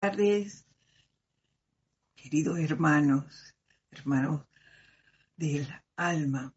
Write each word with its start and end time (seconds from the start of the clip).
tardes, 0.00 0.66
queridos 2.16 2.58
hermanos, 2.58 3.54
hermanos 3.90 4.46
del 5.36 5.68
alma, 5.94 6.54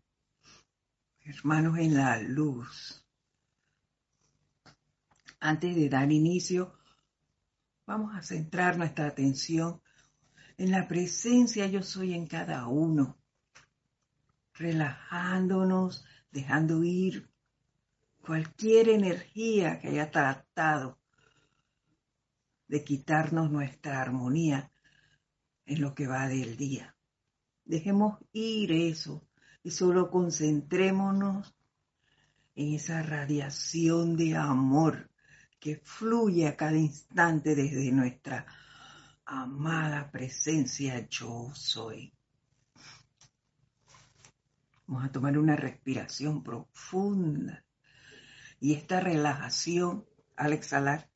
hermanos 1.26 1.78
en 1.78 1.94
la 1.94 2.22
luz. 2.22 3.06
Antes 5.42 5.76
de 5.76 5.90
dar 5.90 6.10
inicio, 6.10 6.74
vamos 7.86 8.16
a 8.16 8.22
centrar 8.22 8.78
nuestra 8.78 9.08
atención 9.08 9.82
en 10.58 10.72
la 10.72 10.88
presencia 10.88 11.68
yo 11.68 11.84
soy 11.84 12.14
en 12.14 12.28
cada 12.28 12.68
uno, 12.68 13.18
relajándonos, 14.54 16.06
dejando 16.32 16.82
ir 16.86 17.30
cualquier 18.22 18.88
energía 18.88 19.82
que 19.82 19.90
haya 19.90 20.10
tratado 20.10 21.03
de 22.68 22.84
quitarnos 22.84 23.52
nuestra 23.52 24.02
armonía 24.02 24.72
en 25.66 25.82
lo 25.82 25.94
que 25.94 26.08
va 26.08 26.28
del 26.28 26.58
día. 26.58 26.96
Dejemos 27.66 28.20
ir 28.32 28.72
eso 28.72 29.26
y 29.64 29.72
solo 29.72 30.10
concentrémonos 30.10 31.56
en 32.56 32.74
esa 32.74 33.02
radiación 33.02 34.16
de 34.16 34.36
amor 34.36 35.10
que 35.60 35.78
fluye 35.78 36.48
a 36.48 36.58
cada 36.58 36.78
instante 36.78 37.56
desde 37.56 37.92
nuestra 37.92 38.46
amada 39.26 40.12
presencia 40.12 41.08
yo 41.08 41.52
soy. 41.56 42.14
Vamos 44.86 45.06
a 45.06 45.12
tomar 45.12 45.38
una 45.38 45.56
respiración 45.56 46.44
profunda 46.44 47.64
y 48.60 48.74
esta 48.74 49.00
relajación 49.00 50.06
al 50.36 50.52
exhalar 50.54 51.10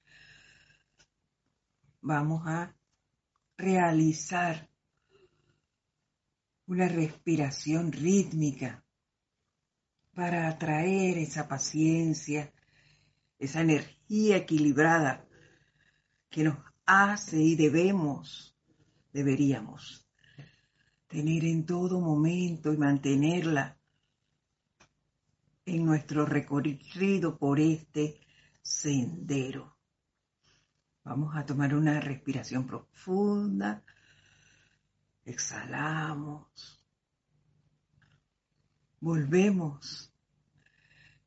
vamos 2.01 2.43
a 2.45 2.75
realizar 3.57 4.69
una 6.67 6.87
respiración 6.87 7.91
rítmica 7.91 8.83
para 10.13 10.47
atraer 10.47 11.17
esa 11.17 11.47
paciencia, 11.47 12.53
esa 13.39 13.61
energía 13.61 14.37
equilibrada 14.37 15.25
que 16.29 16.43
nos 16.43 16.57
hace 16.85 17.37
y 17.41 17.55
debemos, 17.55 18.57
deberíamos 19.13 20.07
tener 21.07 21.45
en 21.45 21.65
todo 21.65 22.01
momento 22.01 22.73
y 22.73 22.77
mantenerla 22.77 23.77
en 25.65 25.85
nuestro 25.85 26.25
recorrido 26.25 27.37
por 27.37 27.59
este 27.59 28.19
sendero. 28.61 29.76
Vamos 31.07 31.37
a 31.37 31.45
tomar 31.45 31.73
una 31.73 32.01
respiración 32.01 32.67
profunda. 32.67 33.81
Exhalamos. 35.23 36.85
Volvemos. 38.99 40.13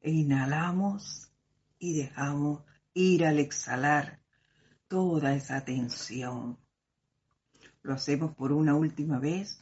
E 0.03 0.11
inhalamos 0.11 1.33
y 1.79 1.97
dejamos 1.97 2.63
ir 2.93 3.25
al 3.25 3.39
exhalar 3.39 4.21
toda 4.87 5.33
esa 5.33 5.65
tensión. 5.65 6.59
Lo 7.81 7.95
hacemos 7.95 8.37
por 8.37 8.53
una 8.53 8.75
última 8.75 9.19
vez. 9.19 9.59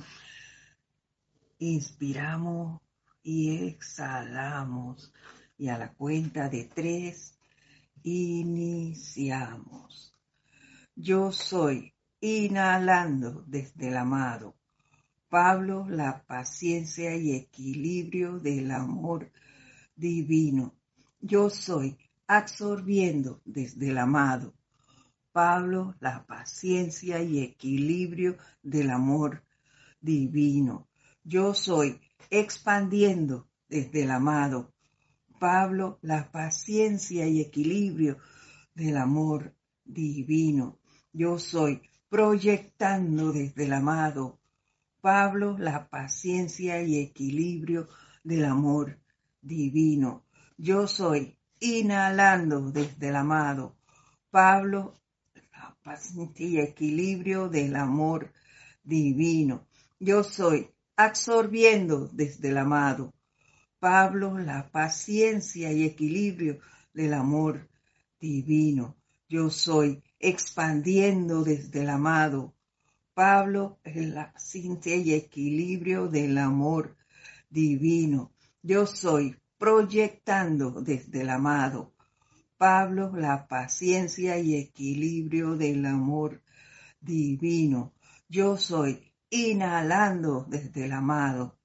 Inspiramos 1.61 2.83
y 3.23 3.69
exhalamos. 3.69 5.13
Y 5.57 5.69
a 5.69 5.79
la 5.79 5.93
cuenta 5.93 6.49
de 6.49 6.65
tres, 6.65 7.38
iniciamos. 8.03 9.89
Yo 10.95 11.33
soy, 11.33 11.95
inhalando 12.21 13.45
desde 13.47 13.89
el 13.89 13.97
amado. 13.97 14.57
Pablo, 15.29 15.87
la 15.89 16.25
paciencia 16.27 17.15
y 17.17 17.35
equilibrio 17.35 18.39
del 18.39 18.71
amor 18.71 19.31
divino. 19.95 20.75
Yo 21.21 21.51
soy, 21.51 21.99
absorbiendo 22.27 23.41
desde 23.45 23.91
el 23.91 23.99
amado. 23.99 24.55
Pablo, 25.33 25.95
la 26.01 26.25
paciencia 26.27 27.23
y 27.23 27.41
equilibrio 27.41 28.39
del 28.63 28.91
amor 28.91 29.45
divino. 30.01 30.89
Yo 31.25 31.55
soy, 31.55 32.01
expandiendo 32.31 33.49
desde 33.69 34.05
el 34.05 34.11
amado. 34.11 34.73
Pablo, 35.39 35.99
la 36.03 36.31
paciencia 36.31 37.27
y 37.27 37.41
equilibrio 37.41 38.19
del 38.75 38.97
amor 38.97 39.55
divino. 39.85 40.79
Yo 41.13 41.39
soy, 41.39 41.83
proyectando 42.09 43.33
desde 43.33 43.65
el 43.65 43.73
amado 43.73 44.39
Pablo 45.01 45.57
la 45.59 45.89
paciencia 45.89 46.83
y 46.83 46.99
equilibrio 46.99 47.89
del 48.25 48.45
amor 48.45 48.99
divino. 49.41 50.25
Yo 50.57 50.87
soy, 50.87 51.39
inhalando 51.61 52.71
desde 52.71 53.09
el 53.09 53.17
amado 53.17 53.77
Pablo 54.31 54.95
la 55.53 55.77
paciencia 55.83 56.47
y 56.47 56.59
equilibrio 56.59 57.49
del 57.49 57.77
amor 57.77 58.33
divino. 58.83 59.67
Yo 60.01 60.23
soy, 60.25 60.71
absorbiendo 60.97 62.09
desde 62.13 62.49
el 62.49 62.59
amado 62.59 63.15
Pablo 63.81 64.39
la 64.39 64.71
paciencia 64.71 65.73
y 65.73 65.85
equilibrio 65.85 66.59
del 66.93 67.15
amor 67.15 67.69
divino. 68.19 68.97
Yo 69.29 69.51
soy, 69.51 70.03
expandiendo 70.19 71.45
desde 71.45 71.83
el 71.83 71.91
amado. 71.91 72.55
Pablo 73.15 73.79
la 73.85 74.33
cinta 74.37 74.91
y 74.91 75.13
equilibrio 75.13 76.09
del 76.09 76.39
amor 76.39 76.97
divino. 77.51 78.33
Yo 78.63 78.87
soy 78.87 79.37
proyectando 79.59 80.81
desde 80.83 81.21
el 81.21 81.31
amado. 81.31 81.95
Pablo 82.57 83.13
la 83.15 83.47
paciencia 83.47 84.39
y 84.39 84.57
equilibrio 84.57 85.57
del 85.57 85.87
amor 85.87 86.43
divino. 87.01 87.95
Yo 88.29 88.57
soy 88.57 89.13
inhalando 89.31 90.45
desde 90.49 90.87
el 90.87 90.93
amado. 90.93 91.58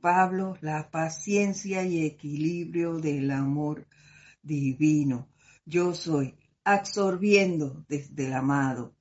Pablo 0.00 0.56
la 0.62 0.90
paciencia 0.90 1.84
y 1.84 2.06
equilibrio 2.06 2.98
del 2.98 3.30
amor 3.30 3.86
divino. 4.42 5.28
Yo 5.66 5.94
soy 5.94 6.36
absorbiendo 6.64 7.84
desde 7.88 8.26
el 8.26 8.32
amado. 8.32 8.94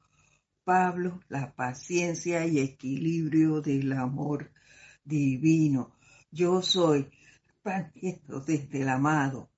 Pablo, 0.64 1.22
la 1.30 1.56
paciencia 1.56 2.46
y 2.46 2.60
equilibrio 2.60 3.62
del 3.62 3.94
amor 3.94 4.52
divino. 5.04 5.96
Yo 6.32 6.62
soy 6.62 7.10
desde 8.46 8.82
el 8.82 8.90
amado. 8.90 9.50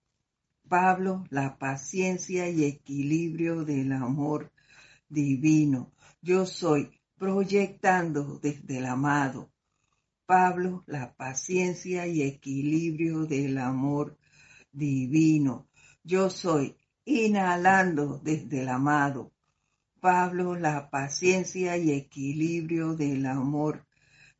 Pablo, 0.67 1.25
la 1.29 1.57
paciencia 1.57 2.49
y 2.49 2.65
equilibrio 2.65 3.63
del 3.63 3.91
amor 3.93 4.51
divino. 5.09 5.91
Yo 6.21 6.45
soy 6.45 6.91
proyectando 7.17 8.39
desde 8.39 8.77
el 8.77 8.85
amado. 8.85 9.51
Pablo, 10.31 10.85
la 10.87 11.13
paciencia 11.13 12.07
y 12.07 12.21
equilibrio 12.21 13.25
del 13.25 13.57
amor 13.57 14.17
divino. 14.71 15.67
Yo 16.05 16.29
soy 16.29 16.77
inhalando 17.03 18.17
desde 18.23 18.61
el 18.61 18.69
amado. 18.69 19.33
Pablo, 19.99 20.55
la 20.55 20.89
paciencia 20.89 21.75
y 21.75 21.91
equilibrio 21.91 22.95
del 22.95 23.25
amor 23.25 23.85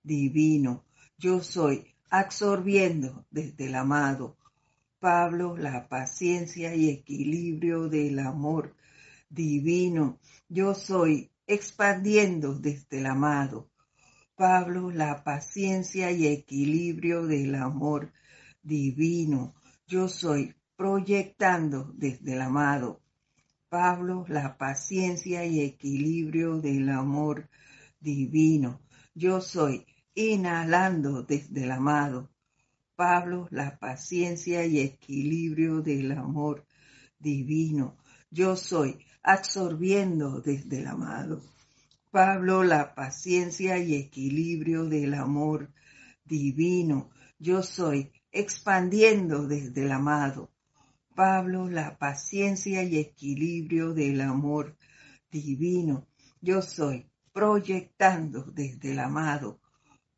divino. 0.02 0.86
Yo 1.18 1.44
soy 1.44 1.94
absorbiendo 2.10 3.26
desde 3.30 3.66
el 3.66 3.76
amado. 3.76 4.38
Pablo, 4.98 5.58
la 5.58 5.90
paciencia 5.90 6.74
y 6.74 6.88
equilibrio 6.88 7.90
del 7.90 8.20
amor 8.20 8.78
divino. 9.30 10.20
Yo 10.48 10.74
soy 10.74 11.32
expandiendo 11.48 12.58
desde 12.58 13.00
el 13.00 13.08
amado. 13.08 13.71
Pablo, 14.42 14.90
la 14.90 15.24
paciencia 15.24 16.12
y 16.12 16.26
equilibrio 16.26 17.28
del 17.28 17.54
amor 17.54 18.12
divino. 18.64 19.54
Yo 19.86 20.08
soy 20.08 20.56
proyectando 20.76 21.92
desde 21.94 22.34
el 22.34 22.42
amado. 22.42 23.04
Pablo, 23.70 24.26
la 24.28 24.58
paciencia 24.58 25.46
y 25.46 25.62
equilibrio 25.62 26.60
del 26.60 26.90
amor 26.90 27.52
divino. 28.00 28.82
Yo 29.14 29.42
soy 29.42 29.86
inhalando 30.16 31.22
desde 31.22 31.66
el 31.66 31.72
amado. 31.72 32.32
Pablo, 32.96 33.48
la 33.52 33.78
paciencia 33.78 34.66
y 34.66 34.80
equilibrio 34.80 35.84
del 35.84 36.14
amor 36.14 36.66
divino. 37.20 37.96
Yo 38.32 38.56
soy 38.56 39.06
absorbiendo 39.22 40.42
desde 40.42 40.80
el 40.80 40.88
amado. 40.88 41.44
Pablo, 42.12 42.64
la 42.64 42.94
paciencia 42.94 43.78
y 43.78 43.96
equilibrio 43.96 44.86
del 44.86 45.14
amor 45.14 45.72
divino. 46.26 47.10
Yo 47.40 47.64
soy 47.64 48.12
expandiendo 48.32 49.48
desde 49.48 49.84
el 49.84 49.92
amado. 49.92 50.52
Pablo 51.16 51.70
la 51.70 51.98
paciencia 51.98 52.84
y 52.84 52.98
equilibrio 52.98 53.94
del 53.94 54.22
amor 54.22 54.78
divino. 55.32 56.08
Yo 56.42 56.62
soy 56.62 57.10
proyectando 57.32 58.44
desde 58.44 58.92
el 58.92 59.00
amado 59.00 59.62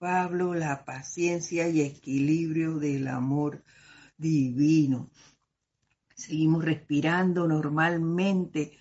Pablo 0.03 0.53
la 0.53 0.83
paciencia 0.83 1.69
y 1.69 1.79
equilibrio 1.79 2.77
del 2.77 3.07
amor 3.07 3.63
divino. 4.17 5.11
Seguimos 6.13 6.65
respirando 6.65 7.47
normalmente 7.47 8.77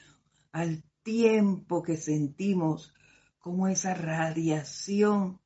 al 0.51 0.83
tiempo 1.05 1.81
que 1.81 1.97
sentimos 1.97 2.93
como 3.43 3.69
esa 3.69 3.93
radiación 3.93 5.39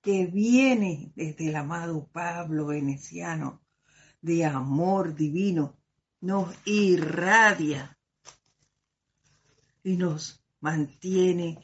que 0.00 0.26
viene 0.26 1.12
desde 1.14 1.50
el 1.50 1.56
amado 1.56 2.08
Pablo 2.10 2.66
veneciano 2.66 3.60
de 4.22 4.46
amor 4.46 5.14
divino 5.14 5.76
nos 6.22 6.54
irradia 6.64 7.98
y 9.84 9.96
nos 9.96 10.42
mantiene 10.60 11.58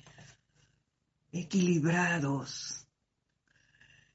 equilibrados, 1.33 2.87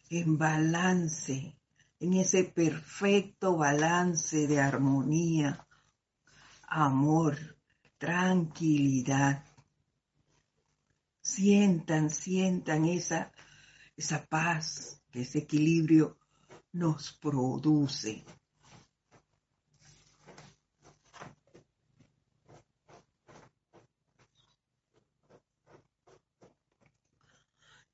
en 0.09 0.37
balance, 0.37 1.57
en 1.99 2.13
ese 2.13 2.43
perfecto 2.43 3.57
balance 3.57 4.47
de 4.47 4.59
armonía, 4.59 5.67
amor, 6.67 7.37
tranquilidad. 7.97 9.50
Sientan, 11.33 12.09
sientan 12.09 12.83
esa, 12.83 13.31
esa 13.95 14.25
paz, 14.25 15.01
ese 15.13 15.39
equilibrio 15.39 16.17
nos 16.73 17.13
produce. 17.13 18.25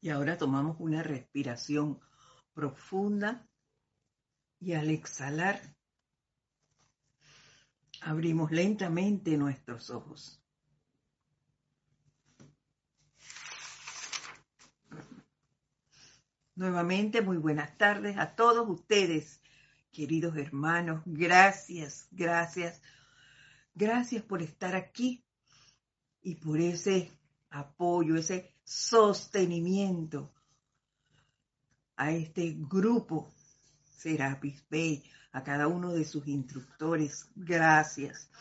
Y 0.02 0.10
ahora 0.10 0.40
tomamos 0.40 0.78
una 0.80 1.04
respiración 1.04 2.00
profunda 2.56 3.48
y 4.60 4.74
al 4.74 4.90
exhalar 4.90 5.62
abrimos 8.02 8.50
lentamente 8.52 9.38
nuestros 9.38 9.92
ojos. 9.92 10.42
Nuevamente, 16.58 17.22
muy 17.22 17.38
buenas 17.38 17.78
tardes 17.78 18.18
a 18.18 18.36
todos 18.36 18.68
ustedes, 18.68 19.40
queridos 19.92 20.36
hermanos. 20.38 21.04
Gracias, 21.06 22.08
gracias, 22.10 22.82
gracias 23.76 24.24
por 24.24 24.42
estar 24.42 24.76
aquí 24.76 25.24
y 26.24 26.34
por 26.34 26.60
ese 26.60 27.12
apoyo, 27.52 28.16
ese 28.16 28.56
sostenimiento 28.64 30.34
a 31.96 32.12
este 32.12 32.56
grupo 32.58 33.32
Serapis 33.96 34.66
Bay, 34.68 35.04
a 35.34 35.44
cada 35.44 35.68
uno 35.68 35.94
de 35.94 36.06
sus 36.06 36.28
instructores. 36.28 37.30
Gracias. 37.36 38.32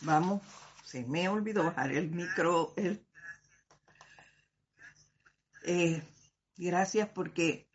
Vamos, 0.00 0.42
se 0.84 1.04
me 1.04 1.28
olvidó 1.28 1.62
bajar 1.62 1.92
el 1.92 2.10
micro. 2.10 2.74
Eh, 5.66 6.02
gracias 6.56 7.08
porque 7.08 7.66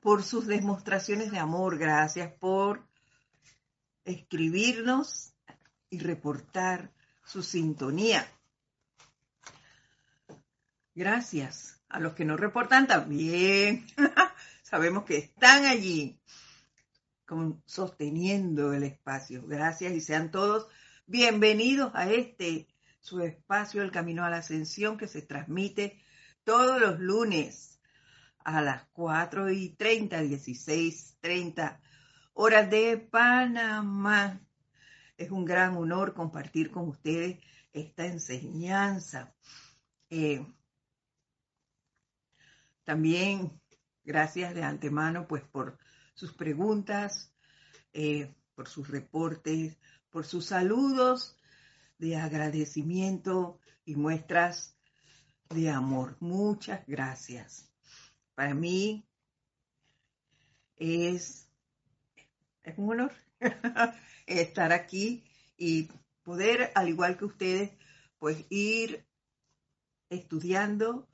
por 0.00 0.22
sus 0.22 0.46
demostraciones 0.46 1.30
de 1.30 1.38
amor, 1.38 1.78
gracias 1.78 2.32
por 2.32 2.86
escribirnos 4.04 5.34
y 5.90 5.98
reportar 5.98 6.90
su 7.24 7.42
sintonía. 7.42 8.26
Gracias 10.94 11.80
a 11.88 12.00
los 12.00 12.14
que 12.14 12.24
nos 12.24 12.40
reportan 12.40 12.86
también. 12.86 13.86
Sabemos 14.62 15.04
que 15.04 15.18
están 15.18 15.66
allí 15.66 16.20
sosteniendo 17.64 18.72
el 18.72 18.84
espacio. 18.84 19.46
Gracias 19.46 19.92
y 19.92 20.00
sean 20.00 20.30
todos 20.30 20.68
bienvenidos 21.06 21.92
a 21.94 22.10
este 22.10 22.66
su 23.00 23.20
espacio 23.20 23.82
El 23.82 23.90
Camino 23.90 24.24
a 24.24 24.30
la 24.30 24.38
Ascensión 24.38 24.96
que 24.96 25.08
se 25.08 25.22
transmite 25.22 26.00
todos 26.44 26.80
los 26.80 27.00
lunes 27.00 27.80
a 28.44 28.60
las 28.62 28.86
4 28.92 29.50
y 29.50 29.70
30, 29.70 30.20
16, 30.22 31.18
30 31.20 31.80
horas 32.34 32.70
de 32.70 32.96
Panamá. 32.96 34.40
Es 35.16 35.30
un 35.30 35.44
gran 35.44 35.76
honor 35.76 36.14
compartir 36.14 36.70
con 36.70 36.88
ustedes 36.88 37.38
esta 37.72 38.06
enseñanza. 38.06 39.34
Eh, 40.08 40.44
también 42.84 43.60
gracias 44.02 44.54
de 44.54 44.62
antemano 44.62 45.28
pues 45.28 45.44
por 45.44 45.78
sus 46.14 46.32
preguntas, 46.32 47.32
eh, 47.92 48.34
por 48.54 48.68
sus 48.68 48.88
reportes, 48.88 49.78
por 50.10 50.26
sus 50.26 50.46
saludos 50.46 51.36
de 51.98 52.16
agradecimiento 52.16 53.60
y 53.84 53.94
muestras 53.94 54.76
de 55.50 55.68
amor. 55.68 56.16
Muchas 56.20 56.86
gracias. 56.86 57.68
Para 58.34 58.54
mí 58.54 59.04
es, 60.76 61.48
es 62.62 62.78
un 62.78 62.92
honor 62.92 63.12
estar 64.26 64.72
aquí 64.72 65.24
y 65.56 65.88
poder, 66.22 66.70
al 66.74 66.88
igual 66.88 67.18
que 67.18 67.24
ustedes, 67.24 67.70
pues 68.18 68.44
ir 68.48 69.04
estudiando 70.08 71.08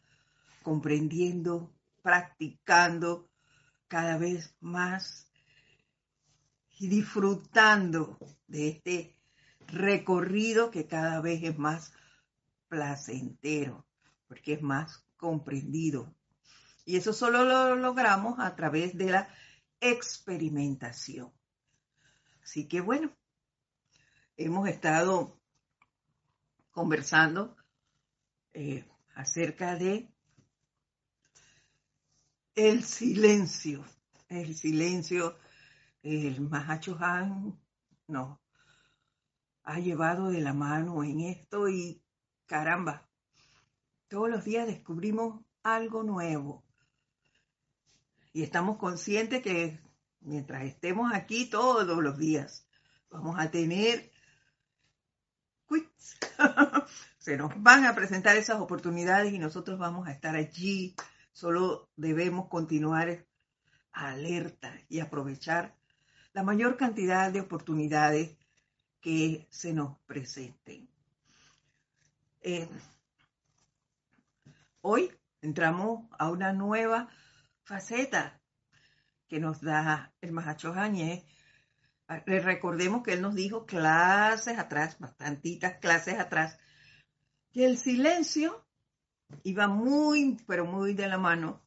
comprendiendo, 0.63 1.73
practicando 2.03 3.31
cada 3.89 4.19
vez 4.19 4.55
más 4.61 5.31
y 6.79 6.89
disfrutando 6.89 8.19
de 8.49 8.69
este 8.69 9.17
recorrido 9.67 10.71
que 10.71 10.87
cada 10.87 11.21
vez 11.21 11.43
es 11.43 11.57
más 11.57 11.93
placentero, 12.69 13.86
porque 14.29 14.55
es 14.55 14.63
más 14.63 15.05
comprendido. 15.17 16.15
Y 16.85 16.97
eso 16.97 17.13
solo 17.13 17.45
lo 17.45 17.77
logramos 17.77 18.39
a 18.39 18.55
través 18.55 18.97
de 18.97 19.11
la 19.11 19.29
experimentación. 19.81 21.33
Así 22.43 22.69
que 22.69 22.81
bueno, 22.81 23.13
hemos 24.37 24.69
estado 24.69 25.41
conversando 26.71 27.57
eh, 28.53 28.87
acerca 29.15 29.77
de 29.77 30.13
el 32.55 32.85
silencio, 32.85 33.85
el 34.29 34.55
silencio, 34.55 35.39
el 36.03 36.41
Mahacho 36.41 36.97
Han 37.01 37.59
nos 38.09 38.39
ha 39.65 39.81
llevado 39.81 40.29
de 40.29 40.41
la 40.41 40.53
mano 40.53 41.03
en 41.03 41.21
esto 41.21 41.69
y 41.69 42.03
caramba, 42.47 43.09
todos 44.09 44.29
los 44.29 44.45
días 44.45 44.67
descubrimos 44.67 45.45
algo 45.63 46.03
nuevo. 46.03 46.65
Y 48.33 48.43
estamos 48.43 48.77
conscientes 48.77 49.43
que 49.43 49.81
mientras 50.21 50.65
estemos 50.65 51.13
aquí 51.13 51.49
todos 51.49 52.03
los 52.03 52.19
días, 52.19 52.67
vamos 53.11 53.37
a 53.39 53.51
tener 53.51 54.11
se 57.19 57.37
nos 57.37 57.51
van 57.61 57.87
a 57.87 57.95
presentar 57.95 58.37
esas 58.37 58.61
oportunidades 58.61 59.33
y 59.33 59.39
nosotros 59.39 59.79
vamos 59.79 60.07
a 60.07 60.13
estar 60.13 60.37
allí 60.37 60.95
Solo 61.37 61.91
debemos 61.97 62.49
continuar 62.49 63.27
alerta 63.93 64.73
y 64.89 65.01
aprovechar 65.01 65.77
la 66.33 66.43
mayor 66.43 66.79
cantidad 66.79 67.31
de 67.31 67.43
oportunidades 67.43 68.39
que 69.03 69.47
se 69.51 69.75
nos 69.75 69.99
presenten. 70.07 70.89
Eh, 72.41 72.67
hoy 74.89 75.11
entramos 75.43 76.09
a 76.17 76.31
una 76.31 76.53
nueva 76.53 77.09
faceta 77.65 78.41
que 79.27 79.41
nos 79.41 79.61
da 79.61 80.15
el 80.21 80.31
Mahacho 80.31 80.73
Jañez. 80.73 81.25
Recordemos 82.25 83.03
que 83.03 83.15
él 83.15 83.23
nos 83.23 83.35
dijo 83.35 83.67
clases 83.67 84.59
atrás, 84.59 84.97
bastantitas 85.01 85.79
clases 85.81 86.21
atrás, 86.21 86.61
que 87.51 87.67
el 87.67 87.79
silencio 87.79 88.65
iba 89.43 89.67
muy, 89.67 90.37
pero 90.47 90.67
muy 90.67 90.95
de 90.95 91.09
la 91.09 91.19
mano 91.19 91.67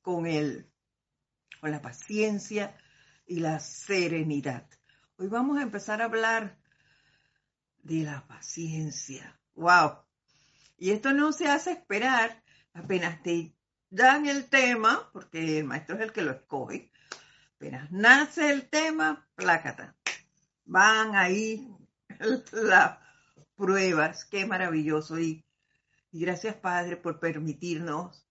con 0.00 0.26
él, 0.26 0.72
con 1.60 1.70
la 1.70 1.82
paciencia 1.82 2.74
y 3.26 3.40
la 3.40 3.60
serenidad. 3.60 4.66
Hoy 5.18 5.28
vamos 5.28 5.58
a 5.58 5.62
empezar 5.62 6.00
a 6.00 6.06
hablar 6.06 6.58
de 7.82 8.04
la 8.04 8.26
paciencia. 8.26 9.38
¡Wow! 9.54 10.07
Y 10.78 10.92
esto 10.92 11.12
no 11.12 11.32
se 11.32 11.48
hace 11.48 11.72
esperar 11.72 12.42
apenas 12.78 13.22
te 13.22 13.54
dan 13.90 14.26
el 14.26 14.48
tema, 14.48 15.10
porque 15.12 15.58
el 15.58 15.64
maestro 15.64 15.96
es 15.96 16.02
el 16.02 16.12
que 16.12 16.22
lo 16.22 16.32
escoge. 16.32 16.90
Apenas 17.56 17.90
nace 17.90 18.50
el 18.50 18.68
tema, 18.68 19.28
plácata. 19.34 19.96
Van 20.64 21.16
ahí 21.16 21.68
la 22.52 23.00
pruebas. 23.56 24.24
Qué 24.24 24.46
maravilloso. 24.46 25.18
Y, 25.18 25.44
y 26.12 26.20
gracias, 26.20 26.54
Padre, 26.56 26.96
por 26.96 27.18
permitirnos 27.18 28.24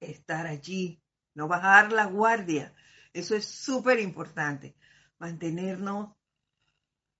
estar 0.00 0.46
allí, 0.46 1.00
no 1.34 1.46
bajar 1.48 1.92
la 1.92 2.06
guardia. 2.06 2.74
Eso 3.12 3.36
es 3.36 3.46
súper 3.46 4.00
importante. 4.00 4.74
Mantenernos 5.18 6.16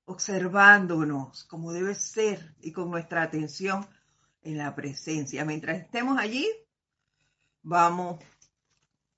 observándonos 0.06 1.44
como 1.44 1.72
debe 1.72 1.94
ser 1.94 2.54
y 2.60 2.72
con 2.72 2.90
nuestra 2.90 3.22
atención 3.22 3.86
en 4.42 4.58
la 4.58 4.74
presencia. 4.74 5.44
Mientras 5.44 5.80
estemos 5.80 6.18
allí, 6.18 6.46
vamos 7.62 8.22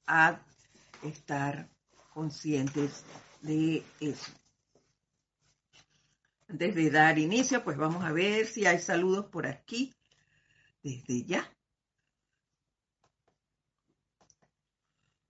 a 0.06 0.40
estar 1.02 1.68
conscientes 2.12 3.04
de 3.42 3.82
eso. 4.00 4.32
Antes 6.48 6.74
de 6.76 6.90
dar 6.90 7.18
inicio, 7.18 7.64
pues 7.64 7.76
vamos 7.76 8.04
a 8.04 8.12
ver 8.12 8.46
si 8.46 8.66
hay 8.66 8.78
saludos 8.78 9.26
por 9.26 9.46
aquí 9.46 9.94
desde 10.82 11.24
ya. 11.24 11.52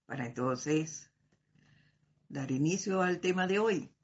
Para 0.04 0.26
entonces 0.26 1.10
dar 2.28 2.50
inicio 2.50 3.00
al 3.00 3.18
tema 3.20 3.46
de 3.46 3.58
hoy. 3.58 3.95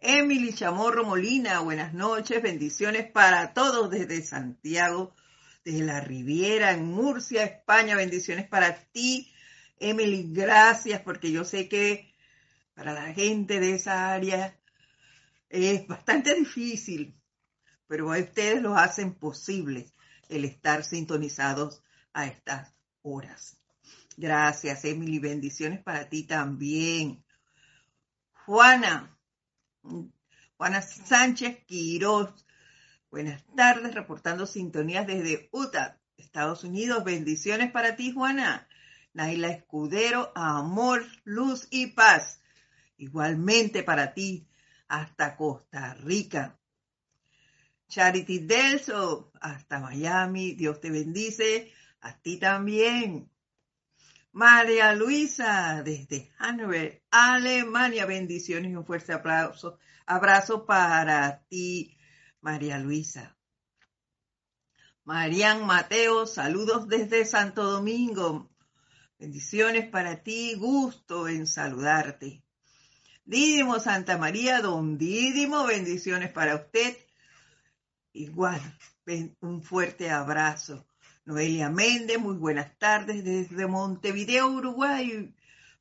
Emily 0.00 0.52
Chamorro 0.52 1.04
Molina, 1.04 1.58
buenas 1.58 1.92
noches, 1.92 2.40
bendiciones 2.40 3.10
para 3.10 3.52
todos 3.52 3.90
desde 3.90 4.22
Santiago, 4.22 5.12
desde 5.64 5.84
la 5.84 6.00
Riviera, 6.00 6.70
en 6.70 6.84
Murcia, 6.84 7.42
España, 7.42 7.96
bendiciones 7.96 8.46
para 8.46 8.78
ti. 8.92 9.32
Emily, 9.80 10.32
gracias, 10.32 11.02
porque 11.02 11.32
yo 11.32 11.44
sé 11.44 11.68
que 11.68 12.14
para 12.74 12.92
la 12.92 13.12
gente 13.12 13.58
de 13.58 13.74
esa 13.74 14.14
área 14.14 14.56
es 15.48 15.84
bastante 15.88 16.32
difícil, 16.32 17.20
pero 17.88 18.10
ustedes 18.10 18.62
lo 18.62 18.76
hacen 18.76 19.14
posible 19.14 19.92
el 20.28 20.44
estar 20.44 20.84
sintonizados 20.84 21.82
a 22.12 22.26
estas 22.26 22.72
horas. 23.02 23.60
Gracias, 24.16 24.84
Emily. 24.84 25.18
Bendiciones 25.18 25.82
para 25.82 26.08
ti 26.08 26.22
también. 26.22 27.24
Juana, 28.46 29.17
Juana 30.56 30.82
Sánchez 30.82 31.64
Quiroz. 31.66 32.44
Buenas 33.10 33.44
tardes, 33.56 33.94
reportando 33.94 34.46
sintonías 34.46 35.06
desde 35.06 35.48
Utah, 35.52 35.98
Estados 36.16 36.64
Unidos. 36.64 37.04
Bendiciones 37.04 37.70
para 37.70 37.96
ti, 37.96 38.12
Juana. 38.12 38.68
Naila 39.14 39.48
Escudero, 39.48 40.32
amor, 40.34 41.06
luz 41.24 41.68
y 41.70 41.88
paz. 41.88 42.40
Igualmente 42.96 43.82
para 43.82 44.12
ti, 44.14 44.46
hasta 44.88 45.36
Costa 45.36 45.94
Rica. 45.94 46.58
Charity 47.88 48.40
Delso, 48.40 49.32
hasta 49.40 49.78
Miami. 49.78 50.52
Dios 50.52 50.80
te 50.80 50.90
bendice. 50.90 51.72
A 52.00 52.20
ti 52.20 52.36
también. 52.38 53.30
María 54.32 54.94
Luisa, 54.94 55.82
desde 55.82 56.30
Hannover, 56.38 57.02
Alemania. 57.10 58.06
Bendiciones 58.06 58.72
y 58.72 58.76
un 58.76 58.84
fuerte 58.84 59.12
aplauso. 59.12 59.78
Abrazo 60.06 60.64
para 60.66 61.42
ti, 61.48 61.96
María 62.40 62.78
Luisa. 62.78 63.36
Marian 65.04 65.66
Mateo, 65.66 66.26
saludos 66.26 66.88
desde 66.88 67.24
Santo 67.24 67.64
Domingo. 67.64 68.50
Bendiciones 69.18 69.88
para 69.88 70.22
ti, 70.22 70.54
gusto 70.54 71.28
en 71.28 71.46
saludarte. 71.46 72.44
Dídimo 73.24 73.80
Santa 73.80 74.16
María, 74.16 74.60
don 74.62 74.96
Dídimo, 74.96 75.66
bendiciones 75.66 76.30
para 76.30 76.54
usted. 76.54 76.96
Igual, 78.12 78.60
un 79.40 79.62
fuerte 79.62 80.10
abrazo. 80.10 80.87
Noelia 81.28 81.68
Méndez, 81.68 82.18
muy 82.18 82.36
buenas 82.36 82.78
tardes 82.78 83.22
desde 83.22 83.66
Montevideo, 83.66 84.48
Uruguay. 84.48 85.30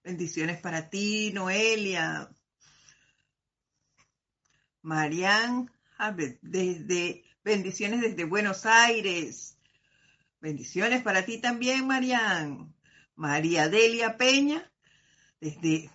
Bendiciones 0.04 0.60
para 0.60 0.89
ti, 0.89 1.32
Noelia. 1.34 2.30
Marian, 4.82 5.72
desde 6.42 7.24
bendiciones 7.46 8.01
desde 8.01 8.25
Buenos 8.25 8.66
Aires. 8.66 9.58
Bendiciones 10.42 11.01
para 11.01 11.24
ti 11.24 11.38
también, 11.38 11.88
Marian. 11.88 12.75
María 13.16 13.70
Delia 13.70 14.18
Peña, 14.18 14.70
desde 15.39 15.89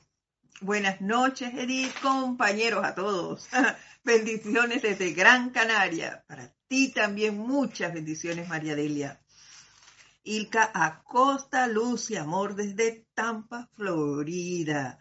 Buenas 0.62 1.02
noches, 1.02 1.52
Edith, 1.52 1.92
compañeros 2.00 2.86
a 2.86 2.94
todos. 2.94 3.48
bendiciones 4.02 4.80
desde 4.80 5.12
Gran 5.12 5.50
Canaria. 5.50 6.24
Para 6.26 6.54
ti 6.68 6.90
también 6.90 7.36
muchas 7.36 7.92
bendiciones, 7.92 8.48
María 8.48 8.74
Delia. 8.74 9.21
Ilka 10.24 10.70
Acosta, 10.72 11.66
luz 11.66 12.10
y 12.10 12.16
amor 12.16 12.54
desde 12.54 13.06
Tampa, 13.14 13.68
Florida. 13.74 14.98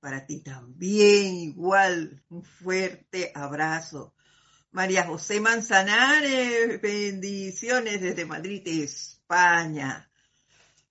Para 0.00 0.26
ti 0.26 0.40
también 0.40 1.34
igual 1.36 2.22
un 2.30 2.42
fuerte 2.42 3.32
abrazo. 3.34 4.14
María 4.70 5.04
José 5.04 5.40
Manzanares, 5.40 6.80
bendiciones 6.80 8.00
desde 8.00 8.24
Madrid, 8.24 8.62
España. 8.66 10.10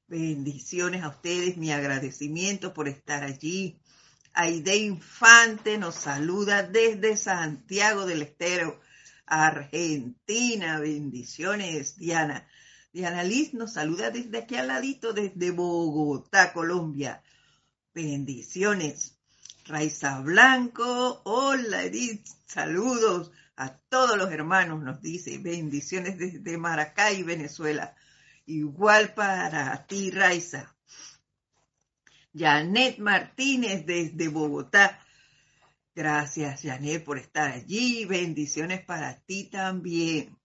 Bendiciones 0.08 1.04
a 1.04 1.10
ustedes, 1.10 1.58
mi 1.58 1.72
agradecimiento 1.72 2.74
por 2.74 2.88
estar 2.88 3.24
allí. 3.24 3.80
Aide 4.34 4.78
Infante 4.78 5.78
nos 5.78 5.96
saluda 5.96 6.64
desde 6.64 7.18
Santiago 7.18 8.06
del 8.06 8.22
Estero, 8.22 8.80
Argentina. 9.26 10.80
Bendiciones, 10.80 11.98
Diana. 11.98 12.48
Diana 12.94 13.24
Liz 13.24 13.54
nos 13.54 13.74
saluda 13.74 14.12
desde 14.12 14.40
aquí 14.40 14.56
al 14.56 14.68
ladito, 14.68 15.14
desde 15.14 15.52
Bogotá, 15.52 16.54
Colombia. 16.54 17.22
Bendiciones. 17.94 19.18
Raiza 19.66 20.22
Blanco, 20.22 21.22
hola 21.26 21.84
Edith, 21.84 22.26
saludos 22.46 23.32
a 23.58 23.76
todos 23.90 24.18
los 24.18 24.32
hermanos, 24.32 24.82
nos 24.82 25.02
dice. 25.02 25.38
Bendiciones 25.40 26.18
desde 26.18 26.58
Maracay, 26.58 27.24
Venezuela. 27.24 27.96
Igual 28.46 29.14
para 29.14 29.86
ti, 29.88 30.10
Raiza. 30.12 30.74
Janet 32.34 33.00
Martínez 33.00 33.86
desde 33.86 34.30
Bogotá. 34.30 35.00
Gracias, 35.96 36.62
Janet, 36.62 37.04
por 37.04 37.18
estar 37.18 37.52
allí. 37.52 38.06
Bendiciones 38.06 38.86
para 38.86 39.20
ti 39.20 39.46
también. 39.46 40.38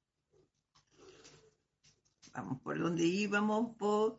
Vamos 2.34 2.60
por 2.62 2.78
donde 2.78 3.04
íbamos, 3.04 3.76
por 3.76 4.18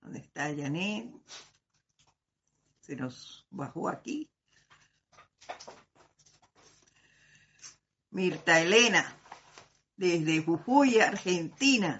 dónde 0.00 0.20
está 0.20 0.54
Janet. 0.54 1.12
Se 2.80 2.96
nos 2.96 3.46
bajó 3.50 3.88
aquí. 3.88 4.30
Mirta 8.10 8.60
Elena, 8.60 9.14
desde 9.96 10.42
Jujuy, 10.42 11.00
Argentina. 11.00 11.98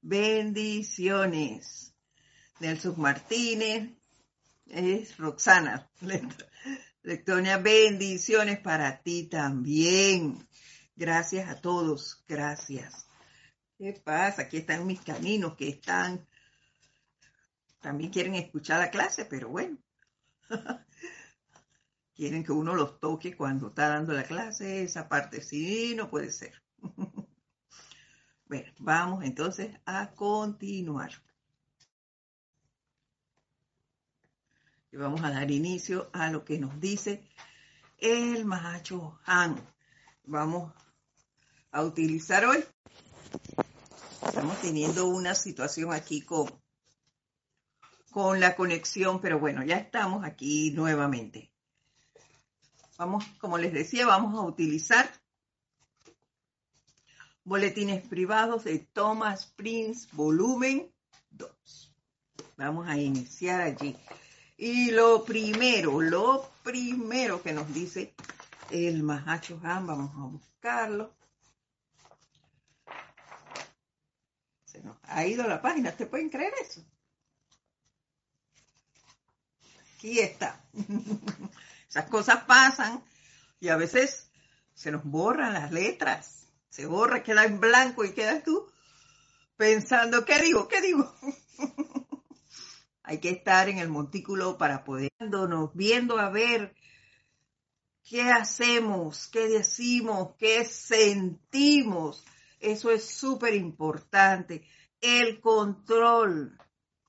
Bendiciones. 0.00 1.92
Nelson 2.60 3.00
Martínez, 3.00 3.90
es 4.66 5.16
Roxana. 5.16 5.90
Lectonia, 7.02 7.58
bendiciones 7.58 8.60
para 8.60 9.02
ti 9.02 9.24
también. 9.24 10.46
Gracias 10.94 11.48
a 11.48 11.60
todos, 11.60 12.22
gracias. 12.28 13.07
¿Qué 13.78 13.92
pasa? 13.92 14.42
Aquí 14.42 14.56
están 14.56 14.86
mis 14.86 15.00
caminos 15.00 15.54
que 15.54 15.68
están, 15.68 16.26
también 17.80 18.10
quieren 18.10 18.34
escuchar 18.34 18.80
la 18.80 18.90
clase, 18.90 19.24
pero 19.24 19.50
bueno. 19.50 19.78
quieren 22.16 22.42
que 22.42 22.50
uno 22.50 22.74
los 22.74 22.98
toque 22.98 23.36
cuando 23.36 23.68
está 23.68 23.88
dando 23.88 24.12
la 24.14 24.24
clase, 24.24 24.82
esa 24.82 25.08
parte 25.08 25.40
sí, 25.40 25.94
no 25.96 26.10
puede 26.10 26.32
ser. 26.32 26.60
bueno, 28.48 28.72
vamos 28.78 29.22
entonces 29.22 29.76
a 29.86 30.10
continuar. 30.10 31.12
Y 34.90 34.96
vamos 34.96 35.22
a 35.22 35.30
dar 35.30 35.48
inicio 35.52 36.10
a 36.12 36.32
lo 36.32 36.44
que 36.44 36.58
nos 36.58 36.80
dice 36.80 37.22
el 37.98 38.44
macho 38.44 39.20
Han. 39.24 39.64
Vamos 40.24 40.72
a 41.70 41.84
utilizar 41.84 42.44
hoy 42.44 42.64
Estamos 44.28 44.60
teniendo 44.60 45.06
una 45.06 45.34
situación 45.34 45.94
aquí 45.94 46.20
con, 46.20 46.52
con 48.10 48.40
la 48.40 48.54
conexión, 48.56 49.22
pero 49.22 49.38
bueno, 49.40 49.64
ya 49.64 49.76
estamos 49.76 50.22
aquí 50.22 50.70
nuevamente. 50.72 51.50
Vamos, 52.98 53.24
como 53.40 53.56
les 53.56 53.72
decía, 53.72 54.06
vamos 54.06 54.38
a 54.38 54.42
utilizar 54.42 55.10
boletines 57.42 58.06
privados 58.06 58.64
de 58.64 58.80
Thomas 58.80 59.46
Prince, 59.46 60.06
volumen 60.12 60.92
2. 61.30 61.94
Vamos 62.58 62.86
a 62.86 62.98
iniciar 62.98 63.62
allí. 63.62 63.96
Y 64.58 64.90
lo 64.90 65.24
primero, 65.24 66.02
lo 66.02 66.50
primero 66.62 67.42
que 67.42 67.54
nos 67.54 67.72
dice 67.72 68.14
el 68.70 69.02
Mahacho 69.02 69.58
Han, 69.62 69.86
vamos 69.86 70.10
a 70.14 70.26
buscarlo. 70.26 71.17
Ha 75.02 75.26
ido 75.26 75.46
la 75.46 75.60
página, 75.62 75.92
¿te 75.92 76.06
pueden 76.06 76.30
creer 76.30 76.52
eso? 76.60 76.84
Aquí 79.96 80.20
está. 80.20 80.64
Esas 81.88 82.06
cosas 82.06 82.44
pasan 82.44 83.02
y 83.60 83.68
a 83.68 83.76
veces 83.76 84.30
se 84.74 84.90
nos 84.90 85.04
borran 85.04 85.54
las 85.54 85.72
letras, 85.72 86.46
se 86.68 86.86
borra, 86.86 87.22
queda 87.22 87.44
en 87.44 87.60
blanco 87.60 88.04
y 88.04 88.12
quedas 88.12 88.44
tú 88.44 88.70
pensando, 89.56 90.24
¿qué 90.24 90.40
digo? 90.40 90.68
¿Qué 90.68 90.80
digo? 90.80 91.12
Hay 93.02 93.18
que 93.18 93.30
estar 93.30 93.68
en 93.68 93.78
el 93.78 93.88
montículo 93.88 94.58
para 94.58 94.84
poder 94.84 95.10
viendo 95.74 96.18
a 96.18 96.30
ver 96.30 96.74
qué 98.08 98.22
hacemos, 98.22 99.28
qué 99.28 99.48
decimos, 99.48 100.34
qué 100.38 100.64
sentimos. 100.64 102.24
Eso 102.60 102.90
es 102.90 103.08
súper 103.08 103.54
importante. 103.54 104.64
El 105.00 105.40
control 105.40 106.58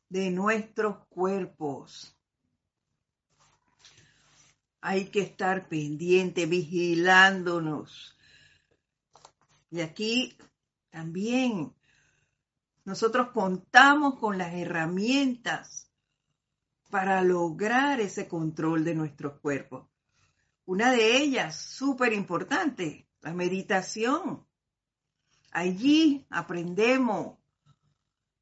de 0.10 0.32
nuestros 0.32 1.06
cuerpos. 1.08 2.15
Hay 4.82 5.06
que 5.06 5.22
estar 5.22 5.68
pendiente, 5.68 6.46
vigilándonos. 6.46 8.18
Y 9.72 9.82
aquí 9.82 10.38
también 10.89 11.75
nosotros 12.86 13.29
contamos 13.32 14.18
con 14.18 14.38
las 14.38 14.53
herramientas 14.53 15.91
para 16.89 17.22
lograr 17.22 18.01
ese 18.01 18.27
control 18.27 18.84
de 18.84 18.96
nuestro 18.96 19.39
cuerpo. 19.39 19.91
Una 20.65 20.91
de 20.91 21.18
ellas, 21.18 21.56
súper 21.56 22.13
importante, 22.13 23.08
la 23.22 23.34
meditación. 23.34 24.49
Allí 25.51 26.25
aprendemos 26.29 27.38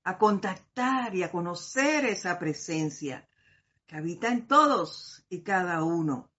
a 0.04 0.18
contactar 0.18 1.16
y 1.16 1.24
a 1.24 1.32
conocer 1.32 2.06
esa 2.06 2.40
presencia 2.40 3.28
que 3.86 3.96
habita 3.96 4.30
en 4.30 4.48
todos 4.48 5.26
y 5.30 5.42
cada 5.42 5.84
uno. 5.84 6.32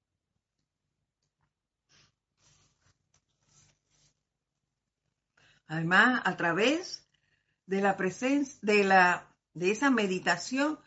Además, 5.67 6.23
a 6.25 6.37
través 6.37 7.07
de 7.67 7.83
la 7.83 7.97
presencia, 7.97 8.59
de 8.63 8.85
la, 8.85 9.35
de 9.53 9.71
esa 9.71 9.91
meditación, 9.91 10.79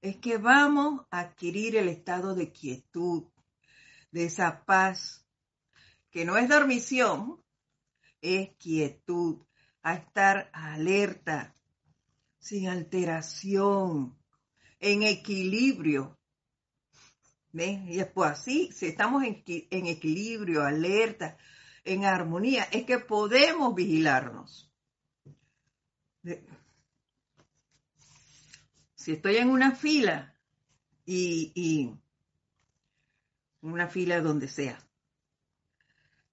es 0.00 0.16
que 0.16 0.38
vamos 0.38 1.06
a 1.10 1.20
adquirir 1.20 1.76
el 1.76 1.88
estado 1.88 2.34
de 2.34 2.52
quietud, 2.52 3.24
de 4.12 4.26
esa 4.26 4.64
paz, 4.64 5.26
que 6.10 6.24
no 6.24 6.36
es 6.36 6.48
dormición, 6.48 7.42
es 8.22 8.56
quietud, 8.56 9.44
a 9.82 9.94
estar 9.94 10.48
alerta, 10.54 11.54
sin 12.38 12.68
alteración, 12.68 14.16
en 14.78 15.02
equilibrio. 15.02 16.18
Y 17.52 18.00
es 18.00 18.06
pues 18.06 18.30
así, 18.30 18.72
si 18.72 18.86
estamos 18.86 19.24
en, 19.24 19.42
en 19.46 19.86
equilibrio, 19.86 20.62
alerta, 20.62 21.36
en 21.84 22.04
armonía, 22.04 22.64
es 22.64 22.84
que 22.84 22.98
podemos 22.98 23.74
vigilarnos. 23.74 24.72
Si 28.94 29.12
estoy 29.12 29.36
en 29.36 29.50
una 29.50 29.74
fila 29.74 30.38
y, 31.04 31.92
una 33.60 33.88
fila 33.88 34.20
donde 34.20 34.48
sea, 34.48 34.78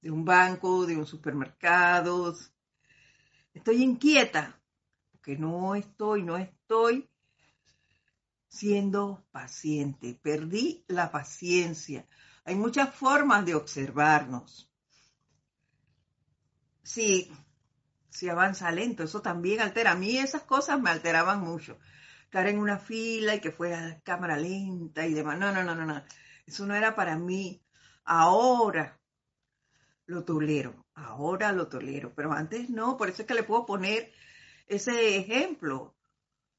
de 0.02 0.12
un 0.12 0.24
banco, 0.24 0.86
de 0.86 0.98
un 0.98 1.06
supermercado, 1.06 2.36
estoy 3.54 3.84
inquieta, 3.84 4.62
porque 5.12 5.38
no 5.38 5.76
estoy, 5.76 6.24
no 6.24 6.38
estoy 6.38 7.10
siendo 8.48 9.26
paciente, 9.32 10.20
perdí 10.22 10.84
la 10.88 11.12
paciencia. 11.12 12.08
Hay 12.46 12.56
muchas 12.56 12.94
formas 12.96 13.46
de 13.46 13.56
observarnos. 13.56 14.72
Si, 16.84 17.32
si 18.10 18.30
avanza 18.30 18.72
lento, 18.72 19.04
eso 19.04 19.22
también 19.22 19.62
altera. 19.62 19.92
A 19.92 19.96
mí 19.96 20.18
esas 20.18 20.44
cosas 20.44 20.82
me 20.82 20.90
alteraban 20.90 21.42
mucho 21.42 21.78
estar 22.24 22.48
en 22.48 22.60
una 22.60 22.78
fila 22.78 23.36
y 23.36 23.42
que 23.42 23.52
fuera 23.52 24.02
cámara 24.04 24.38
lenta 24.38 25.06
y 25.06 25.14
demás. 25.14 25.38
No, 25.38 25.52
no, 25.52 25.64
no, 25.64 25.76
no, 25.76 25.86
no. 25.86 26.04
Eso 26.46 26.66
no 26.66 26.76
era 26.76 26.96
para 26.96 27.18
mí. 27.18 27.62
Ahora 28.06 28.99
lo 30.10 30.24
tolero, 30.24 30.88
ahora 30.96 31.52
lo 31.52 31.68
tolero, 31.68 32.14
pero 32.16 32.34
antes 32.34 32.70
no, 32.70 32.98
por 32.98 33.10
eso 33.10 33.22
es 33.22 33.28
que 33.28 33.36
le 33.36 33.44
puedo 33.44 33.68
poner 33.68 34.12
ese 34.66 35.18
ejemplo 35.18 35.96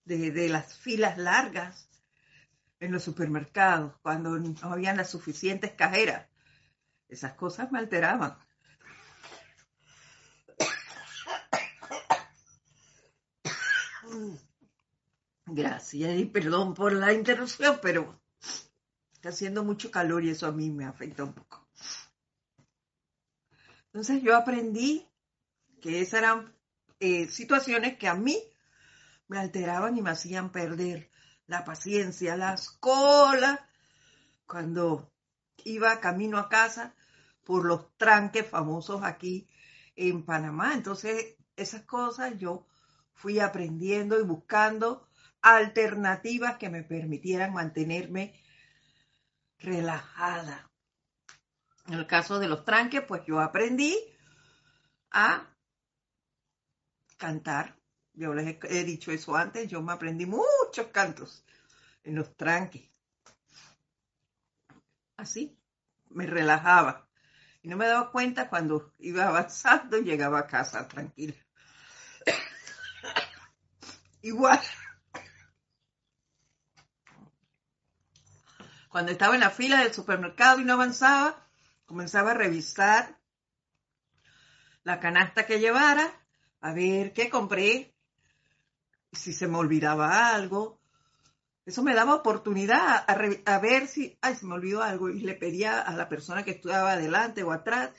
de, 0.04 0.30
de 0.30 0.48
las 0.48 0.78
filas 0.78 1.18
largas 1.18 1.88
en 2.78 2.92
los 2.92 3.02
supermercados, 3.02 3.96
cuando 4.02 4.38
no 4.38 4.54
habían 4.62 4.96
las 4.96 5.10
suficientes 5.10 5.72
cajeras. 5.72 6.28
Esas 7.08 7.34
cosas 7.34 7.72
me 7.72 7.80
alteraban. 7.80 8.38
Gracias 15.46 16.18
y 16.18 16.24
perdón 16.26 16.74
por 16.74 16.92
la 16.92 17.12
interrupción, 17.12 17.80
pero 17.82 18.20
está 19.12 19.30
haciendo 19.30 19.64
mucho 19.64 19.90
calor 19.90 20.24
y 20.24 20.30
eso 20.30 20.46
a 20.46 20.52
mí 20.52 20.70
me 20.70 20.84
afecta 20.84 21.24
un 21.24 21.32
poco. 21.32 21.69
Entonces 23.92 24.22
yo 24.22 24.36
aprendí 24.36 25.08
que 25.80 26.00
esas 26.00 26.20
eran 26.20 26.54
eh, 27.00 27.28
situaciones 27.28 27.96
que 27.98 28.06
a 28.06 28.14
mí 28.14 28.38
me 29.26 29.38
alteraban 29.38 29.96
y 29.96 30.02
me 30.02 30.10
hacían 30.10 30.52
perder 30.52 31.10
la 31.46 31.64
paciencia, 31.64 32.36
las 32.36 32.70
colas, 32.70 33.58
cuando 34.46 35.12
iba 35.64 36.00
camino 36.00 36.38
a 36.38 36.48
casa 36.48 36.94
por 37.44 37.64
los 37.64 37.96
tranques 37.96 38.46
famosos 38.46 39.02
aquí 39.02 39.48
en 39.96 40.24
Panamá. 40.24 40.74
Entonces 40.74 41.36
esas 41.56 41.82
cosas 41.82 42.38
yo 42.38 42.66
fui 43.12 43.40
aprendiendo 43.40 44.18
y 44.20 44.22
buscando 44.22 45.08
alternativas 45.42 46.58
que 46.58 46.70
me 46.70 46.84
permitieran 46.84 47.52
mantenerme 47.52 48.34
relajada. 49.58 50.69
En 51.90 51.98
el 51.98 52.06
caso 52.06 52.38
de 52.38 52.46
los 52.46 52.64
tranques, 52.64 53.02
pues 53.02 53.22
yo 53.26 53.40
aprendí 53.40 53.98
a 55.10 55.44
cantar. 57.16 57.76
Yo 58.12 58.32
les 58.32 58.58
he 58.62 58.84
dicho 58.84 59.10
eso 59.10 59.34
antes, 59.34 59.68
yo 59.68 59.82
me 59.82 59.92
aprendí 59.92 60.24
muchos 60.24 60.86
cantos 60.92 61.44
en 62.04 62.14
los 62.14 62.36
tranques. 62.36 62.88
Así, 65.16 65.58
me 66.10 66.26
relajaba. 66.26 67.08
Y 67.60 67.68
no 67.68 67.76
me 67.76 67.88
daba 67.88 68.12
cuenta 68.12 68.48
cuando 68.48 68.94
iba 69.00 69.26
avanzando 69.26 69.98
y 69.98 70.04
llegaba 70.04 70.38
a 70.38 70.46
casa 70.46 70.86
tranquila. 70.86 71.34
Igual 74.22 74.60
Cuando 78.88 79.10
estaba 79.10 79.34
en 79.34 79.40
la 79.40 79.50
fila 79.50 79.82
del 79.82 79.92
supermercado 79.92 80.60
y 80.60 80.64
no 80.64 80.74
avanzaba, 80.74 81.49
comenzaba 81.90 82.30
a 82.30 82.34
revisar 82.34 83.18
la 84.84 85.00
canasta 85.00 85.44
que 85.44 85.58
llevara, 85.58 86.08
a 86.60 86.72
ver 86.72 87.12
qué 87.12 87.28
compré, 87.28 87.96
si 89.10 89.32
se 89.32 89.48
me 89.48 89.58
olvidaba 89.58 90.32
algo. 90.32 90.78
Eso 91.66 91.82
me 91.82 91.92
daba 91.92 92.14
oportunidad 92.14 93.04
a, 93.08 93.58
ver 93.58 93.88
si, 93.88 94.16
ay, 94.22 94.36
se 94.36 94.46
me 94.46 94.54
olvidó 94.54 94.84
algo 94.84 95.10
y 95.10 95.18
le 95.18 95.34
pedía 95.34 95.80
a 95.80 95.92
la 95.96 96.08
persona 96.08 96.44
que 96.44 96.52
estaba 96.52 96.92
adelante 96.92 97.42
o 97.42 97.50
atrás, 97.50 97.90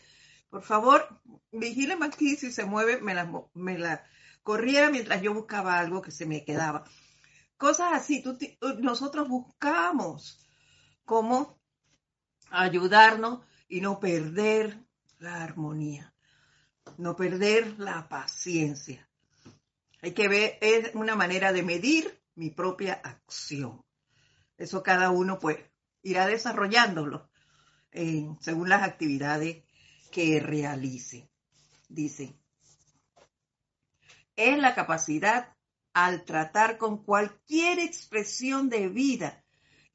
por 0.50 0.64
favor, 0.64 1.20
vigíleme 1.52 2.06
aquí 2.06 2.38
si 2.38 2.50
se 2.50 2.64
mueve, 2.64 3.02
me 3.02 3.14
la, 3.14 3.30
me 3.54 3.78
la 3.78 4.06
corriera 4.42 4.90
mientras 4.90 5.22
yo 5.22 5.34
buscaba 5.34 5.78
algo 5.78 6.02
que 6.02 6.12
se 6.12 6.26
me 6.26 6.46
quedaba. 6.46 6.86
Cosas 7.58 7.92
así, 7.92 8.24
nosotros 8.80 9.28
buscamos 9.28 10.48
cómo 11.04 11.60
ayudarnos 12.52 13.42
y 13.72 13.80
no 13.80 14.02
perder 14.02 14.86
la 15.18 15.42
armonía, 15.42 16.14
no 16.98 17.16
perder 17.16 17.80
la 17.80 18.10
paciencia. 18.10 19.10
Hay 20.02 20.12
que 20.12 20.28
ver, 20.28 20.58
es 20.60 20.94
una 20.94 21.16
manera 21.16 21.54
de 21.54 21.64
medir 21.64 22.22
mi 22.36 22.50
propia 22.50 22.96
acción. 22.96 23.82
Eso 24.58 24.84
cada 24.84 25.10
uno 25.12 25.40
pues 25.40 25.58
irá 26.04 26.28
desarrollándolo 26.28 27.32
según 28.42 28.68
las 28.68 28.84
actividades 28.84 29.64
que 30.12 30.42
realice. 30.42 31.30
Dice, 31.88 32.38
es 34.36 34.58
la 34.58 34.76
capacidad 34.76 35.56
al 35.94 36.26
tratar 36.26 36.78
con 36.78 37.06
cualquier 37.06 37.80
expresión 37.80 38.68
de 38.68 38.90
vida 38.90 39.46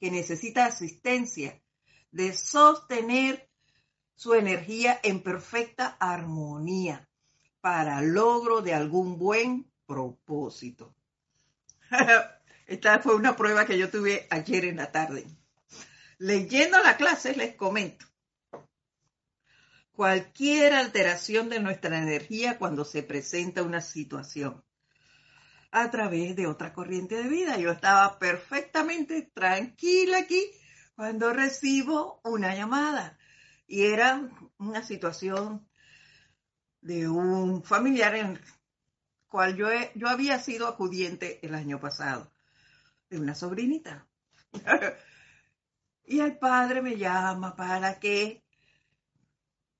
que 0.00 0.10
necesita 0.10 0.64
asistencia, 0.64 1.62
de 2.10 2.32
sostener 2.32 3.45
su 4.16 4.34
energía 4.34 4.98
en 5.02 5.22
perfecta 5.22 5.96
armonía 6.00 7.06
para 7.60 8.00
logro 8.00 8.62
de 8.62 8.74
algún 8.74 9.18
buen 9.18 9.70
propósito. 9.86 10.94
Esta 12.66 12.98
fue 12.98 13.14
una 13.14 13.36
prueba 13.36 13.66
que 13.66 13.78
yo 13.78 13.90
tuve 13.90 14.26
ayer 14.30 14.64
en 14.64 14.76
la 14.76 14.90
tarde. 14.90 15.26
Leyendo 16.18 16.82
la 16.82 16.96
clase 16.96 17.36
les 17.36 17.54
comento. 17.54 18.06
Cualquier 19.92 20.72
alteración 20.74 21.48
de 21.48 21.60
nuestra 21.60 21.98
energía 21.98 22.58
cuando 22.58 22.84
se 22.84 23.02
presenta 23.02 23.62
una 23.62 23.80
situación 23.80 24.64
a 25.70 25.90
través 25.90 26.34
de 26.36 26.46
otra 26.46 26.72
corriente 26.72 27.16
de 27.16 27.28
vida. 27.28 27.58
Yo 27.58 27.70
estaba 27.70 28.18
perfectamente 28.18 29.22
tranquila 29.34 30.18
aquí 30.18 30.42
cuando 30.94 31.32
recibo 31.32 32.20
una 32.24 32.54
llamada 32.54 33.18
y 33.66 33.86
era 33.86 34.28
una 34.58 34.82
situación 34.82 35.66
de 36.80 37.08
un 37.08 37.62
familiar 37.62 38.14
en 38.14 38.40
cual 39.28 39.56
yo, 39.56 39.68
yo 39.94 40.08
había 40.08 40.38
sido 40.38 40.68
acudiente 40.68 41.44
el 41.44 41.54
año 41.54 41.80
pasado, 41.80 42.32
de 43.10 43.18
una 43.18 43.34
sobrinita. 43.34 44.06
y 46.04 46.20
el 46.20 46.38
padre 46.38 46.80
me 46.80 46.96
llama 46.96 47.56
para 47.56 47.98
que 47.98 48.44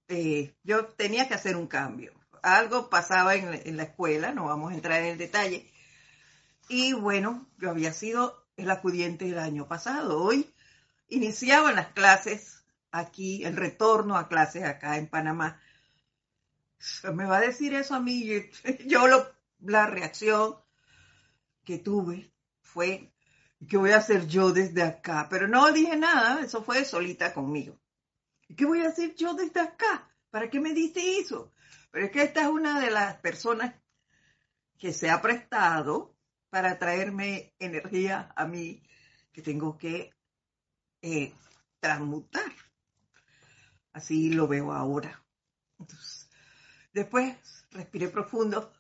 eh, 0.08 0.54
yo 0.64 0.86
tenía 0.86 1.28
que 1.28 1.34
hacer 1.34 1.56
un 1.56 1.68
cambio. 1.68 2.12
Algo 2.42 2.90
pasaba 2.90 3.34
en, 3.34 3.54
en 3.66 3.76
la 3.76 3.84
escuela, 3.84 4.32
no 4.32 4.46
vamos 4.46 4.72
a 4.72 4.74
entrar 4.74 5.00
en 5.02 5.12
el 5.12 5.18
detalle. 5.18 5.72
Y 6.68 6.92
bueno, 6.92 7.48
yo 7.58 7.70
había 7.70 7.92
sido 7.92 8.46
el 8.56 8.70
acudiente 8.70 9.28
el 9.28 9.38
año 9.38 9.68
pasado. 9.68 10.22
Hoy 10.22 10.52
iniciaban 11.08 11.76
las 11.76 11.88
clases 11.88 12.55
aquí, 12.98 13.44
el 13.44 13.56
retorno 13.56 14.16
a 14.16 14.28
clases 14.28 14.64
acá 14.64 14.96
en 14.96 15.08
Panamá. 15.08 15.60
Me 17.12 17.24
va 17.24 17.38
a 17.38 17.40
decir 17.40 17.74
eso 17.74 17.94
a 17.94 18.00
mí. 18.00 18.24
Yo 18.86 19.06
lo, 19.06 19.26
la 19.60 19.86
reacción 19.86 20.56
que 21.64 21.78
tuve 21.78 22.32
fue, 22.60 23.12
¿qué 23.68 23.76
voy 23.76 23.90
a 23.90 23.98
hacer 23.98 24.26
yo 24.26 24.52
desde 24.52 24.82
acá? 24.82 25.26
Pero 25.28 25.48
no 25.48 25.72
dije 25.72 25.96
nada, 25.96 26.42
eso 26.42 26.62
fue 26.62 26.84
solita 26.84 27.34
conmigo. 27.34 27.78
¿Qué 28.56 28.64
voy 28.64 28.82
a 28.82 28.88
hacer 28.88 29.14
yo 29.14 29.34
desde 29.34 29.60
acá? 29.60 30.08
¿Para 30.30 30.48
qué 30.48 30.60
me 30.60 30.72
diste 30.72 31.18
eso? 31.18 31.52
Pero 31.90 32.06
es 32.06 32.12
que 32.12 32.22
esta 32.22 32.42
es 32.42 32.48
una 32.48 32.80
de 32.80 32.90
las 32.90 33.16
personas 33.16 33.74
que 34.78 34.92
se 34.92 35.10
ha 35.10 35.20
prestado 35.20 36.14
para 36.50 36.78
traerme 36.78 37.54
energía 37.58 38.32
a 38.36 38.46
mí 38.46 38.82
que 39.32 39.42
tengo 39.42 39.76
que 39.76 40.12
eh, 41.02 41.32
transmutar. 41.80 42.52
Así 43.96 44.28
lo 44.28 44.46
veo 44.46 44.72
ahora. 44.72 45.24
después 46.92 47.34
respiré 47.70 48.08
profundo 48.08 48.70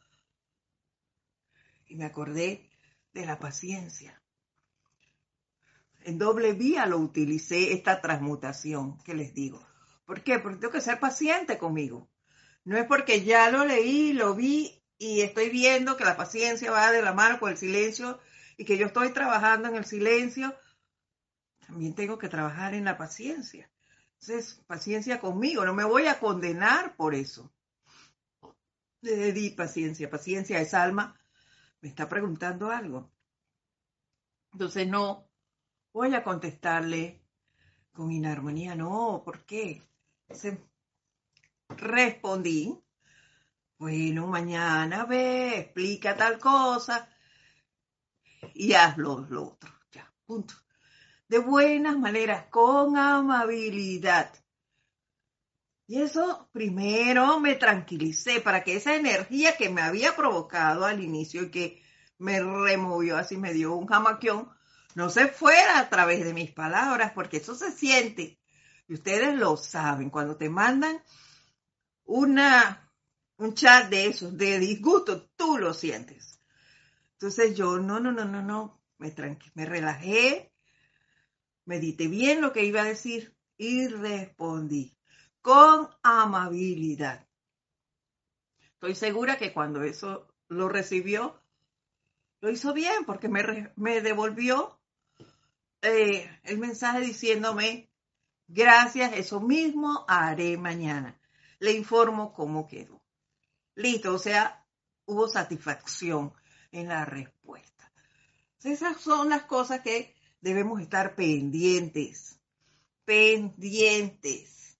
y 1.86 1.96
me 1.96 2.04
acordé 2.04 2.68
de 3.14 3.24
la 3.24 3.38
paciencia. 3.38 4.20
En 6.02 6.18
doble 6.18 6.52
vía 6.52 6.84
lo 6.84 6.98
utilicé 6.98 7.72
esta 7.72 8.02
transmutación 8.02 9.02
que 9.04 9.14
les 9.14 9.32
digo. 9.32 9.66
¿Por 10.04 10.22
qué? 10.22 10.38
Porque 10.38 10.58
tengo 10.58 10.74
que 10.74 10.82
ser 10.82 11.00
paciente 11.00 11.56
conmigo. 11.56 12.10
No 12.64 12.76
es 12.76 12.84
porque 12.84 13.24
ya 13.24 13.50
lo 13.50 13.64
leí, 13.64 14.12
lo 14.12 14.34
vi 14.34 14.84
y 14.98 15.22
estoy 15.22 15.48
viendo 15.48 15.96
que 15.96 16.04
la 16.04 16.18
paciencia 16.18 16.70
va 16.70 16.92
de 16.92 17.00
la 17.00 17.14
mano 17.14 17.40
con 17.40 17.50
el 17.50 17.56
silencio 17.56 18.20
y 18.58 18.66
que 18.66 18.76
yo 18.76 18.84
estoy 18.84 19.14
trabajando 19.14 19.68
en 19.68 19.76
el 19.76 19.86
silencio, 19.86 20.54
también 21.66 21.94
tengo 21.94 22.18
que 22.18 22.28
trabajar 22.28 22.74
en 22.74 22.84
la 22.84 22.98
paciencia. 22.98 23.70
Entonces, 24.20 24.62
paciencia 24.66 25.20
conmigo, 25.20 25.64
no 25.64 25.74
me 25.74 25.84
voy 25.84 26.06
a 26.06 26.18
condenar 26.18 26.96
por 26.96 27.14
eso. 27.14 27.52
Le 29.02 29.32
di 29.32 29.50
paciencia, 29.50 30.10
paciencia, 30.10 30.60
esa 30.60 30.82
alma 30.82 31.18
me 31.80 31.88
está 31.88 32.08
preguntando 32.08 32.70
algo. 32.70 33.10
Entonces, 34.52 34.88
no 34.88 35.28
voy 35.92 36.14
a 36.14 36.24
contestarle 36.24 37.22
con 37.92 38.10
inarmonía, 38.10 38.74
no, 38.74 39.22
¿por 39.24 39.44
qué? 39.44 39.82
respondí 41.68 42.86
bueno, 43.78 44.26
mañana 44.26 45.04
ve, 45.04 45.58
explica 45.58 46.16
tal 46.16 46.38
cosa 46.38 47.10
y 48.54 48.72
hazlo 48.72 49.26
lo 49.28 49.48
otro. 49.48 49.70
Ya, 49.92 50.10
punto. 50.24 50.54
De 51.28 51.38
buenas 51.38 51.98
maneras, 51.98 52.46
con 52.50 52.96
amabilidad. 52.96 54.32
Y 55.88 56.02
eso 56.02 56.48
primero 56.52 57.38
me 57.40 57.54
tranquilicé 57.54 58.40
para 58.40 58.64
que 58.64 58.76
esa 58.76 58.94
energía 58.94 59.56
que 59.56 59.68
me 59.68 59.82
había 59.82 60.16
provocado 60.16 60.84
al 60.84 61.02
inicio 61.02 61.44
y 61.44 61.50
que 61.50 61.82
me 62.18 62.40
removió, 62.40 63.16
así 63.16 63.36
me 63.36 63.52
dio 63.52 63.74
un 63.74 63.86
jamaquión, 63.86 64.50
no 64.94 65.10
se 65.10 65.28
fuera 65.28 65.78
a 65.78 65.88
través 65.88 66.24
de 66.24 66.32
mis 66.32 66.50
palabras, 66.52 67.12
porque 67.12 67.36
eso 67.36 67.54
se 67.54 67.70
siente. 67.70 68.38
Y 68.88 68.94
ustedes 68.94 69.34
lo 69.34 69.56
saben, 69.56 70.10
cuando 70.10 70.36
te 70.36 70.48
mandan 70.48 71.02
una 72.04 72.86
un 73.38 73.54
chat 73.54 73.90
de 73.90 74.06
esos, 74.06 74.36
de 74.36 74.58
disgusto, 74.58 75.28
tú 75.36 75.58
lo 75.58 75.74
sientes. 75.74 76.40
Entonces 77.12 77.54
yo, 77.54 77.78
no, 77.78 78.00
no, 78.00 78.12
no, 78.12 78.24
no, 78.24 78.42
no, 78.42 78.80
me, 78.98 79.14
me 79.54 79.66
relajé, 79.66 80.52
medité 81.66 82.08
bien 82.08 82.40
lo 82.40 82.52
que 82.52 82.64
iba 82.64 82.80
a 82.80 82.84
decir 82.84 83.36
y 83.58 83.88
respondí 83.88 84.96
con 85.42 85.88
amabilidad. 86.02 87.26
Estoy 88.74 88.94
segura 88.94 89.38
que 89.38 89.52
cuando 89.52 89.82
eso 89.82 90.26
lo 90.48 90.68
recibió, 90.68 91.40
lo 92.40 92.50
hizo 92.50 92.72
bien 92.72 93.04
porque 93.04 93.28
me, 93.28 93.72
me 93.76 94.00
devolvió 94.00 94.78
eh, 95.82 96.28
el 96.44 96.58
mensaje 96.58 97.00
diciéndome, 97.00 97.90
gracias, 98.48 99.12
eso 99.14 99.40
mismo 99.40 100.04
haré 100.08 100.56
mañana. 100.56 101.18
Le 101.58 101.72
informo 101.72 102.32
cómo 102.32 102.66
quedó. 102.66 103.02
Listo, 103.74 104.14
o 104.14 104.18
sea, 104.18 104.66
hubo 105.04 105.28
satisfacción 105.28 106.32
en 106.72 106.88
la 106.88 107.04
respuesta. 107.04 107.92
Esas 108.62 109.00
son 109.00 109.28
las 109.28 109.44
cosas 109.44 109.80
que 109.80 110.15
debemos 110.40 110.80
estar 110.80 111.14
pendientes, 111.14 112.40
pendientes. 113.04 114.78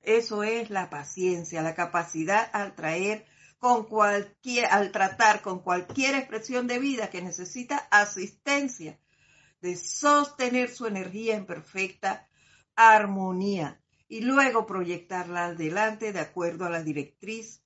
Eso 0.00 0.42
es 0.42 0.70
la 0.70 0.88
paciencia, 0.88 1.62
la 1.62 1.74
capacidad 1.74 2.48
al 2.52 2.74
traer 2.74 3.26
con 3.58 3.84
cualquier, 3.84 4.66
al 4.66 4.92
tratar 4.92 5.42
con 5.42 5.60
cualquier 5.60 6.14
expresión 6.14 6.66
de 6.66 6.78
vida 6.78 7.10
que 7.10 7.20
necesita 7.20 7.76
asistencia, 7.90 8.98
de 9.60 9.76
sostener 9.76 10.70
su 10.70 10.86
energía 10.86 11.36
en 11.36 11.44
perfecta 11.44 12.28
armonía 12.76 13.82
y 14.06 14.20
luego 14.20 14.66
proyectarla 14.66 15.46
adelante 15.46 16.12
de 16.12 16.20
acuerdo 16.20 16.64
a 16.64 16.70
la 16.70 16.82
directriz 16.82 17.62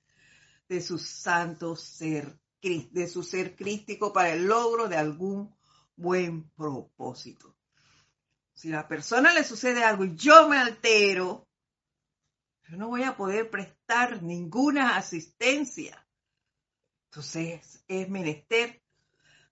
de 0.69 0.81
su 0.81 0.99
santo 0.99 1.77
ser, 1.77 2.41
de 2.63 3.09
su 3.09 3.25
ser 3.25 3.57
crístico 3.57 4.13
para 4.13 4.33
el 4.33 4.47
logro 4.47 4.89
de 4.89 4.97
algún 4.97 5.53
buen 5.97 6.49
propósito. 6.51 7.57
Si 8.55 8.69
a 8.69 8.77
la 8.77 8.89
persona 8.89 9.35
le 9.35 9.43
sucede 9.43 9.83
algo 9.83 10.05
y 10.05 10.15
yo 10.15 10.49
me 10.49 10.59
altero, 10.59 11.49
yo 12.69 12.77
no 12.77 12.89
voy 12.89 13.03
a 13.03 13.17
poder 13.17 13.51
prestar 13.51 14.23
ninguna 14.23 14.97
asistencia. 14.97 16.07
Entonces 17.07 17.85
es 17.89 18.09
menester 18.09 18.81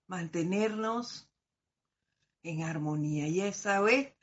mantenernos 0.07 1.29
en 2.43 2.63
armonía 2.63 3.27
y 3.27 3.41
esa 3.41 3.85
es 3.89 4.13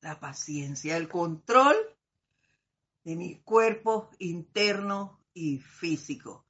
la 0.00 0.20
paciencia, 0.20 0.96
el 0.96 1.08
control 1.08 1.76
de 3.02 3.16
mi 3.16 3.40
cuerpo 3.40 4.10
interno 4.18 5.20
y 5.34 5.58
físico. 5.58 6.46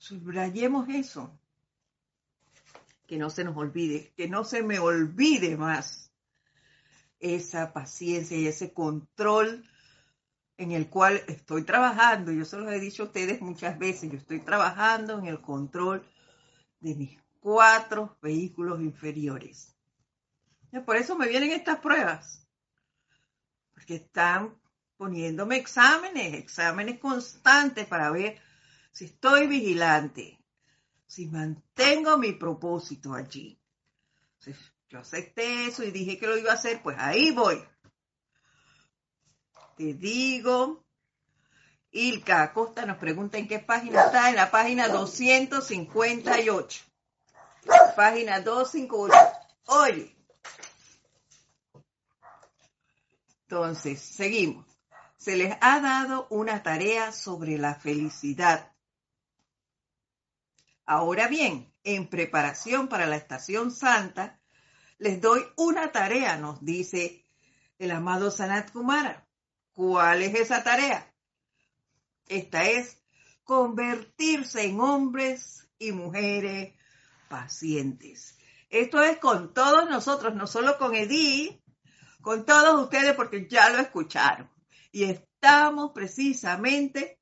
Subrayemos 0.00 0.88
eso. 0.88 1.38
Que 3.06 3.18
no 3.18 3.28
se 3.28 3.44
nos 3.44 3.54
olvide, 3.54 4.12
que 4.16 4.28
no 4.28 4.44
se 4.44 4.62
me 4.62 4.78
olvide 4.78 5.58
más 5.58 6.10
esa 7.18 7.74
paciencia 7.74 8.38
y 8.38 8.46
ese 8.46 8.72
control 8.72 9.62
en 10.56 10.72
el 10.72 10.88
cual 10.88 11.22
estoy 11.28 11.64
trabajando. 11.64 12.32
Yo 12.32 12.46
se 12.46 12.56
los 12.56 12.72
he 12.72 12.80
dicho 12.80 13.02
a 13.02 13.06
ustedes 13.06 13.42
muchas 13.42 13.78
veces, 13.78 14.10
yo 14.10 14.16
estoy 14.16 14.40
trabajando 14.40 15.18
en 15.18 15.26
el 15.26 15.42
control 15.42 16.02
de 16.80 16.94
mis 16.94 17.18
cuatro 17.38 18.16
vehículos 18.22 18.80
inferiores. 18.80 19.76
Por 20.86 20.96
eso 20.96 21.14
me 21.14 21.28
vienen 21.28 21.50
estas 21.50 21.78
pruebas, 21.80 22.48
porque 23.74 23.96
están 23.96 24.58
poniéndome 24.96 25.56
exámenes, 25.56 26.32
exámenes 26.32 26.98
constantes 26.98 27.86
para 27.86 28.10
ver 28.10 28.40
si 28.92 29.06
estoy 29.06 29.46
vigilante, 29.46 30.40
si 31.06 31.26
mantengo 31.26 32.18
mi 32.18 32.32
propósito 32.32 33.14
allí. 33.14 33.58
yo 34.88 34.98
acepté 34.98 35.66
eso 35.66 35.82
y 35.82 35.90
dije 35.90 36.18
que 36.18 36.26
lo 36.26 36.36
iba 36.36 36.50
a 36.50 36.54
hacer, 36.54 36.82
pues 36.82 36.96
ahí 36.98 37.30
voy. 37.32 37.62
te 39.76 39.94
digo. 39.94 40.84
Ilka 41.92 42.42
Acosta 42.42 42.86
nos 42.86 42.98
pregunta 42.98 43.36
en 43.38 43.48
qué 43.48 43.58
página 43.58 44.04
está, 44.04 44.30
en 44.30 44.36
la 44.36 44.50
página 44.50 44.88
258. 44.88 46.84
Página 47.96 48.40
258. 48.40 49.12
Oye. 49.66 50.16
Entonces, 53.42 54.00
seguimos. 54.00 54.64
Se 55.16 55.36
les 55.36 55.56
ha 55.60 55.80
dado 55.80 56.28
una 56.30 56.62
tarea 56.62 57.10
sobre 57.10 57.58
la 57.58 57.74
felicidad. 57.74 58.72
Ahora 60.90 61.28
bien, 61.28 61.72
en 61.84 62.08
preparación 62.08 62.88
para 62.88 63.06
la 63.06 63.14
estación 63.14 63.70
santa, 63.70 64.40
les 64.98 65.20
doy 65.20 65.40
una 65.54 65.92
tarea, 65.92 66.36
nos 66.36 66.64
dice 66.64 67.24
el 67.78 67.92
amado 67.92 68.32
Sanat 68.32 68.72
Kumara. 68.72 69.24
¿Cuál 69.72 70.22
es 70.22 70.34
esa 70.34 70.64
tarea? 70.64 71.14
Esta 72.26 72.64
es 72.64 73.00
convertirse 73.44 74.64
en 74.64 74.80
hombres 74.80 75.70
y 75.78 75.92
mujeres 75.92 76.74
pacientes. 77.28 78.36
Esto 78.68 79.00
es 79.04 79.18
con 79.18 79.54
todos 79.54 79.88
nosotros, 79.88 80.34
no 80.34 80.48
solo 80.48 80.76
con 80.76 80.96
Edith, 80.96 81.62
con 82.20 82.44
todos 82.44 82.82
ustedes 82.82 83.14
porque 83.14 83.46
ya 83.48 83.70
lo 83.70 83.78
escucharon. 83.78 84.50
Y 84.90 85.04
estamos 85.04 85.92
precisamente 85.92 87.20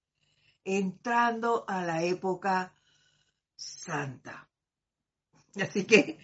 entrando 0.64 1.66
a 1.68 1.84
la 1.84 2.02
época 2.02 2.72
santa. 3.58 4.48
Así 5.60 5.84
que 5.84 6.18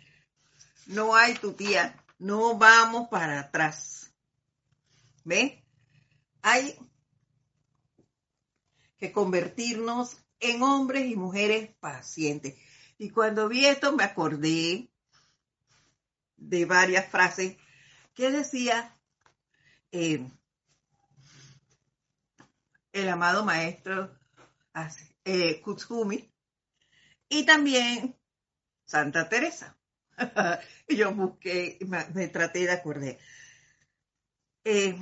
no 0.87 1.14
hay 1.14 1.35
tu 1.35 1.53
tía, 1.53 2.03
no 2.18 2.57
vamos 2.57 3.09
para 3.09 3.40
atrás. 3.40 4.14
¿Ve? 5.25 5.64
Hay 6.42 6.79
que 8.97 9.11
convertirnos 9.11 10.16
en 10.38 10.62
hombres 10.62 11.11
y 11.11 11.16
mujeres 11.16 11.75
pacientes. 11.81 12.55
Y 12.99 13.11
cuando 13.11 13.49
vi 13.49 13.66
esto 13.66 13.92
me 13.92 14.05
acordé 14.05 14.90
de 16.37 16.64
varias 16.66 17.11
frases 17.11 17.57
que 18.14 18.31
decía 18.31 18.97
eh, 19.90 20.31
el 22.92 23.09
amado 23.09 23.44
maestro 23.44 24.16
eh, 25.25 25.61
Kutsumi 25.62 26.34
y 27.29 27.45
también 27.45 28.17
Santa 28.85 29.29
Teresa. 29.29 29.77
yo 30.89 31.15
busqué, 31.15 31.79
me, 31.87 32.29
traté 32.29 32.61
de 32.61 32.73
acordar. 32.73 33.19
Eh, 34.65 34.97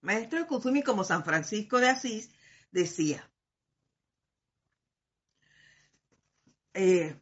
maestro 0.00 0.46
Kutsumi 0.46 0.82
como 0.82 1.04
San 1.04 1.24
Francisco 1.24 1.78
de 1.78 1.88
Asís 1.90 2.30
decía, 2.70 3.30
eh, 6.74 7.20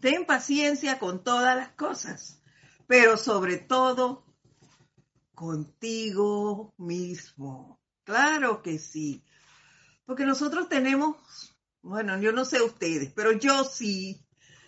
ten 0.00 0.24
paciencia 0.24 0.98
con 0.98 1.22
todas 1.22 1.56
las 1.56 1.70
cosas, 1.72 2.42
pero 2.86 3.16
sobre 3.16 3.58
todo 3.58 4.24
contigo 5.34 6.74
mismo. 6.78 7.80
Claro 8.04 8.62
que 8.62 8.78
sí, 8.78 9.24
porque 10.04 10.24
nosotros 10.24 10.68
tenemos, 10.68 11.16
bueno, 11.88 12.18
yo 12.18 12.32
no 12.32 12.44
sé 12.44 12.60
ustedes, 12.60 13.10
pero 13.14 13.32
yo 13.32 13.64
sí 13.64 14.22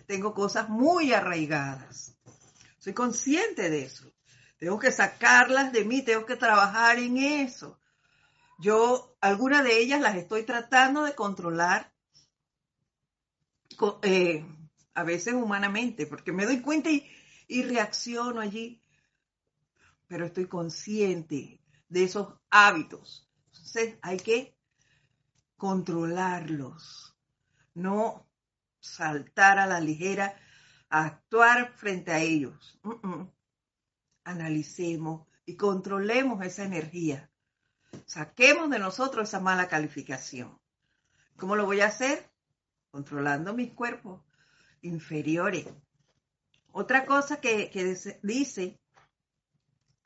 tengo 0.07 0.33
cosas 0.33 0.71
muy 0.71 1.13
arraigadas. 1.13 2.17
Soy 2.79 2.95
consciente 2.95 3.69
de 3.69 3.83
eso. 3.83 4.11
Tengo 4.59 4.79
que 4.79 4.91
sacarlas 4.91 5.71
de 5.73 5.85
mí, 5.85 6.03
tengo 6.03 6.25
que 6.25 6.37
trabajar 6.37 6.99
en 6.99 7.19
eso. 7.19 7.79
Yo, 8.59 9.17
algunas 9.21 9.65
de 9.65 9.79
ellas 9.79 10.01
las 10.01 10.17
estoy 10.17 10.45
tratando 10.45 11.05
de 11.05 11.15
controlar, 11.15 11.93
eh, 14.03 14.45
a 14.95 15.05
veces 15.05 15.35
humanamente, 15.35 16.07
porque 16.07 16.33
me 16.33 16.47
doy 16.47 16.61
cuenta 16.61 16.91
y, 16.91 17.07
y 17.49 17.63
reacciono 17.63 18.41
allí, 18.41 18.83
pero 20.09 20.25
estoy 20.25 20.47
consciente 20.47 21.61
de 21.89 22.05
esos 22.05 22.35
hábitos. 22.49 23.31
Entonces 23.53 23.99
hay 24.03 24.19
que 24.19 24.57
controlarlos, 25.61 27.10
no 27.81 28.29
saltar 28.81 29.59
a 29.59 29.67
la 29.67 29.81
ligera 29.81 30.37
a 30.89 31.05
actuar 31.05 31.73
frente 31.73 32.13
a 32.13 32.19
ellos. 32.21 32.81
Analicemos 34.25 35.27
y 35.47 35.57
controlemos 35.57 36.45
esa 36.45 36.65
energía. 36.65 37.31
Saquemos 38.07 38.71
de 38.71 38.79
nosotros 38.79 39.29
esa 39.29 39.41
mala 39.41 39.69
calificación. 39.69 40.59
¿Cómo 41.37 41.57
lo 41.57 41.65
voy 41.65 41.81
a 41.81 41.87
hacer? 41.87 42.31
Controlando 42.91 43.55
mis 43.55 43.73
cuerpos 43.73 44.23
inferiores. 44.83 45.67
Otra 46.73 47.05
cosa 47.05 47.41
que, 47.41 47.71
dice 48.23 48.81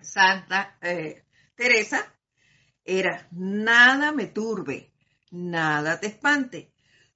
Santa 0.01 0.79
eh, 0.81 1.25
Teresa 1.55 2.15
era, 2.85 3.27
nada 3.33 4.13
me 4.13 4.27
turbe, 4.27 4.93
nada 5.31 5.99
te 5.99 6.09
espante, 6.09 6.74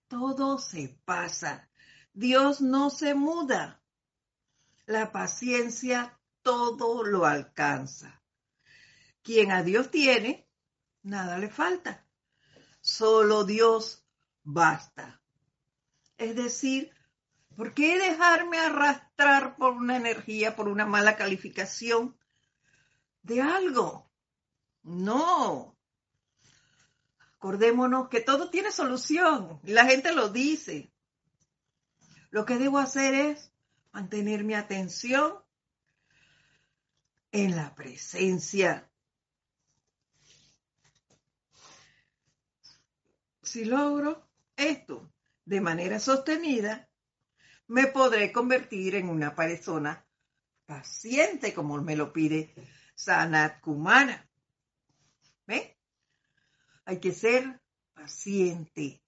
todo 0.08 0.58
se 0.58 0.98
pasa, 1.04 1.68
Dios 2.12 2.60
no 2.60 2.90
se 2.90 3.14
muda, 3.14 3.82
la 4.86 5.12
paciencia 5.12 6.18
todo 6.42 7.04
lo 7.04 7.26
alcanza. 7.26 8.22
Quien 9.22 9.52
a 9.52 9.62
Dios 9.62 9.90
tiene, 9.90 10.48
nada 11.02 11.38
le 11.38 11.50
falta. 11.50 12.06
Solo 12.80 13.44
Dios 13.44 14.06
basta. 14.42 15.20
Es 16.16 16.34
decir, 16.34 16.90
¿por 17.54 17.74
qué 17.74 17.98
dejarme 17.98 18.58
arrastrar 18.58 19.56
por 19.56 19.74
una 19.74 19.96
energía, 19.96 20.56
por 20.56 20.68
una 20.68 20.86
mala 20.86 21.16
calificación 21.16 22.18
de 23.22 23.42
algo? 23.42 24.10
No. 24.82 25.77
Acordémonos 27.38 28.08
que 28.08 28.20
todo 28.20 28.50
tiene 28.50 28.70
solución 28.70 29.60
y 29.64 29.72
la 29.72 29.86
gente 29.86 30.12
lo 30.12 30.28
dice. 30.28 30.92
Lo 32.30 32.44
que 32.44 32.58
debo 32.58 32.78
hacer 32.78 33.14
es 33.14 33.52
mantener 33.92 34.44
mi 34.44 34.54
atención 34.54 35.38
en 37.32 37.56
la 37.56 37.74
presencia 37.74 38.88
Si 43.48 43.64
logro 43.64 44.28
esto 44.56 45.10
de 45.46 45.62
manera 45.62 45.98
sostenida, 45.98 46.86
me 47.68 47.86
podré 47.86 48.30
convertir 48.30 48.94
en 48.94 49.08
una 49.08 49.34
persona 49.34 50.06
paciente, 50.66 51.54
como 51.54 51.82
me 51.82 51.96
lo 51.96 52.12
pide 52.12 52.52
Sanat 52.94 53.62
Kumara. 53.62 54.28
¿Ve? 55.46 55.77
Hay 56.88 57.00
que 57.00 57.12
ser 57.12 57.60
paciente. 57.92 59.02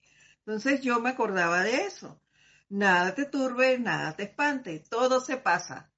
Entonces 0.45 0.81
yo 0.81 0.99
me 0.99 1.09
acordaba 1.09 1.63
de 1.63 1.87
eso. 1.87 2.21
Nada 2.69 3.15
te 3.15 3.25
turbe, 3.25 3.79
nada 3.79 4.15
te 4.15 4.21
espante, 4.21 4.77
todo 4.87 5.19
se 5.19 5.37
pasa. 5.37 5.91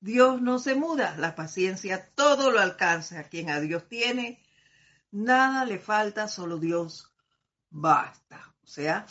Dios 0.00 0.40
no 0.40 0.58
se 0.58 0.74
muda, 0.74 1.14
la 1.18 1.34
paciencia 1.34 2.10
todo 2.14 2.50
lo 2.50 2.60
alcanza. 2.60 3.24
Quien 3.24 3.50
a 3.50 3.60
Dios 3.60 3.90
tiene, 3.90 4.42
nada 5.10 5.66
le 5.66 5.78
falta, 5.78 6.28
solo 6.28 6.56
Dios 6.56 7.14
basta. 7.68 8.54
O 8.62 8.66
sea, 8.66 9.04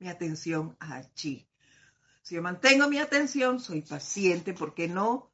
mi 0.00 0.08
atención 0.08 0.76
allí. 0.80 1.48
Si 2.22 2.34
yo 2.34 2.42
mantengo 2.42 2.88
mi 2.88 2.98
atención, 2.98 3.60
soy 3.60 3.82
paciente 3.82 4.52
porque 4.52 4.88
no 4.88 5.30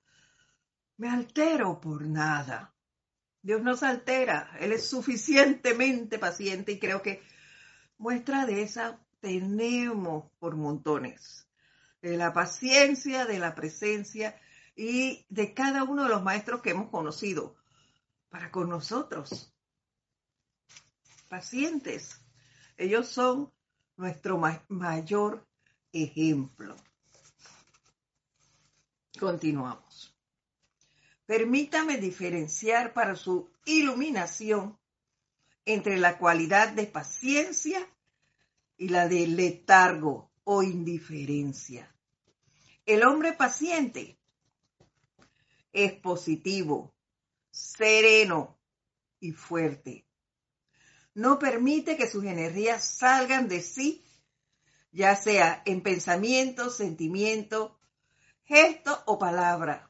me 0.99 1.09
altero 1.09 1.81
por 1.81 2.03
nada. 2.07 2.75
Dios 3.49 3.63
no 3.63 3.79
se 3.79 3.87
altera, 3.87 4.55
Él 4.61 4.73
es 4.73 4.91
suficientemente 4.91 6.19
paciente 6.19 6.73
y 6.73 6.79
creo 6.79 7.01
que 7.01 7.23
muestra 7.97 8.45
de 8.45 8.61
esa 8.61 9.01
tenemos 9.21 10.31
por 10.39 10.55
montones. 10.55 11.49
De 12.03 12.19
la 12.19 12.35
paciencia, 12.35 13.25
de 13.25 13.39
la 13.39 13.55
presencia 13.55 14.39
y 14.77 15.25
de 15.31 15.55
cada 15.55 15.85
uno 15.85 16.03
de 16.03 16.11
los 16.11 16.23
maestros 16.23 16.61
que 16.61 16.73
hemos 16.73 16.91
conocido 16.91 17.57
para 18.29 18.51
con 18.51 18.69
nosotros 18.69 19.51
pacientes. 21.31 22.21
Ellos 22.77 23.09
son 23.09 23.51
nuestro 23.97 24.39
mayor 24.69 25.49
ejemplo. 25.91 26.77
Continuamos. 29.19 30.18
Permítame 31.29 31.99
diferenciar 31.99 32.95
para 32.95 33.15
su 33.15 33.51
iluminación 33.67 34.79
entre 35.67 35.99
la 35.99 36.17
cualidad 36.17 36.73
de 36.73 36.87
paciencia 36.87 37.87
y 38.79 38.89
la 38.89 39.09
de 39.09 39.27
letargo 39.27 40.31
o 40.45 40.63
indiferencia. 40.63 41.95
El 42.87 43.03
hombre 43.05 43.35
paciente 43.35 44.19
es 45.71 45.93
positivo, 45.93 46.95
sereno 47.51 48.59
y 49.21 49.33
fuerte. 49.33 50.07
No 51.13 51.39
permite 51.39 51.99
que 51.99 52.09
sus 52.09 52.25
energías 52.25 52.83
salgan 52.83 53.49
de 53.49 53.61
sí, 53.61 54.03
ya 54.93 55.15
sea 55.15 55.63
en 55.67 55.83
pensamiento, 55.83 56.71
sentimiento, 56.71 57.79
gesto 58.45 59.03
o 59.05 59.19
palabra, 59.19 59.88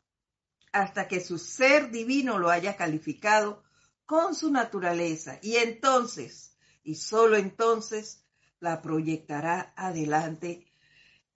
hasta 0.72 1.08
que 1.08 1.20
su 1.20 1.38
ser 1.38 1.90
divino 1.90 2.38
lo 2.38 2.50
haya 2.50 2.76
calificado 2.76 3.62
con 4.06 4.34
su 4.34 4.50
naturaleza. 4.50 5.38
Y 5.42 5.56
entonces, 5.56 6.56
y 6.82 6.94
solo 6.94 7.36
entonces, 7.36 8.24
la 8.60 8.80
proyectará 8.82 9.72
adelante 9.76 10.66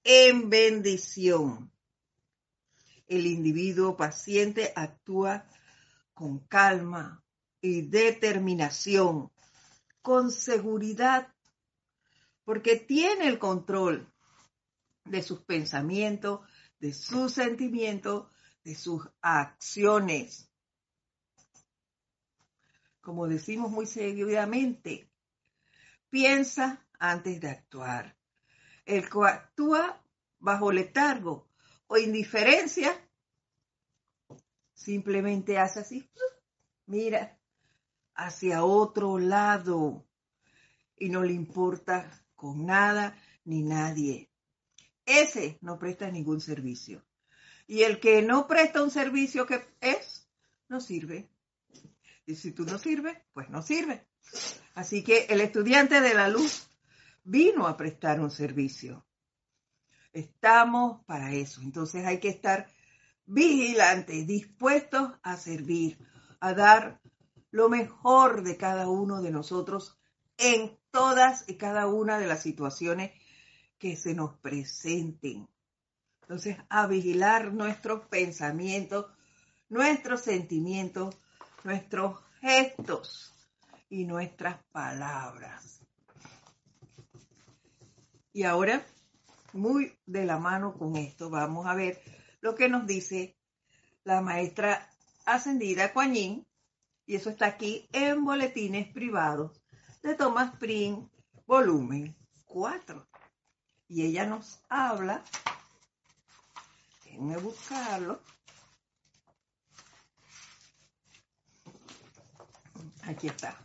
en 0.04 0.50
bendición. 0.50 1.70
El 3.06 3.26
individuo 3.26 3.96
paciente 3.96 4.72
actúa 4.74 5.46
con 6.14 6.40
calma 6.40 7.22
y 7.60 7.82
determinación, 7.82 9.30
con 10.00 10.30
seguridad, 10.30 11.32
porque 12.44 12.76
tiene 12.76 13.28
el 13.28 13.38
control 13.38 14.10
de 15.04 15.22
sus 15.22 15.40
pensamientos, 15.40 16.40
de 16.80 16.92
sus 16.92 17.32
sentimientos, 17.32 18.26
de 18.64 18.74
sus 18.74 19.08
acciones. 19.20 20.48
Como 23.00 23.26
decimos 23.26 23.70
muy 23.70 23.86
seguidamente, 23.86 25.10
piensa 26.08 26.86
antes 26.98 27.40
de 27.40 27.50
actuar. 27.50 28.16
El 28.84 29.08
que 29.08 29.18
actúa 29.26 30.00
bajo 30.38 30.70
letargo 30.72 31.48
o 31.86 31.98
indiferencia, 31.98 32.92
simplemente 34.74 35.58
hace 35.58 35.80
así, 35.80 36.10
mira, 36.86 37.38
hacia 38.14 38.64
otro 38.64 39.18
lado 39.18 40.06
y 40.96 41.08
no 41.08 41.22
le 41.22 41.32
importa 41.32 42.24
con 42.36 42.66
nada 42.66 43.16
ni 43.44 43.62
nadie. 43.62 44.30
Ese 45.04 45.58
no 45.60 45.78
presta 45.78 46.10
ningún 46.10 46.40
servicio. 46.40 47.04
Y 47.66 47.82
el 47.82 48.00
que 48.00 48.22
no 48.22 48.46
presta 48.46 48.82
un 48.82 48.90
servicio 48.90 49.46
que 49.46 49.64
es, 49.80 50.28
no 50.68 50.80
sirve. 50.80 51.30
Y 52.26 52.36
si 52.36 52.52
tú 52.52 52.64
no 52.64 52.78
sirves, 52.78 53.18
pues 53.32 53.48
no 53.50 53.62
sirve. 53.62 54.06
Así 54.74 55.02
que 55.02 55.26
el 55.28 55.40
estudiante 55.40 56.00
de 56.00 56.14
la 56.14 56.28
luz 56.28 56.68
vino 57.24 57.66
a 57.66 57.76
prestar 57.76 58.20
un 58.20 58.30
servicio. 58.30 59.04
Estamos 60.12 61.04
para 61.06 61.32
eso. 61.32 61.60
Entonces 61.62 62.04
hay 62.06 62.20
que 62.20 62.28
estar 62.28 62.68
vigilantes, 63.26 64.26
dispuestos 64.26 65.12
a 65.22 65.36
servir, 65.36 65.98
a 66.40 66.54
dar 66.54 67.00
lo 67.50 67.68
mejor 67.68 68.42
de 68.42 68.56
cada 68.56 68.88
uno 68.88 69.22
de 69.22 69.30
nosotros 69.30 69.98
en 70.38 70.78
todas 70.90 71.48
y 71.48 71.56
cada 71.56 71.86
una 71.86 72.18
de 72.18 72.26
las 72.26 72.42
situaciones 72.42 73.12
que 73.78 73.96
se 73.96 74.14
nos 74.14 74.36
presenten. 74.38 75.48
Entonces, 76.32 76.56
a 76.70 76.86
vigilar 76.86 77.52
nuestros 77.52 78.06
pensamientos, 78.06 79.04
nuestros 79.68 80.22
sentimientos, 80.22 81.14
nuestros 81.62 82.18
gestos 82.40 83.34
y 83.90 84.06
nuestras 84.06 84.56
palabras. 84.72 85.82
Y 88.32 88.44
ahora, 88.44 88.82
muy 89.52 89.94
de 90.06 90.24
la 90.24 90.38
mano 90.38 90.72
con 90.78 90.96
esto, 90.96 91.28
vamos 91.28 91.66
a 91.66 91.74
ver 91.74 92.00
lo 92.40 92.54
que 92.54 92.70
nos 92.70 92.86
dice 92.86 93.36
la 94.02 94.22
maestra 94.22 94.88
ascendida 95.26 95.92
Kuan 95.92 96.16
y 96.16 96.46
eso 97.08 97.28
está 97.28 97.44
aquí 97.44 97.90
en 97.92 98.24
Boletines 98.24 98.90
Privados 98.90 99.62
de 100.02 100.14
Thomas 100.14 100.56
Pring, 100.56 101.10
volumen 101.46 102.16
4. 102.46 103.06
Y 103.88 104.06
ella 104.06 104.24
nos 104.24 104.62
habla, 104.70 105.22
déjenme 107.12 107.36
buscarlo, 107.36 108.22
aquí 113.02 113.26
está. 113.26 113.60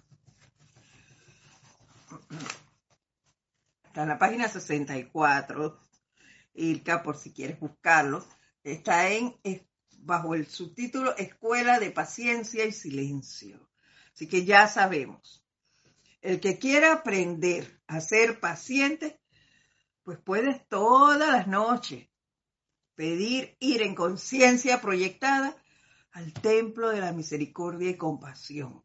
Está 3.85 4.03
en 4.03 4.09
la 4.09 4.19
página 4.19 4.49
64, 4.49 5.79
Ilka, 6.55 7.03
por 7.03 7.17
si 7.17 7.31
quieres 7.31 7.57
buscarlo. 7.59 8.27
Está 8.63 9.09
en, 9.09 9.39
bajo 9.99 10.35
el 10.35 10.47
subtítulo 10.47 11.15
Escuela 11.15 11.79
de 11.79 11.91
Paciencia 11.91 12.65
y 12.65 12.73
Silencio. 12.73 13.69
Así 14.13 14.27
que 14.27 14.43
ya 14.43 14.67
sabemos. 14.67 15.45
El 16.21 16.41
que 16.41 16.59
quiera 16.59 16.91
aprender 16.91 17.81
a 17.87 18.01
ser 18.01 18.41
paciente, 18.41 19.21
pues 20.03 20.19
puedes 20.19 20.67
todas 20.67 21.31
las 21.31 21.47
noches 21.47 22.09
pedir 22.97 23.55
ir 23.59 23.83
en 23.83 23.93
conciencia 23.93 24.81
proyectada 24.81 25.55
al 26.11 26.33
templo 26.33 26.89
de 26.89 26.99
la 26.99 27.13
misericordia 27.13 27.91
y 27.91 27.95
compasión. 27.95 28.83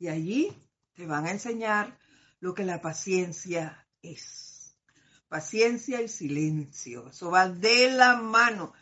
Y 0.00 0.08
allí 0.08 0.52
te 0.94 1.06
van 1.06 1.24
a 1.24 1.30
enseñar 1.30 1.96
lo 2.40 2.52
que 2.52 2.64
la 2.64 2.82
paciencia 2.82 3.86
es. 4.02 4.76
Paciencia 5.28 6.02
y 6.02 6.08
silencio. 6.08 7.08
Eso 7.08 7.30
va 7.30 7.48
de 7.48 7.92
la 7.92 8.16
mano. 8.16 8.72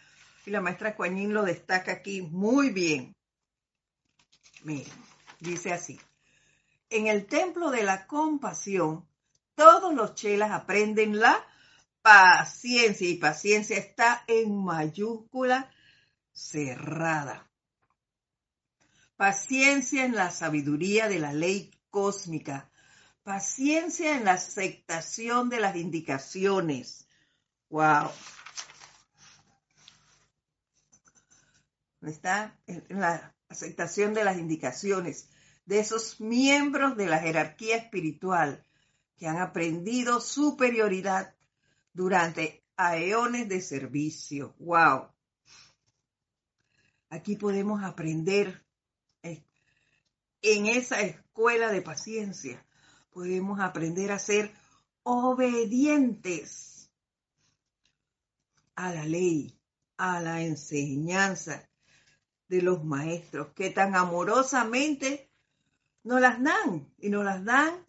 Y 0.47 0.51
la 0.51 0.63
maestra 0.63 0.97
Coañín 0.97 1.35
lo 1.35 1.43
destaca 1.43 1.93
aquí 1.93 2.23
muy 2.23 2.71
bien. 2.71 3.15
Miren, 4.65 4.93
dice 5.39 5.71
así. 5.71 6.01
En 6.89 7.09
el 7.09 7.27
templo 7.27 7.71
de 7.71 7.83
la 7.83 8.07
compasión, 8.07 9.07
todos 9.55 9.95
los 9.95 10.15
chelas 10.15 10.51
aprenden 10.51 11.21
la 11.21 11.47
paciencia 12.03 13.09
y 13.09 13.17
paciencia 13.17 13.79
está 13.79 14.25
en 14.27 14.63
mayúscula 14.63 15.71
cerrada. 16.33 17.49
Paciencia 19.17 20.05
en 20.05 20.15
la 20.15 20.31
sabiduría 20.31 21.09
de 21.09 21.21
la 21.21 21.33
ley 21.33 21.71
cósmica 21.91 22.73
Paciencia 23.23 24.17
en 24.17 24.25
la 24.25 24.33
aceptación 24.33 25.49
de 25.49 25.61
las 25.61 25.77
indicaciones. 25.77 27.07
Wow. 27.71 28.11
Está 32.03 32.59
en 32.67 32.85
la 32.89 33.33
aceptación 33.49 34.13
de 34.13 34.25
las 34.25 34.39
indicaciones 34.39 35.29
de 35.67 35.79
esos 35.79 36.21
miembros 36.21 36.97
de 36.97 37.07
la 37.07 37.21
jerarquía 37.21 37.77
espiritual 37.77 38.67
que 39.17 39.29
han 39.29 39.39
aprendido 39.39 40.21
superioridad 40.21 41.33
durante 41.93 42.65
aeones 42.77 43.49
de 43.49 43.61
servicio. 43.61 44.55
Wow. 44.59 45.09
Aquí 47.11 47.37
podemos 47.37 47.83
aprender 47.83 48.65
eh, 49.23 49.45
en 50.41 50.67
esa 50.67 51.01
escuela 51.01 51.71
de 51.71 51.83
paciencia 51.83 52.65
podemos 53.13 53.61
aprender 53.61 54.11
a 54.11 54.19
ser 54.19 54.53
obedientes 55.03 56.91
a 58.75 58.93
la 58.93 59.05
ley, 59.05 59.59
a 59.99 60.21
la 60.21 60.41
enseñanza 60.43 61.69
de 62.49 62.63
los 62.63 62.85
maestros 62.85 63.53
que 63.55 63.71
tan 63.71 63.95
amorosamente 63.95 65.31
nos 66.05 66.21
las 66.21 66.43
dan 66.43 66.91
y 66.99 67.11
nos 67.11 67.25
las 67.25 67.45
dan 67.45 67.87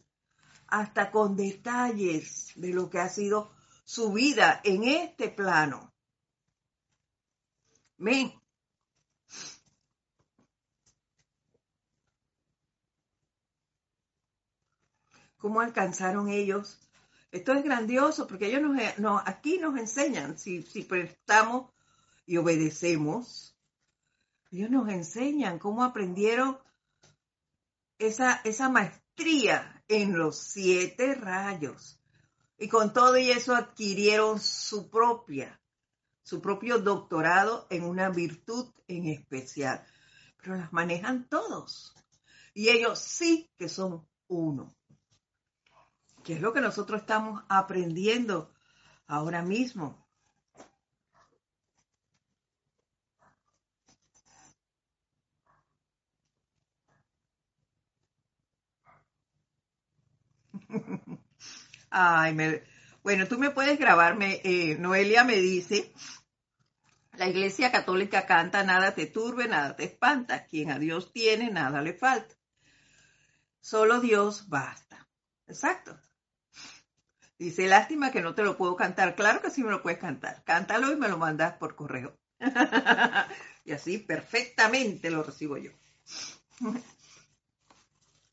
hasta 0.67 1.11
con 1.11 1.35
detalles 1.35 2.51
de 2.55 2.73
lo 2.73 2.89
que 2.89 2.99
ha 2.99 3.09
sido 3.09 3.51
su 3.83 4.11
vida 4.13 4.61
en 4.63 4.83
este 4.83 5.29
plano. 5.29 5.93
Amén. 7.99 8.33
cómo 15.43 15.59
alcanzaron 15.59 16.29
ellos. 16.29 16.79
Esto 17.29 17.51
es 17.51 17.65
grandioso 17.65 18.27
porque 18.27 18.45
ellos 18.45 18.61
nos, 18.97 19.21
aquí 19.25 19.57
nos 19.57 19.77
enseñan, 19.77 20.37
si, 20.37 20.61
si 20.61 20.83
prestamos 20.83 21.69
y 22.25 22.37
obedecemos, 22.37 23.53
ellos 24.51 24.69
nos 24.69 24.87
enseñan 24.87 25.59
cómo 25.59 25.83
aprendieron 25.83 26.57
esa, 27.99 28.39
esa 28.45 28.69
maestría 28.69 29.83
en 29.89 30.17
los 30.17 30.37
siete 30.37 31.13
rayos. 31.13 31.99
Y 32.63 32.69
con 32.69 32.93
todo 32.93 33.17
y 33.17 33.29
eso 33.29 33.53
adquirieron 33.53 34.39
su 34.39 34.89
propia, 34.89 35.61
su 36.23 36.41
propio 36.41 36.79
doctorado 36.79 37.67
en 37.69 37.83
una 37.83 38.07
virtud 38.09 38.71
en 38.87 39.07
especial. 39.07 39.85
Pero 40.37 40.55
las 40.55 40.71
manejan 40.71 41.27
todos. 41.27 41.93
Y 42.53 42.69
ellos 42.69 42.99
sí 42.99 43.51
que 43.57 43.67
son 43.67 44.07
uno. 44.27 44.73
Que 46.23 46.35
es 46.35 46.41
lo 46.41 46.53
que 46.53 46.61
nosotros 46.61 47.01
estamos 47.01 47.43
aprendiendo 47.49 48.53
ahora 49.07 49.41
mismo. 49.41 50.07
Ay, 61.95 62.33
me... 62.33 62.63
bueno, 63.03 63.27
tú 63.27 63.37
me 63.37 63.51
puedes 63.51 63.77
grabarme. 63.77 64.41
Eh, 64.43 64.75
Noelia 64.79 65.23
me 65.23 65.35
dice, 65.35 65.93
la 67.13 67.27
iglesia 67.27 67.71
católica 67.71 68.25
canta, 68.25 68.63
nada 68.63 68.95
te 68.95 69.05
turbe, 69.05 69.47
nada 69.47 69.75
te 69.75 69.83
espanta. 69.83 70.45
Quien 70.45 70.71
a 70.71 70.79
Dios 70.79 71.13
tiene, 71.13 71.51
nada 71.51 71.83
le 71.83 71.93
falta. 71.93 72.33
Solo 73.61 74.01
Dios 74.01 74.49
basta. 74.49 75.07
Exacto. 75.45 75.95
Dice, 77.37 77.67
lástima 77.67 78.11
que 78.11 78.21
no 78.21 78.33
te 78.33 78.41
lo 78.41 78.57
puedo 78.57 78.75
cantar. 78.75 79.15
Claro 79.15 79.39
que 79.41 79.51
sí 79.51 79.63
me 79.63 79.69
lo 79.69 79.83
puedes 79.83 79.99
cantar. 79.99 80.43
Cántalo 80.43 80.91
y 80.91 80.95
me 80.95 81.09
lo 81.09 81.19
mandas 81.19 81.57
por 81.57 81.75
correo. 81.75 82.17
y 83.65 83.71
así 83.71 83.99
perfectamente 83.99 85.11
lo 85.11 85.21
recibo 85.21 85.57
yo. 85.57 85.71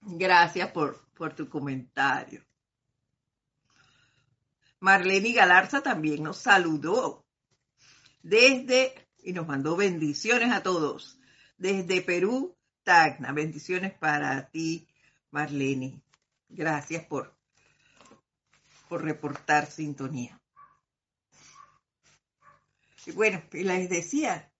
Gracias 0.00 0.70
por, 0.70 1.10
por 1.12 1.34
tu 1.34 1.50
comentario. 1.50 2.42
Marlene 4.80 5.32
Galarza 5.32 5.82
también 5.82 6.22
nos 6.22 6.38
saludó 6.38 7.26
desde 8.22 8.94
y 9.22 9.32
nos 9.32 9.46
mandó 9.46 9.76
bendiciones 9.76 10.52
a 10.52 10.62
todos. 10.62 11.18
Desde 11.58 12.00
Perú, 12.00 12.56
Tacna. 12.82 13.32
Bendiciones 13.32 13.92
para 13.92 14.48
ti, 14.48 14.88
Marlene. 15.30 16.02
Gracias 16.48 17.04
por, 17.04 17.36
por 18.88 19.04
reportar 19.04 19.66
sintonía. 19.70 20.40
Y 23.06 23.12
bueno, 23.12 23.42
y 23.52 23.64
les 23.64 23.88
decía, 23.88 24.50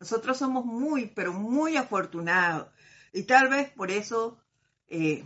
nosotros 0.00 0.38
somos 0.38 0.64
muy, 0.64 1.06
pero 1.06 1.32
muy 1.32 1.76
afortunados. 1.76 2.68
Y 3.12 3.24
tal 3.24 3.48
vez 3.48 3.70
por 3.70 3.90
eso 3.90 4.38
eh, 4.88 5.24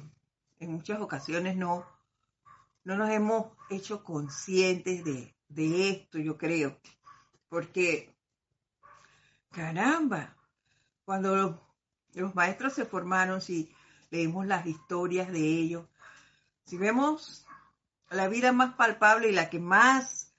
en 0.59 0.73
muchas 0.73 1.01
ocasiones 1.01 1.57
no, 1.57 1.87
no 2.85 2.97
nos 2.97 3.11
hemos 3.11 3.53
hecho 3.69 4.03
conscientes 4.03 5.05
de, 5.05 5.35
de 5.49 5.91
esto, 5.91 6.19
yo 6.19 6.39
creo. 6.39 6.79
Porque, 7.49 8.15
caramba, 9.51 10.37
cuando 11.05 11.61
los, 12.15 12.35
maestros 12.35 12.73
se 12.73 12.87
formaron, 12.87 13.41
si 13.41 13.75
leemos 14.11 14.47
las 14.47 14.67
historias 14.67 15.31
de 15.31 15.41
ellos, 15.41 15.87
si 16.65 16.77
vemos 16.77 17.45
la 18.09 18.29
vida 18.29 18.53
más 18.53 18.75
palpable 18.75 19.29
y 19.29 19.33
la 19.33 19.51
que 19.51 19.59
más 19.59 20.33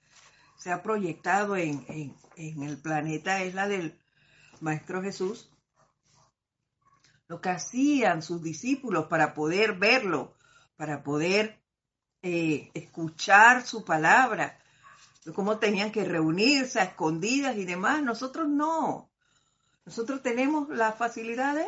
se 0.56 0.72
ha 0.72 0.82
proyectado 0.82 1.56
en, 1.56 1.84
en, 2.36 2.62
el 2.62 2.80
planeta 2.80 3.42
es 3.42 3.54
la 3.54 3.68
del 3.68 3.98
Maestro 4.60 5.02
Jesús, 5.02 5.50
lo 7.28 7.40
que 7.40 7.50
hacían 7.50 8.22
sus 8.22 8.42
discípulos 8.42 9.06
para 9.06 9.34
poder 9.34 9.74
verlo, 9.74 10.36
para 10.76 11.02
poder 11.02 11.61
eh, 12.22 12.70
escuchar 12.74 13.66
su 13.66 13.84
palabra, 13.84 14.58
cómo 15.34 15.58
tenían 15.58 15.90
que 15.90 16.04
reunirse 16.04 16.80
a 16.80 16.84
escondidas 16.84 17.56
y 17.56 17.64
demás. 17.64 18.02
Nosotros 18.02 18.48
no. 18.48 19.10
Nosotros 19.84 20.22
tenemos 20.22 20.68
la 20.68 20.92
facilidad 20.92 21.56
de 21.56 21.66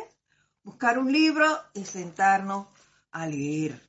buscar 0.63 0.97
un 0.97 1.11
libro 1.11 1.45
y 1.73 1.85
sentarnos 1.85 2.67
a 3.11 3.27
leer. 3.27 3.81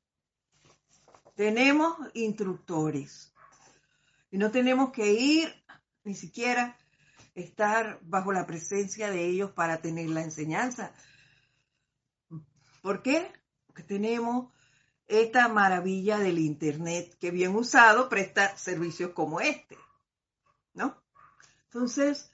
Tenemos 1.36 1.96
instructores 2.14 3.32
y 4.30 4.38
no 4.38 4.50
tenemos 4.50 4.90
que 4.90 5.12
ir 5.12 5.54
ni 6.04 6.14
siquiera 6.14 6.76
estar 7.34 8.00
bajo 8.02 8.32
la 8.32 8.46
presencia 8.46 9.10
de 9.10 9.24
ellos 9.26 9.52
para 9.52 9.80
tener 9.80 10.08
la 10.08 10.22
enseñanza. 10.22 10.92
¿Por 12.82 13.02
qué? 13.02 13.30
Porque 13.66 13.82
tenemos 13.82 14.52
esta 15.08 15.48
maravilla 15.48 16.18
del 16.18 16.38
Internet 16.38 17.16
que 17.20 17.30
bien 17.30 17.54
usado 17.54 18.08
presta 18.08 18.56
servicios 18.56 19.12
como 19.12 19.40
este, 19.40 19.78
¿no? 20.74 20.96
Entonces, 21.64 22.30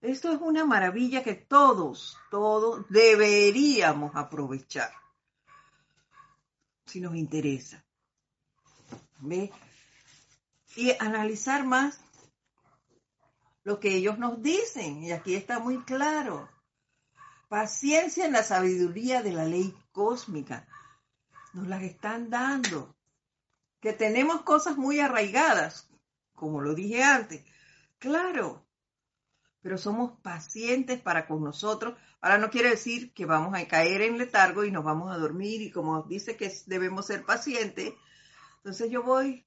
esto 0.00 0.32
es 0.32 0.40
una 0.40 0.64
maravilla 0.64 1.22
que 1.22 1.34
todos, 1.34 2.16
todos 2.30 2.86
deberíamos 2.88 4.14
aprovechar, 4.14 4.92
si 6.86 7.00
nos 7.00 7.14
interesa. 7.16 7.84
¿Ve? 9.18 9.52
Y 10.76 10.92
analizar 10.98 11.66
más 11.66 12.00
lo 13.64 13.80
que 13.80 13.96
ellos 13.96 14.18
nos 14.18 14.40
dicen, 14.40 15.02
y 15.02 15.12
aquí 15.12 15.34
está 15.34 15.58
muy 15.58 15.82
claro. 15.82 16.48
Paciencia 17.48 18.24
en 18.24 18.32
la 18.32 18.44
sabiduría 18.44 19.22
de 19.22 19.32
la 19.32 19.44
ley 19.44 19.76
cósmica 19.92 20.66
nos 21.52 21.66
las 21.66 21.82
están 21.82 22.30
dando. 22.30 22.94
Que 23.80 23.92
tenemos 23.92 24.42
cosas 24.42 24.76
muy 24.76 25.00
arraigadas, 25.00 25.90
como 26.34 26.60
lo 26.60 26.74
dije 26.74 27.02
antes. 27.02 27.44
Claro, 27.98 28.66
pero 29.62 29.78
somos 29.78 30.18
pacientes 30.20 31.00
para 31.00 31.26
con 31.26 31.42
nosotros. 31.42 31.98
Ahora 32.20 32.38
no 32.38 32.50
quiere 32.50 32.70
decir 32.70 33.12
que 33.12 33.26
vamos 33.26 33.54
a 33.54 33.66
caer 33.68 34.02
en 34.02 34.18
letargo 34.18 34.64
y 34.64 34.70
nos 34.70 34.84
vamos 34.84 35.12
a 35.12 35.18
dormir 35.18 35.62
y 35.62 35.70
como 35.70 36.02
dice 36.02 36.36
que 36.36 36.52
debemos 36.66 37.06
ser 37.06 37.24
pacientes, 37.24 37.92
entonces 38.58 38.90
yo 38.90 39.02
voy 39.02 39.46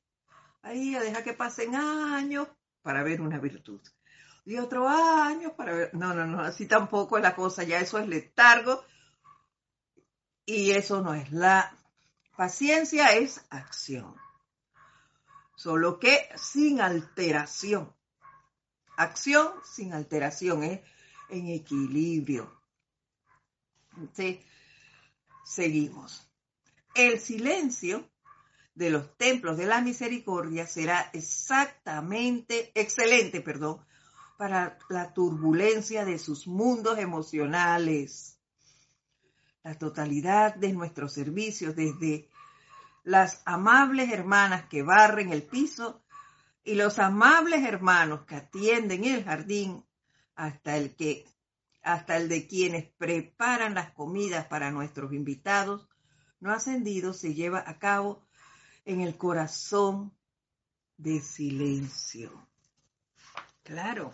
ahí 0.63 0.95
a 0.95 1.01
dejar 1.01 1.23
que 1.23 1.33
pasen 1.33 1.75
años 1.75 2.47
para 2.81 3.03
ver 3.03 3.21
una 3.21 3.39
virtud. 3.39 3.81
Y 4.45 4.57
otro 4.57 4.87
año 4.89 5.55
para 5.55 5.73
ver, 5.73 5.93
no, 5.93 6.13
no, 6.13 6.25
no, 6.25 6.41
así 6.41 6.67
tampoco 6.67 7.17
es 7.17 7.23
la 7.23 7.35
cosa, 7.35 7.63
ya 7.63 7.79
eso 7.79 7.97
es 7.99 8.07
letargo 8.07 8.83
y 10.45 10.71
eso 10.71 11.01
no 11.01 11.13
es 11.13 11.31
la 11.31 11.71
Paciencia 12.35 13.15
es 13.15 13.45
acción, 13.51 14.15
solo 15.55 15.99
que 15.99 16.29
sin 16.35 16.81
alteración. 16.81 17.93
Acción 18.97 19.51
sin 19.63 19.93
alteración 19.93 20.63
es 20.63 20.81
en 21.29 21.49
equilibrio. 21.49 22.51
seguimos. 25.45 26.27
El 26.95 27.19
silencio 27.19 28.09
de 28.73 28.89
los 28.89 29.15
templos 29.17 29.57
de 29.57 29.67
la 29.67 29.81
misericordia 29.81 30.65
será 30.65 31.11
exactamente, 31.13 32.71
excelente, 32.73 33.41
perdón, 33.41 33.85
para 34.37 34.79
la 34.89 35.13
turbulencia 35.13 36.03
de 36.03 36.17
sus 36.17 36.47
mundos 36.47 36.97
emocionales 36.97 38.32
la 39.63 39.75
totalidad 39.75 40.55
de 40.55 40.73
nuestros 40.73 41.13
servicios, 41.13 41.75
desde 41.75 42.29
las 43.03 43.41
amables 43.45 44.11
hermanas 44.11 44.65
que 44.67 44.83
barren 44.83 45.31
el 45.31 45.43
piso 45.43 46.03
y 46.63 46.75
los 46.75 46.99
amables 46.99 47.63
hermanos 47.65 48.25
que 48.25 48.35
atienden 48.35 49.05
el 49.05 49.23
jardín, 49.23 49.85
hasta 50.35 50.77
el 50.77 50.95
que 50.95 51.25
hasta 51.83 52.15
el 52.15 52.29
de 52.29 52.47
quienes 52.47 52.85
preparan 52.97 53.73
las 53.73 53.91
comidas 53.91 54.47
para 54.47 54.71
nuestros 54.71 55.11
invitados 55.11 55.89
no 56.39 56.51
ascendidos 56.51 57.17
se 57.17 57.33
lleva 57.33 57.63
a 57.65 57.79
cabo 57.79 58.27
en 58.85 59.01
el 59.01 59.17
corazón 59.17 60.13
de 60.97 61.21
silencio. 61.21 62.31
Claro, 63.63 64.13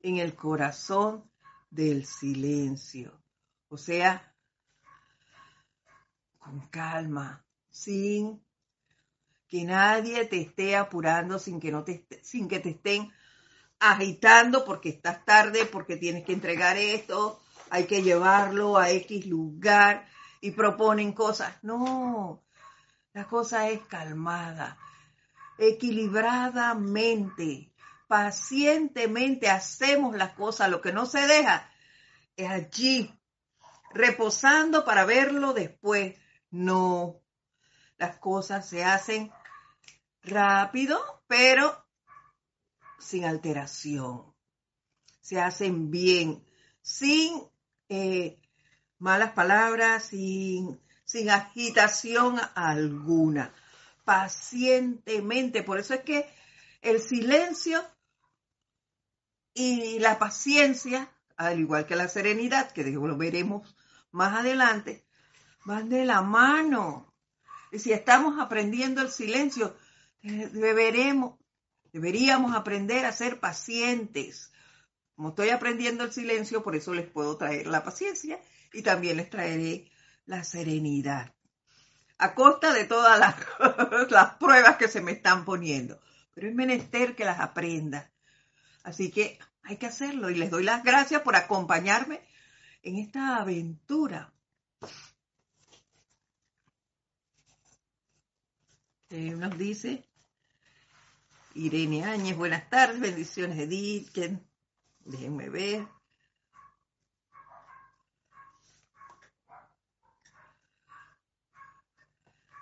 en 0.00 0.16
el 0.16 0.34
corazón 0.34 1.30
del 1.70 2.06
silencio. 2.06 3.23
O 3.74 3.76
sea, 3.76 4.32
con 6.38 6.60
calma, 6.68 7.44
sin 7.68 8.40
que 9.48 9.64
nadie 9.64 10.26
te 10.26 10.42
esté 10.42 10.76
apurando, 10.76 11.40
sin 11.40 11.58
que, 11.58 11.72
no 11.72 11.82
te, 11.82 12.06
sin 12.22 12.46
que 12.46 12.60
te 12.60 12.68
estén 12.68 13.12
agitando 13.80 14.64
porque 14.64 14.90
estás 14.90 15.24
tarde, 15.24 15.66
porque 15.66 15.96
tienes 15.96 16.24
que 16.24 16.34
entregar 16.34 16.76
esto, 16.76 17.42
hay 17.68 17.86
que 17.86 18.04
llevarlo 18.04 18.78
a 18.78 18.90
X 18.90 19.26
lugar 19.26 20.06
y 20.40 20.52
proponen 20.52 21.12
cosas. 21.12 21.56
No, 21.64 22.44
la 23.12 23.24
cosa 23.24 23.70
es 23.70 23.84
calmada, 23.88 24.78
equilibradamente, 25.58 27.72
pacientemente 28.06 29.50
hacemos 29.50 30.16
las 30.16 30.34
cosas, 30.34 30.70
lo 30.70 30.80
que 30.80 30.92
no 30.92 31.06
se 31.06 31.26
deja 31.26 31.68
es 32.36 32.48
allí 32.48 33.12
reposando 33.94 34.84
para 34.84 35.04
verlo 35.04 35.52
después. 35.52 36.16
No, 36.50 37.20
las 37.96 38.18
cosas 38.18 38.68
se 38.68 38.84
hacen 38.84 39.32
rápido, 40.22 41.00
pero 41.26 41.84
sin 42.98 43.24
alteración. 43.24 44.34
Se 45.20 45.40
hacen 45.40 45.90
bien, 45.90 46.44
sin 46.82 47.42
eh, 47.88 48.38
malas 48.98 49.32
palabras, 49.32 50.06
sin, 50.06 50.80
sin 51.04 51.30
agitación 51.30 52.38
alguna, 52.54 53.54
pacientemente. 54.04 55.62
Por 55.62 55.78
eso 55.78 55.94
es 55.94 56.00
que 56.00 56.28
el 56.82 57.00
silencio 57.00 57.82
y 59.54 59.98
la 60.00 60.18
paciencia, 60.18 61.10
al 61.36 61.60
igual 61.60 61.86
que 61.86 61.96
la 61.96 62.08
serenidad, 62.08 62.72
que 62.72 62.84
lo 62.84 63.16
veremos 63.16 63.74
más 64.14 64.38
adelante, 64.38 65.04
van 65.64 65.88
de 65.88 66.04
la 66.04 66.22
mano. 66.22 67.12
Y 67.72 67.80
si 67.80 67.92
estamos 67.92 68.40
aprendiendo 68.40 69.02
el 69.02 69.10
silencio, 69.10 69.76
eh, 70.22 70.48
deberemos, 70.52 71.38
deberíamos 71.92 72.54
aprender 72.54 73.04
a 73.06 73.12
ser 73.12 73.40
pacientes. 73.40 74.52
Como 75.16 75.30
estoy 75.30 75.50
aprendiendo 75.50 76.04
el 76.04 76.12
silencio, 76.12 76.62
por 76.62 76.76
eso 76.76 76.94
les 76.94 77.08
puedo 77.08 77.36
traer 77.36 77.66
la 77.66 77.82
paciencia 77.82 78.40
y 78.72 78.82
también 78.82 79.16
les 79.16 79.30
traeré 79.30 79.90
la 80.26 80.44
serenidad. 80.44 81.34
A 82.18 82.34
costa 82.34 82.72
de 82.72 82.84
todas 82.84 83.18
las, 83.18 83.34
las 84.10 84.34
pruebas 84.36 84.76
que 84.76 84.86
se 84.86 85.00
me 85.00 85.10
están 85.10 85.44
poniendo. 85.44 86.00
Pero 86.34 86.48
es 86.48 86.54
menester 86.54 87.16
que 87.16 87.24
las 87.24 87.40
aprenda. 87.40 88.12
Así 88.84 89.10
que 89.10 89.40
hay 89.64 89.76
que 89.76 89.86
hacerlo 89.86 90.30
y 90.30 90.36
les 90.36 90.50
doy 90.50 90.62
las 90.62 90.84
gracias 90.84 91.22
por 91.22 91.34
acompañarme 91.34 92.22
en 92.84 92.98
esta 92.98 93.38
aventura. 93.38 94.32
Eh, 99.08 99.30
nos 99.30 99.56
dice 99.56 100.04
Irene 101.54 102.04
Áñez, 102.04 102.36
buenas 102.36 102.68
tardes, 102.68 103.00
bendiciones 103.00 103.58
Edith, 103.58 104.10
déjenme 105.04 105.48
ver. 105.48 105.86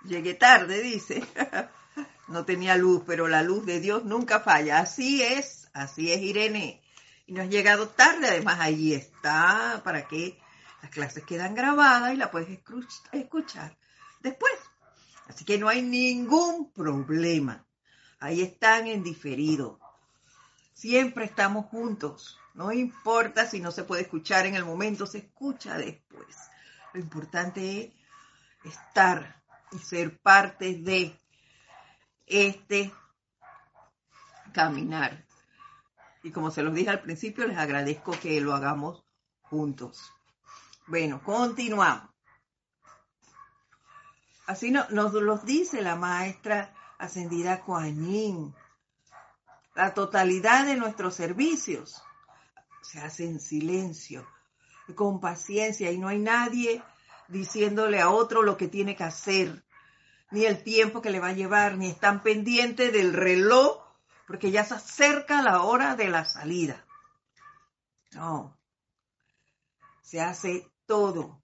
Llegué 0.05 0.33
tarde, 0.33 0.81
dice. 0.81 1.23
no 2.27 2.45
tenía 2.45 2.75
luz, 2.75 3.03
pero 3.07 3.27
la 3.27 3.41
luz 3.41 3.65
de 3.65 3.79
Dios 3.79 4.03
nunca 4.03 4.41
falla. 4.41 4.79
Así 4.79 5.21
es, 5.21 5.69
así 5.73 6.11
es, 6.11 6.21
Irene 6.21 6.82
y 7.25 7.33
no 7.33 7.41
has 7.41 7.49
llegado 7.49 7.89
tarde, 7.89 8.27
además 8.27 8.59
ahí 8.59 8.93
está 8.93 9.81
para 9.83 10.07
que 10.07 10.39
las 10.81 10.91
clases 10.91 11.23
quedan 11.23 11.55
grabadas 11.55 12.13
y 12.13 12.17
la 12.17 12.31
puedes 12.31 12.49
escuchar 13.11 13.77
después. 14.19 14.53
Así 15.27 15.45
que 15.45 15.57
no 15.57 15.69
hay 15.69 15.81
ningún 15.81 16.71
problema. 16.71 17.65
Ahí 18.19 18.41
están 18.41 18.87
en 18.87 19.03
diferido. 19.03 19.79
Siempre 20.73 21.25
estamos 21.25 21.67
juntos. 21.67 22.37
No 22.53 22.71
importa 22.71 23.45
si 23.45 23.59
no 23.59 23.71
se 23.71 23.83
puede 23.83 24.03
escuchar 24.03 24.45
en 24.45 24.55
el 24.55 24.65
momento, 24.65 25.05
se 25.05 25.19
escucha 25.19 25.77
después. 25.77 26.35
Lo 26.93 26.99
importante 26.99 27.95
es 28.63 28.73
estar 28.73 29.41
y 29.71 29.79
ser 29.79 30.19
parte 30.19 30.75
de 30.75 31.17
este 32.27 32.93
caminar 34.53 35.22
y 36.23 36.31
como 36.31 36.49
se 36.51 36.63
los 36.63 36.73
dije 36.73 36.89
al 36.89 37.01
principio, 37.01 37.45
les 37.45 37.57
agradezco 37.57 38.13
que 38.19 38.39
lo 38.39 38.53
hagamos 38.53 39.03
juntos. 39.41 40.11
Bueno, 40.87 41.21
continuamos. 41.21 42.09
Así 44.47 44.71
nos 44.71 45.13
lo 45.13 45.37
dice 45.37 45.81
la 45.81 45.95
maestra 45.95 46.73
ascendida 46.97 47.61
Kuan 47.61 48.53
La 49.75 49.93
totalidad 49.93 50.65
de 50.65 50.75
nuestros 50.75 51.13
servicios 51.13 52.01
se 52.81 52.99
hace 52.99 53.25
en 53.25 53.39
silencio, 53.39 54.27
con 54.95 55.19
paciencia, 55.19 55.91
y 55.91 55.97
no 55.97 56.07
hay 56.07 56.19
nadie 56.19 56.81
diciéndole 57.27 58.01
a 58.01 58.09
otro 58.09 58.43
lo 58.43 58.57
que 58.57 58.67
tiene 58.67 58.95
que 58.95 59.03
hacer, 59.03 59.63
ni 60.31 60.45
el 60.45 60.63
tiempo 60.63 61.01
que 61.01 61.09
le 61.09 61.19
va 61.19 61.29
a 61.29 61.33
llevar, 61.33 61.77
ni 61.77 61.89
están 61.89 62.21
pendientes 62.21 62.91
del 62.91 63.13
reloj 63.13 63.82
porque 64.27 64.51
ya 64.51 64.63
se 64.63 64.75
acerca 64.75 65.41
la 65.41 65.63
hora 65.63 65.95
de 65.95 66.09
la 66.09 66.25
salida. 66.25 66.85
No, 68.11 68.57
se 70.01 70.21
hace 70.21 70.71
todo 70.85 71.41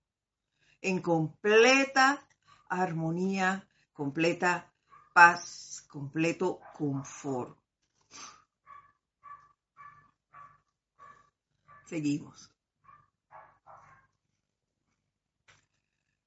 en 0.81 1.01
completa 1.01 2.25
armonía, 2.69 3.67
completa 3.93 4.71
paz, 5.13 5.85
completo 5.89 6.61
confort. 6.77 7.57
Seguimos. 11.85 12.51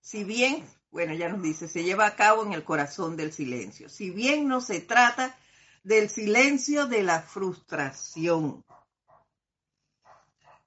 Si 0.00 0.24
bien, 0.24 0.68
bueno, 0.90 1.14
ya 1.14 1.28
nos 1.28 1.40
dice, 1.40 1.68
se 1.68 1.84
lleva 1.84 2.04
a 2.04 2.16
cabo 2.16 2.44
en 2.44 2.52
el 2.52 2.64
corazón 2.64 3.16
del 3.16 3.32
silencio. 3.32 3.88
Si 3.88 4.10
bien 4.10 4.48
no 4.48 4.60
se 4.60 4.80
trata 4.80 5.34
del 5.82 6.08
silencio 6.08 6.86
de 6.86 7.02
la 7.02 7.22
frustración. 7.22 8.64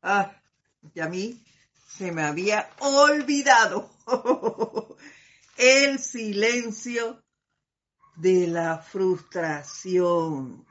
Ah, 0.01 0.35
y 0.93 0.99
a 0.99 1.07
mí 1.07 1.43
se 1.87 2.11
me 2.11 2.23
había 2.23 2.69
olvidado 2.79 3.89
el 5.57 5.99
silencio 5.99 7.23
de 8.15 8.47
la 8.47 8.79
frustración. 8.79 10.65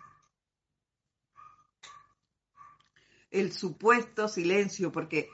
El 3.31 3.53
supuesto 3.53 4.29
silencio, 4.29 4.93
porque 4.93 5.29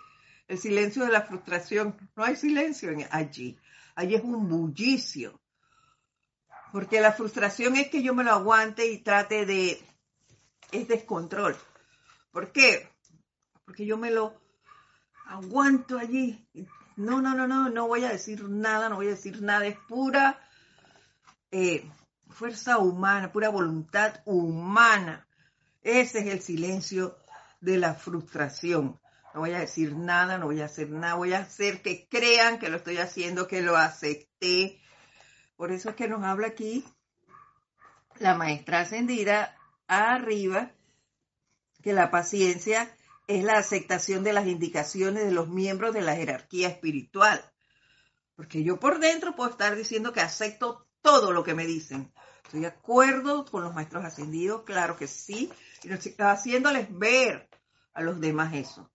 el 0.48 0.58
silencio 0.58 1.04
de 1.04 1.12
la 1.12 1.22
frustración, 1.22 1.96
no 2.16 2.24
hay 2.24 2.36
silencio 2.36 2.90
allí. 3.10 3.58
Allí 3.94 4.14
es 4.14 4.22
un 4.22 4.48
bullicio. 4.48 5.39
Porque 6.72 7.00
la 7.00 7.12
frustración 7.12 7.76
es 7.76 7.88
que 7.88 8.02
yo 8.02 8.14
me 8.14 8.24
lo 8.24 8.32
aguante 8.32 8.86
y 8.86 8.98
trate 8.98 9.46
de... 9.46 9.82
es 10.72 10.88
descontrol. 10.88 11.56
¿Por 12.30 12.52
qué? 12.52 12.88
Porque 13.64 13.86
yo 13.86 13.96
me 13.96 14.10
lo 14.10 14.40
aguanto 15.26 15.98
allí. 15.98 16.46
No, 16.96 17.20
no, 17.20 17.34
no, 17.34 17.46
no, 17.46 17.68
no 17.70 17.88
voy 17.88 18.04
a 18.04 18.10
decir 18.10 18.48
nada, 18.48 18.88
no 18.88 18.96
voy 18.96 19.08
a 19.08 19.10
decir 19.10 19.42
nada. 19.42 19.66
Es 19.66 19.78
pura 19.88 20.40
eh, 21.50 21.88
fuerza 22.28 22.78
humana, 22.78 23.32
pura 23.32 23.48
voluntad 23.48 24.20
humana. 24.24 25.26
Ese 25.82 26.20
es 26.20 26.26
el 26.26 26.40
silencio 26.40 27.16
de 27.60 27.78
la 27.78 27.94
frustración. 27.94 29.00
No 29.34 29.40
voy 29.40 29.52
a 29.52 29.60
decir 29.60 29.94
nada, 29.94 30.38
no 30.38 30.46
voy 30.46 30.60
a 30.60 30.66
hacer 30.66 30.90
nada, 30.90 31.14
voy 31.14 31.32
a 31.32 31.38
hacer 31.38 31.82
que 31.82 32.08
crean 32.08 32.58
que 32.58 32.68
lo 32.68 32.78
estoy 32.78 32.98
haciendo, 32.98 33.46
que 33.46 33.62
lo 33.62 33.76
acepté, 33.76 34.80
por 35.60 35.72
eso 35.72 35.90
es 35.90 35.94
que 35.94 36.08
nos 36.08 36.24
habla 36.24 36.46
aquí 36.46 36.82
la 38.18 38.34
maestra 38.34 38.80
ascendida 38.80 39.54
arriba, 39.86 40.70
que 41.82 41.92
la 41.92 42.10
paciencia 42.10 42.90
es 43.26 43.44
la 43.44 43.58
aceptación 43.58 44.24
de 44.24 44.32
las 44.32 44.46
indicaciones 44.46 45.26
de 45.26 45.32
los 45.32 45.48
miembros 45.48 45.92
de 45.92 46.00
la 46.00 46.16
jerarquía 46.16 46.68
espiritual. 46.68 47.44
Porque 48.36 48.64
yo 48.64 48.80
por 48.80 49.00
dentro 49.00 49.36
puedo 49.36 49.50
estar 49.50 49.76
diciendo 49.76 50.14
que 50.14 50.22
acepto 50.22 50.88
todo 51.02 51.30
lo 51.30 51.44
que 51.44 51.52
me 51.52 51.66
dicen. 51.66 52.10
Estoy 52.42 52.60
de 52.60 52.68
acuerdo 52.68 53.44
con 53.44 53.62
los 53.62 53.74
maestros 53.74 54.06
ascendidos, 54.06 54.62
claro 54.62 54.96
que 54.96 55.08
sí, 55.08 55.52
y 55.82 55.88
no 55.88 55.96
estoy 55.96 56.14
haciéndoles 56.20 56.88
ver 56.90 57.50
a 57.92 58.00
los 58.00 58.18
demás 58.18 58.54
eso, 58.54 58.90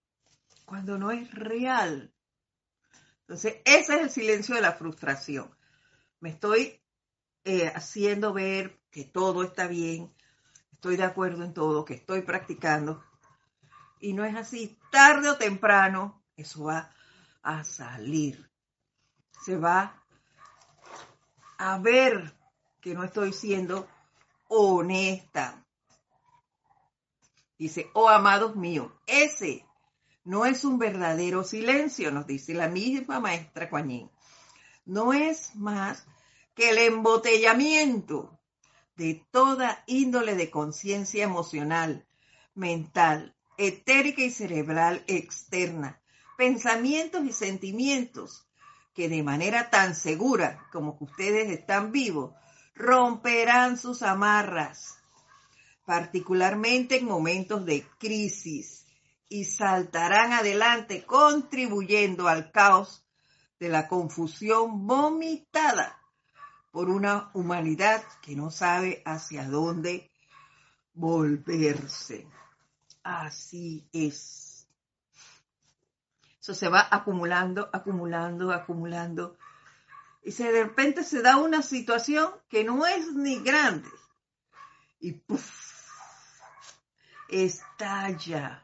cuando 0.66 0.97
no 0.97 1.11
es 1.11 1.32
real. 1.32 2.11
Entonces, 3.20 3.57
ese 3.66 3.97
es 3.97 4.01
el 4.01 4.09
silencio 4.09 4.55
de 4.55 4.61
la 4.61 4.72
frustración 4.72 5.55
me 6.20 6.30
estoy 6.30 6.82
eh, 7.43 7.72
haciendo 7.76 8.34
ver 8.34 8.80
que 8.89 9.03
todo 9.03 9.43
está 9.43 9.68
bien, 9.68 10.13
estoy 10.72 10.97
de 10.97 11.03
acuerdo 11.03 11.43
en 11.43 11.53
todo, 11.53 11.86
que 11.86 11.95
estoy 11.95 12.22
practicando. 12.22 13.03
Y 13.99 14.13
no 14.13 14.26
es 14.26 14.36
así, 14.36 14.78
tarde 14.91 15.30
o 15.30 15.38
temprano 15.38 16.24
eso 16.36 16.66
va 16.66 16.91
a 17.41 17.63
salir. 17.63 18.49
Se 19.43 19.57
va 19.57 20.03
a 21.57 21.78
ver 21.80 22.36
que 22.82 22.93
no 22.93 23.03
estoy 23.03 23.34
siendo 23.34 23.88
honesta. 24.47 25.66
Dice, 27.57 27.89
oh 27.93 28.09
amados 28.09 28.55
míos, 28.55 28.91
ese 29.07 29.66
no 30.26 30.45
es 30.45 30.66
un 30.66 30.78
verdadero 30.78 31.43
silencio, 31.43 32.11
nos 32.11 32.28
dice 32.28 32.53
la 32.53 32.68
misma 32.68 33.20
maestra 33.20 33.70
Coañín. 33.70 34.11
No 34.86 35.14
es 35.14 35.56
más 35.56 36.06
que 36.56 36.70
el 36.70 36.78
embotellamiento 36.78 38.40
de 38.96 39.26
toda 39.32 39.84
índole 39.88 40.36
de 40.36 40.50
conciencia 40.50 41.24
emocional, 41.24 42.06
mental, 42.54 43.36
etérica 43.58 44.22
y 44.22 44.32
cerebral 44.32 45.04
externa, 45.08 46.02
pensamientos 46.38 47.26
y 47.26 47.34
sentimientos 47.34 48.48
que 48.94 49.10
de 49.10 49.24
manera 49.24 49.70
tan 49.70 49.96
segura 49.96 50.66
como 50.72 50.98
que 50.98 51.04
ustedes 51.04 51.50
están 51.50 51.92
vivos, 51.92 52.34
romperán 52.76 53.78
sus 53.78 54.02
amarras, 54.02 54.98
particularmente 55.86 56.98
en 56.98 57.06
momentos 57.06 57.66
de 57.66 57.86
crisis, 57.98 58.86
y 59.28 59.46
saltarán 59.46 60.34
adelante 60.34 61.04
contribuyendo 61.04 62.28
al 62.28 62.52
caos 62.52 63.05
de 63.66 63.72
la 63.72 63.88
confusión 63.88 64.86
vomitada 64.86 65.99
por 66.70 66.88
una 66.88 67.32
humanidad 67.34 68.03
que 68.22 68.36
no 68.36 68.51
sabe 68.51 69.01
hacia 69.05 69.49
dónde 69.49 70.11
volverse. 70.93 72.28
Así 73.01 73.89
es. 73.91 74.68
Eso 76.39 76.53
se 76.53 76.70
va 76.70 76.88
acumulando, 76.91 77.68
acumulando, 77.74 78.51
acumulando. 78.51 79.36
y 80.24 80.32
de 80.32 80.63
repente 80.63 81.03
se 81.03 81.24
da 81.24 81.38
una 81.38 81.63
situación 81.63 82.30
que 82.47 82.63
no 82.63 82.86
es 82.86 83.13
ni 83.13 83.39
grande 83.39 83.89
y 84.99 85.13
puff, 85.13 85.89
estalla. 87.30 88.63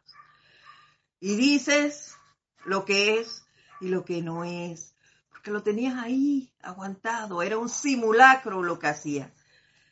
Y 1.20 1.36
dices 1.38 2.18
lo 2.66 2.86
que 2.86 3.20
es 3.20 3.48
y 3.82 3.88
lo 3.88 4.06
que 4.06 4.22
no 4.22 4.44
es, 4.46 4.96
porque 5.30 5.52
lo 5.52 5.64
tenías 5.64 5.96
ahí 5.98 6.54
aguantado, 6.62 7.42
era 7.42 7.58
un 7.58 7.68
simulacro 7.68 8.64
lo 8.64 8.80
que 8.80 8.88
hacías, 8.88 9.32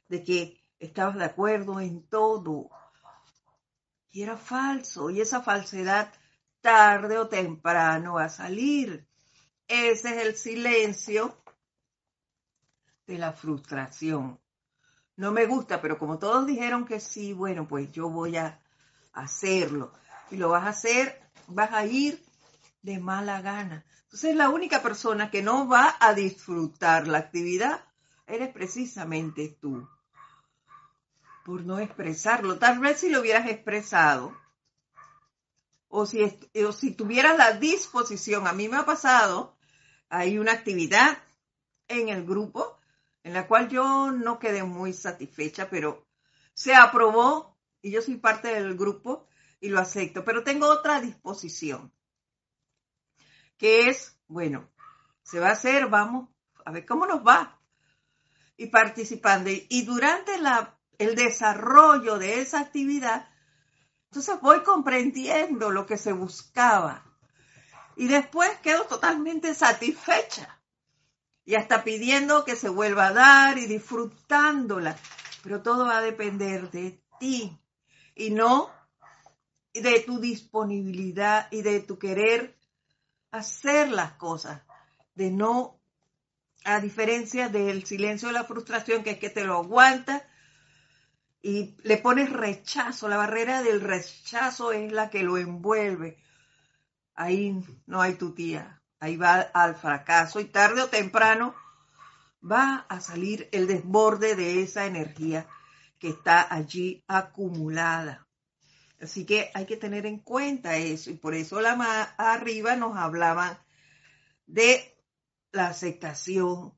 de 0.08 0.24
que 0.24 0.64
estabas 0.80 1.16
de 1.16 1.26
acuerdo 1.26 1.82
en 1.82 2.04
todo. 2.04 2.70
Y 4.12 4.22
era 4.24 4.38
falso, 4.38 5.10
y 5.10 5.22
esa 5.22 5.42
falsedad 5.42 6.14
tarde 6.62 7.18
o 7.18 7.28
temprano 7.28 8.14
va 8.14 8.26
a 8.26 8.30
salir. 8.30 9.08
Ese 9.68 10.16
es 10.16 10.26
el 10.26 10.36
silencio 10.36 11.36
de 13.08 13.18
la 13.18 13.34
frustración. 13.34 14.40
No 15.16 15.32
me 15.32 15.46
gusta, 15.46 15.82
pero 15.82 15.98
como 15.98 16.18
todos 16.18 16.46
dijeron 16.46 16.86
que 16.86 17.00
sí, 17.00 17.34
bueno, 17.34 17.68
pues 17.68 17.92
yo 17.92 18.10
voy 18.10 18.38
a 18.38 18.60
hacerlo. 19.14 19.94
Y 20.32 20.38
lo 20.38 20.50
vas 20.50 20.66
a 20.66 20.70
hacer, 20.70 21.22
vas 21.48 21.74
a 21.74 21.86
ir 21.86 22.24
de 22.82 23.00
mala 23.00 23.42
gana. 23.42 23.86
Entonces 24.04 24.36
la 24.36 24.50
única 24.50 24.82
persona 24.82 25.30
que 25.30 25.42
no 25.42 25.68
va 25.68 25.96
a 26.00 26.14
disfrutar 26.14 27.08
la 27.08 27.20
actividad 27.20 27.84
eres 28.28 28.50
precisamente 28.50 29.58
tú. 29.62 29.88
Por 31.44 31.64
no 31.64 31.80
expresarlo. 31.80 32.60
Tal 32.60 32.80
vez 32.80 33.00
si 33.00 33.10
lo 33.10 33.22
hubieras 33.22 33.48
expresado, 33.48 34.36
o 35.88 36.06
si, 36.06 36.22
o 36.66 36.72
si 36.72 36.92
tuvieras 36.92 37.38
la 37.38 37.54
disposición, 37.54 38.48
a 38.48 38.54
mí 38.54 38.70
me 38.70 38.78
ha 38.78 38.86
pasado, 38.86 39.58
hay 40.10 40.38
una 40.38 40.54
actividad 40.54 41.18
en 41.88 42.10
el 42.10 42.24
grupo 42.24 42.78
en 43.24 43.34
la 43.34 43.48
cual 43.48 43.70
yo 43.70 44.12
no 44.12 44.40
quedé 44.40 44.64
muy 44.64 44.94
satisfecha, 44.94 45.70
pero 45.70 46.08
se 46.54 46.74
aprobó 46.76 47.58
y 47.82 47.92
yo 47.92 48.02
soy 48.02 48.18
parte 48.18 48.50
del 48.50 48.78
grupo 48.78 49.28
y 49.60 49.70
lo 49.70 49.80
acepto, 49.80 50.24
pero 50.24 50.44
tengo 50.44 50.68
otra 50.68 51.02
disposición, 51.02 51.92
que 53.60 53.90
es, 53.90 54.18
bueno, 54.28 54.68
se 55.22 55.40
va 55.40 55.50
a 55.50 55.52
hacer, 55.52 55.88
vamos 55.88 56.30
a 56.66 56.72
ver 56.72 56.86
cómo 56.86 57.06
nos 57.06 57.26
va. 57.26 57.60
Y 58.58 58.68
participando. 58.68 59.52
Y 59.52 59.84
durante 59.84 60.40
la, 60.40 60.80
el 60.98 61.16
desarrollo 61.16 62.18
de 62.18 62.42
esa 62.42 62.62
actividad, 62.62 63.30
entonces 64.06 64.42
voy 64.42 64.64
comprendiendo 64.64 65.70
lo 65.70 65.86
que 65.86 65.98
se 65.98 66.14
buscaba. 66.14 67.06
Y 67.96 68.08
después 68.08 68.50
quedo 68.64 68.86
totalmente 68.86 69.54
satisfecha. 69.54 70.62
Y 71.46 71.56
hasta 71.56 71.84
pidiendo 71.84 72.46
que 72.46 72.56
se 72.56 72.70
vuelva 72.70 73.08
a 73.08 73.14
dar 73.14 73.58
y 73.58 73.66
disfrutándola. 73.66 74.98
Pero 75.44 75.62
todo 75.62 75.86
va 75.86 75.98
a 75.98 76.02
depender 76.02 76.72
de 76.72 77.04
ti 77.20 77.60
y 78.16 78.32
no 78.32 78.72
de 79.74 80.00
tu 80.02 80.20
disponibilidad 80.20 81.48
y 81.52 81.62
de 81.62 81.80
tu 81.82 81.98
querer 81.98 82.59
hacer 83.32 83.90
las 83.90 84.14
cosas, 84.14 84.62
de 85.16 85.32
no, 85.32 85.80
a 86.66 86.80
diferencia 86.80 87.50
del 87.50 87.86
silencio 87.86 88.30
de 88.30 88.34
la 88.34 88.44
frustración, 88.44 89.04
que 89.04 89.12
es 89.12 89.20
que 89.20 89.30
te 89.30 89.44
lo 89.44 89.56
aguantas 89.56 90.24
y 91.42 91.76
le 91.84 91.98
pones 91.98 92.32
rechazo, 92.32 93.08
la 93.08 93.18
barrera 93.18 93.64
del 93.64 93.82
rechazo 93.82 94.72
es 94.72 94.92
la 94.92 95.10
que 95.10 95.24
lo 95.24 95.38
envuelve. 95.38 96.22
Ahí 97.16 97.64
no 97.86 98.02
hay 98.02 98.16
tu 98.16 98.34
tía, 98.34 98.82
ahí 99.00 99.18
va 99.18 99.40
al 99.40 99.76
fracaso 99.76 100.40
y 100.40 100.46
tarde 100.46 100.82
o 100.82 100.90
temprano 100.90 101.56
va 102.44 102.86
a 102.88 103.02
salir 103.02 103.50
el 103.52 103.68
desborde 103.68 104.36
de 104.36 104.62
esa 104.64 104.86
energía 104.86 105.48
que 105.98 106.10
está 106.10 106.54
allí 106.54 107.04
acumulada. 107.08 108.29
Así 109.02 109.26
que 109.26 109.50
hay 109.54 109.66
que 109.66 109.78
tener 109.78 110.06
en 110.06 110.20
cuenta 110.20 110.76
eso 110.76 111.10
y 111.10 111.16
por 111.16 111.34
eso 111.34 111.62
la 111.62 111.76
más 111.76 112.10
arriba 112.18 112.76
nos 112.76 112.98
hablaban 112.98 113.58
de 114.46 114.98
la 115.52 115.68
aceptación 115.68 116.74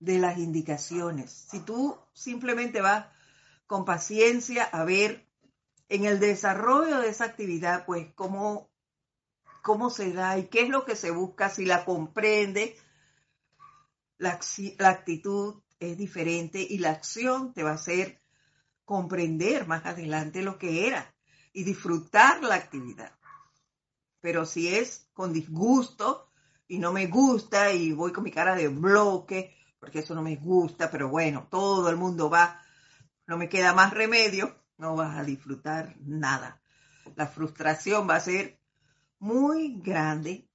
de 0.00 0.18
las 0.18 0.38
indicaciones. 0.38 1.30
Si 1.30 1.60
tú 1.60 1.96
simplemente 2.12 2.80
vas 2.80 3.06
con 3.66 3.84
paciencia 3.84 4.64
a 4.64 4.84
ver 4.84 5.26
en 5.88 6.04
el 6.04 6.18
desarrollo 6.18 7.00
de 7.00 7.10
esa 7.10 7.24
actividad, 7.24 7.86
pues 7.86 8.12
cómo, 8.14 8.68
cómo 9.62 9.88
se 9.90 10.12
da 10.12 10.36
y 10.38 10.48
qué 10.48 10.62
es 10.62 10.68
lo 10.68 10.84
que 10.84 10.96
se 10.96 11.12
busca, 11.12 11.48
si 11.48 11.64
la 11.64 11.84
comprende, 11.84 12.76
la, 14.18 14.40
la 14.78 14.88
actitud 14.88 15.62
es 15.78 15.96
diferente 15.96 16.66
y 16.68 16.78
la 16.78 16.90
acción 16.90 17.54
te 17.54 17.62
va 17.62 17.70
a 17.70 17.74
hacer 17.74 18.20
comprender 18.84 19.66
más 19.66 19.86
adelante 19.86 20.42
lo 20.42 20.58
que 20.58 20.88
era 20.88 21.15
y 21.56 21.64
disfrutar 21.64 22.42
la 22.42 22.54
actividad. 22.54 23.12
Pero 24.20 24.44
si 24.44 24.68
es 24.68 25.08
con 25.14 25.32
disgusto 25.32 26.30
y 26.68 26.78
no 26.78 26.92
me 26.92 27.06
gusta 27.06 27.72
y 27.72 27.92
voy 27.92 28.12
con 28.12 28.24
mi 28.24 28.30
cara 28.30 28.54
de 28.54 28.68
bloque, 28.68 29.56
porque 29.80 30.00
eso 30.00 30.14
no 30.14 30.20
me 30.20 30.36
gusta, 30.36 30.90
pero 30.90 31.08
bueno, 31.08 31.48
todo 31.50 31.88
el 31.88 31.96
mundo 31.96 32.28
va, 32.28 32.60
no 33.26 33.38
me 33.38 33.48
queda 33.48 33.72
más 33.72 33.94
remedio, 33.94 34.54
no 34.76 34.96
vas 34.96 35.16
a 35.16 35.24
disfrutar 35.24 35.96
nada. 36.00 36.60
La 37.14 37.26
frustración 37.26 38.06
va 38.06 38.16
a 38.16 38.20
ser 38.20 38.60
muy 39.18 39.80
grande 39.80 40.46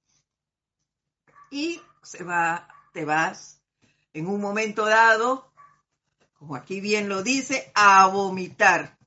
y 1.50 1.80
se 2.00 2.22
va, 2.22 2.68
te 2.92 3.04
vas 3.04 3.60
en 4.12 4.28
un 4.28 4.40
momento 4.40 4.86
dado 4.86 5.52
como 6.34 6.54
aquí 6.54 6.80
bien 6.80 7.08
lo 7.08 7.24
dice, 7.24 7.72
a 7.74 8.06
vomitar 8.06 8.98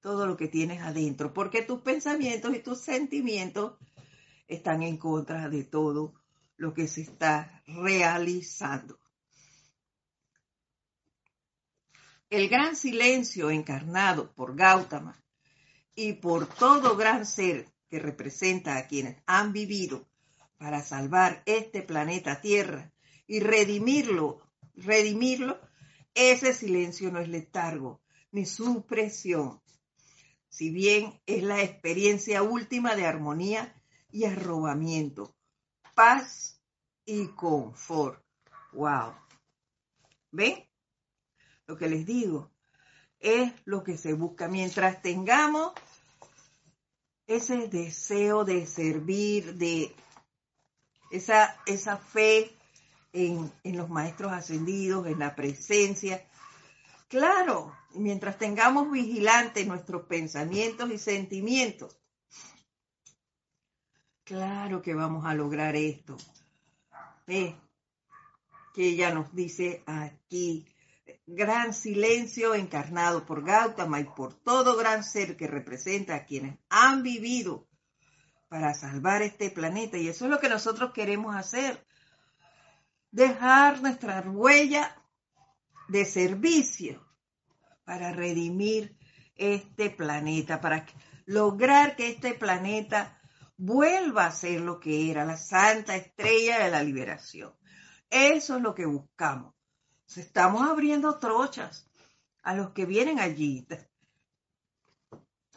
todo 0.00 0.26
lo 0.26 0.36
que 0.36 0.48
tienes 0.48 0.80
adentro, 0.80 1.32
porque 1.32 1.62
tus 1.62 1.80
pensamientos 1.82 2.54
y 2.54 2.60
tus 2.60 2.80
sentimientos 2.80 3.74
están 4.48 4.82
en 4.82 4.96
contra 4.96 5.48
de 5.48 5.64
todo 5.64 6.14
lo 6.56 6.74
que 6.74 6.88
se 6.88 7.02
está 7.02 7.62
realizando. 7.66 8.98
El 12.28 12.48
gran 12.48 12.76
silencio 12.76 13.50
encarnado 13.50 14.32
por 14.32 14.54
Gautama 14.54 15.20
y 15.94 16.14
por 16.14 16.46
todo 16.46 16.96
gran 16.96 17.26
ser 17.26 17.68
que 17.88 17.98
representa 17.98 18.76
a 18.76 18.86
quienes 18.86 19.20
han 19.26 19.52
vivido 19.52 20.08
para 20.56 20.82
salvar 20.82 21.42
este 21.46 21.82
planeta 21.82 22.40
Tierra 22.40 22.92
y 23.26 23.40
redimirlo, 23.40 24.40
redimirlo 24.74 25.58
ese 26.14 26.52
silencio 26.54 27.10
no 27.10 27.20
es 27.20 27.28
letargo 27.28 28.00
ni 28.32 28.46
supresión, 28.46 29.60
si 30.50 30.70
bien 30.70 31.18
es 31.24 31.42
la 31.42 31.62
experiencia 31.62 32.42
última 32.42 32.94
de 32.94 33.06
armonía 33.06 33.74
y 34.10 34.24
arrobamiento, 34.24 35.34
paz 35.94 36.60
y 37.06 37.28
confort. 37.28 38.22
¡Wow! 38.72 39.14
¿Ven? 40.32 40.68
Lo 41.66 41.78
que 41.78 41.88
les 41.88 42.04
digo 42.04 42.50
es 43.20 43.52
lo 43.64 43.82
que 43.82 43.96
se 43.96 44.12
busca 44.12 44.48
mientras 44.48 45.00
tengamos 45.00 45.72
ese 47.26 47.68
deseo 47.68 48.44
de 48.44 48.66
servir, 48.66 49.54
de 49.54 49.94
esa, 51.10 51.56
esa 51.64 51.96
fe 51.96 52.56
en, 53.12 53.52
los 53.64 53.88
maestros 53.88 54.32
ascendidos, 54.32 55.06
en 55.06 55.18
la 55.18 55.34
presencia. 55.34 56.26
Claro, 57.08 57.76
mientras 57.94 58.38
tengamos 58.38 58.90
vigilantes 58.90 59.66
nuestros 59.66 60.06
pensamientos 60.06 60.90
y 60.90 60.98
sentimientos, 60.98 61.98
claro 64.24 64.82
que 64.82 64.94
vamos 64.94 65.26
a 65.26 65.34
lograr 65.34 65.76
esto. 65.76 66.16
Que 67.26 67.54
ella 68.76 69.14
nos 69.14 69.34
dice 69.34 69.82
aquí, 69.86 70.66
gran 71.26 71.74
silencio 71.74 72.54
encarnado 72.54 73.24
por 73.24 73.44
Gautama 73.44 74.00
y 74.00 74.04
por 74.04 74.34
todo 74.34 74.76
gran 74.76 75.04
ser 75.04 75.36
que 75.36 75.46
representa 75.46 76.14
a 76.14 76.24
quienes 76.24 76.58
han 76.68 77.02
vivido 77.02 77.68
para 78.48 78.74
salvar 78.74 79.22
este 79.22 79.50
planeta. 79.50 79.96
Y 79.96 80.08
eso 80.08 80.24
es 80.24 80.30
lo 80.30 80.40
que 80.40 80.48
nosotros 80.48 80.92
queremos 80.92 81.36
hacer 81.36 81.86
dejar 83.12 83.80
nuestra 83.80 84.20
huella 84.22 84.96
de 85.88 86.04
servicio 86.04 87.09
para 87.84 88.12
redimir 88.12 88.96
este 89.36 89.90
planeta, 89.90 90.60
para 90.60 90.86
lograr 91.26 91.96
que 91.96 92.08
este 92.08 92.34
planeta 92.34 93.20
vuelva 93.56 94.26
a 94.26 94.32
ser 94.32 94.60
lo 94.60 94.80
que 94.80 95.10
era, 95.10 95.24
la 95.24 95.36
santa 95.36 95.96
estrella 95.96 96.64
de 96.64 96.70
la 96.70 96.82
liberación. 96.82 97.54
Eso 98.08 98.56
es 98.56 98.62
lo 98.62 98.74
que 98.74 98.86
buscamos. 98.86 99.54
Estamos 100.16 100.68
abriendo 100.68 101.18
trochas 101.18 101.88
a 102.42 102.54
los 102.54 102.70
que 102.70 102.86
vienen 102.86 103.20
allí 103.20 103.66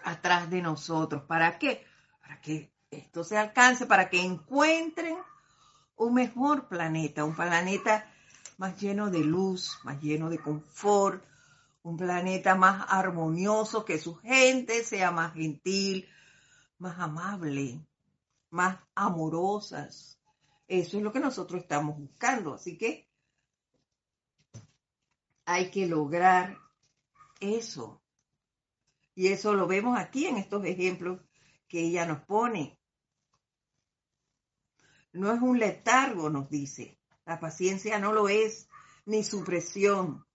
atrás 0.03 0.49
de 0.49 0.61
nosotros. 0.61 1.24
¿Para 1.24 1.57
qué? 1.57 1.86
Para 2.21 2.39
que 2.39 2.71
esto 2.91 3.24
se 3.24 3.38
alcance, 3.38 3.86
para 3.86 4.09
que 4.09 4.21
encuentren 4.21 5.17
un 5.95 6.13
mejor 6.13 6.67
planeta, 6.67 7.24
un 7.24 7.36
planeta 7.36 8.09
más 8.57 8.80
lleno 8.80 9.09
de 9.09 9.24
luz, 9.24 9.80
más 9.84 10.01
lleno 10.01 10.30
de 10.30 10.38
confort, 10.38 11.24
un 11.84 11.97
planeta 11.97 12.55
más 12.55 12.86
armonioso, 12.89 13.86
que 13.86 13.99
su 13.99 14.15
gente 14.15 14.84
sea 14.84 15.11
más 15.11 15.34
gentil, 15.34 16.07
más 16.77 16.97
amable, 16.99 17.86
más 18.49 18.79
amorosas. 18.95 20.19
Eso 20.67 20.97
es 20.97 21.03
lo 21.03 21.11
que 21.11 21.19
nosotros 21.19 21.61
estamos 21.61 21.97
buscando. 21.97 22.53
Así 22.53 22.77
que 22.77 23.09
hay 25.45 25.69
que 25.71 25.86
lograr 25.86 26.57
eso. 27.39 28.01
Y 29.13 29.27
eso 29.27 29.53
lo 29.53 29.67
vemos 29.67 29.99
aquí 29.99 30.25
en 30.25 30.38
estos 30.38 30.65
ejemplos 30.65 31.21
que 31.67 31.81
ella 31.81 32.05
nos 32.05 32.21
pone. 32.21 32.79
No 35.11 35.31
es 35.31 35.41
un 35.41 35.59
letargo, 35.59 36.29
nos 36.29 36.49
dice. 36.49 36.97
La 37.25 37.39
paciencia 37.39 37.99
no 37.99 38.13
lo 38.13 38.29
es, 38.29 38.67
ni 39.05 39.23
supresión. 39.23 40.25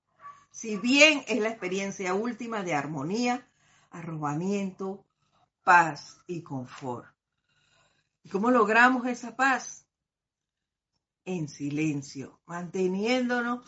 Si 0.51 0.77
bien 0.77 1.25
es 1.29 1.39
la 1.41 1.51
experiencia 1.51 2.15
última 2.15 2.63
de 2.63 2.75
armonía, 2.75 3.47
arrobamiento, 3.91 5.05
paz 5.63 6.19
y 6.27 6.43
confort. 6.43 7.07
¿Y 8.23 8.29
cómo 8.29 8.51
logramos 8.51 9.07
esa 9.07 9.37
paz? 9.37 9.85
En 11.25 11.49
silencio, 11.49 12.41
manteniéndonos 12.47 13.61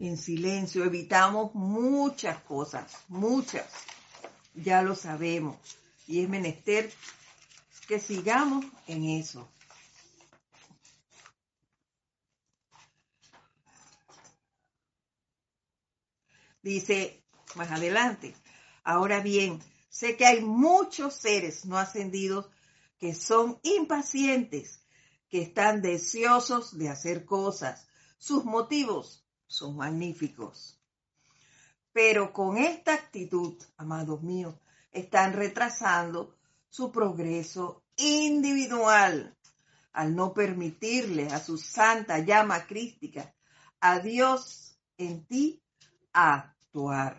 en 0.00 0.16
silencio. 0.16 0.84
Evitamos 0.84 1.54
muchas 1.54 2.40
cosas, 2.42 3.04
muchas. 3.08 3.66
Ya 4.54 4.82
lo 4.82 4.94
sabemos. 4.94 5.56
Y 6.06 6.22
es 6.22 6.28
menester 6.28 6.92
que 7.86 8.00
sigamos 8.00 8.64
en 8.86 9.04
eso. 9.04 9.48
Dice 16.62 17.24
más 17.54 17.70
adelante, 17.70 18.34
ahora 18.84 19.20
bien, 19.20 19.60
sé 19.88 20.16
que 20.16 20.26
hay 20.26 20.40
muchos 20.40 21.14
seres 21.14 21.64
no 21.64 21.78
ascendidos 21.78 22.46
que 22.98 23.14
son 23.14 23.58
impacientes, 23.62 24.80
que 25.28 25.42
están 25.42 25.82
deseosos 25.82 26.76
de 26.76 26.88
hacer 26.88 27.24
cosas. 27.24 27.86
Sus 28.18 28.44
motivos 28.44 29.24
son 29.46 29.76
magníficos. 29.76 30.80
Pero 31.92 32.32
con 32.32 32.58
esta 32.58 32.94
actitud, 32.94 33.54
amados 33.76 34.22
míos, 34.22 34.54
están 34.90 35.32
retrasando 35.32 36.36
su 36.68 36.90
progreso 36.90 37.82
individual 37.96 39.36
al 39.92 40.14
no 40.14 40.32
permitirle 40.32 41.28
a 41.28 41.40
su 41.40 41.58
santa 41.58 42.20
llama 42.20 42.66
crística, 42.66 43.34
a 43.80 43.98
Dios 43.98 44.78
en 44.96 45.24
ti, 45.26 45.62
actuar. 46.12 47.16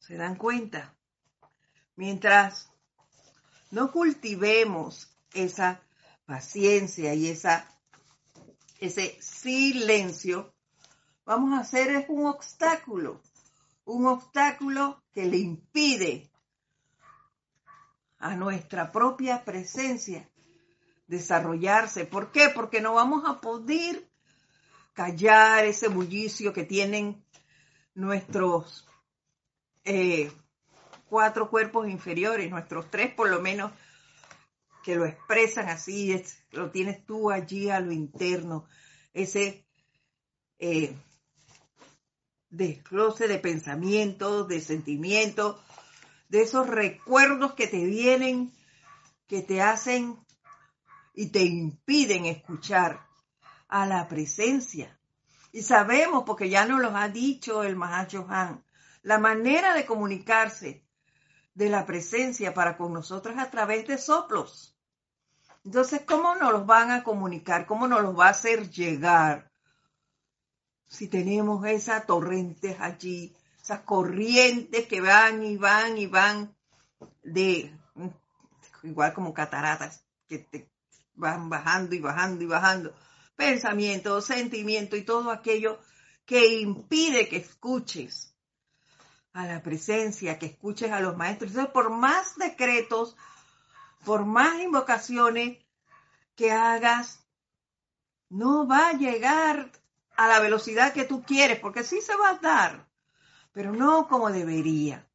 ¿Se 0.00 0.16
dan 0.16 0.36
cuenta? 0.36 0.94
Mientras 1.96 2.70
no 3.70 3.92
cultivemos 3.92 5.14
esa 5.32 5.80
paciencia 6.26 7.14
y 7.14 7.28
esa, 7.28 7.68
ese 8.80 9.20
silencio, 9.20 10.52
vamos 11.24 11.56
a 11.56 11.60
hacer 11.60 12.06
un 12.08 12.26
obstáculo, 12.26 13.20
un 13.84 14.06
obstáculo 14.06 15.02
que 15.12 15.26
le 15.26 15.38
impide 15.38 16.30
a 18.18 18.34
nuestra 18.34 18.92
propia 18.92 19.44
presencia 19.44 20.28
desarrollarse. 21.06 22.04
¿Por 22.04 22.32
qué? 22.32 22.48
Porque 22.48 22.80
no 22.80 22.94
vamos 22.94 23.24
a 23.26 23.40
poder 23.40 24.09
callar 25.00 25.64
ese 25.64 25.88
bullicio 25.88 26.52
que 26.52 26.64
tienen 26.64 27.24
nuestros 27.94 28.86
eh, 29.82 30.30
cuatro 31.06 31.48
cuerpos 31.48 31.88
inferiores, 31.88 32.50
nuestros 32.50 32.90
tres 32.90 33.14
por 33.14 33.30
lo 33.30 33.40
menos, 33.40 33.72
que 34.84 34.96
lo 34.96 35.06
expresan 35.06 35.70
así, 35.70 36.22
lo 36.50 36.70
tienes 36.70 37.02
tú 37.06 37.30
allí 37.30 37.70
a 37.70 37.80
lo 37.80 37.92
interno, 37.92 38.66
ese 39.14 39.64
eh, 40.58 40.94
desglose 42.50 43.26
de 43.26 43.38
pensamientos, 43.38 44.48
de 44.48 44.60
sentimientos, 44.60 45.56
de 46.28 46.42
esos 46.42 46.66
recuerdos 46.66 47.54
que 47.54 47.68
te 47.68 47.86
vienen, 47.86 48.52
que 49.26 49.40
te 49.40 49.62
hacen 49.62 50.18
y 51.14 51.28
te 51.28 51.42
impiden 51.42 52.26
escuchar 52.26 53.08
a 53.70 53.86
la 53.86 54.08
presencia. 54.08 54.98
Y 55.52 55.62
sabemos, 55.62 56.24
porque 56.24 56.50
ya 56.50 56.66
nos 56.66 56.80
lo 56.80 56.94
ha 56.96 57.08
dicho 57.08 57.62
el 57.62 57.76
Mahacho 57.76 58.26
Han, 58.28 58.62
la 59.02 59.18
manera 59.18 59.74
de 59.74 59.86
comunicarse 59.86 60.84
de 61.54 61.68
la 61.68 61.86
presencia 61.86 62.52
para 62.52 62.76
con 62.76 62.92
nosotros 62.92 63.36
a 63.38 63.50
través 63.50 63.86
de 63.86 63.98
soplos. 63.98 64.76
Entonces, 65.64 66.02
¿cómo 66.06 66.34
nos 66.36 66.52
los 66.52 66.66
van 66.66 66.90
a 66.90 67.02
comunicar? 67.02 67.66
¿Cómo 67.66 67.86
nos 67.86 68.02
los 68.02 68.18
va 68.18 68.26
a 68.26 68.30
hacer 68.30 68.70
llegar? 68.70 69.50
Si 70.86 71.08
tenemos 71.08 71.64
esas 71.66 72.06
torrentes 72.06 72.76
allí, 72.80 73.34
esas 73.62 73.80
corrientes 73.80 74.86
que 74.86 75.00
van 75.00 75.42
y 75.44 75.56
van 75.56 75.98
y 75.98 76.06
van 76.06 76.54
de, 77.22 77.76
igual 78.82 79.12
como 79.12 79.34
cataratas, 79.34 80.04
que 80.26 80.38
te 80.38 80.70
van 81.14 81.48
bajando 81.48 81.94
y 81.94 82.00
bajando 82.00 82.42
y 82.42 82.46
bajando 82.46 82.94
pensamiento, 83.40 84.20
sentimiento 84.20 84.96
y 84.96 85.02
todo 85.02 85.30
aquello 85.30 85.80
que 86.26 86.60
impide 86.60 87.26
que 87.26 87.38
escuches 87.38 88.36
a 89.32 89.46
la 89.46 89.62
presencia, 89.62 90.38
que 90.38 90.44
escuches 90.44 90.92
a 90.92 91.00
los 91.00 91.16
maestros. 91.16 91.52
Entonces, 91.52 91.72
por 91.72 91.88
más 91.88 92.36
decretos, 92.36 93.16
por 94.04 94.26
más 94.26 94.60
invocaciones 94.60 95.56
que 96.36 96.52
hagas, 96.52 97.26
no 98.28 98.68
va 98.68 98.90
a 98.90 98.98
llegar 98.98 99.72
a 100.18 100.28
la 100.28 100.38
velocidad 100.40 100.92
que 100.92 101.04
tú 101.04 101.22
quieres, 101.22 101.58
porque 101.60 101.82
sí 101.82 102.02
se 102.02 102.14
va 102.16 102.30
a 102.30 102.38
dar, 102.38 102.90
pero 103.52 103.72
no 103.72 104.06
como 104.06 104.30
debería. 104.30 105.08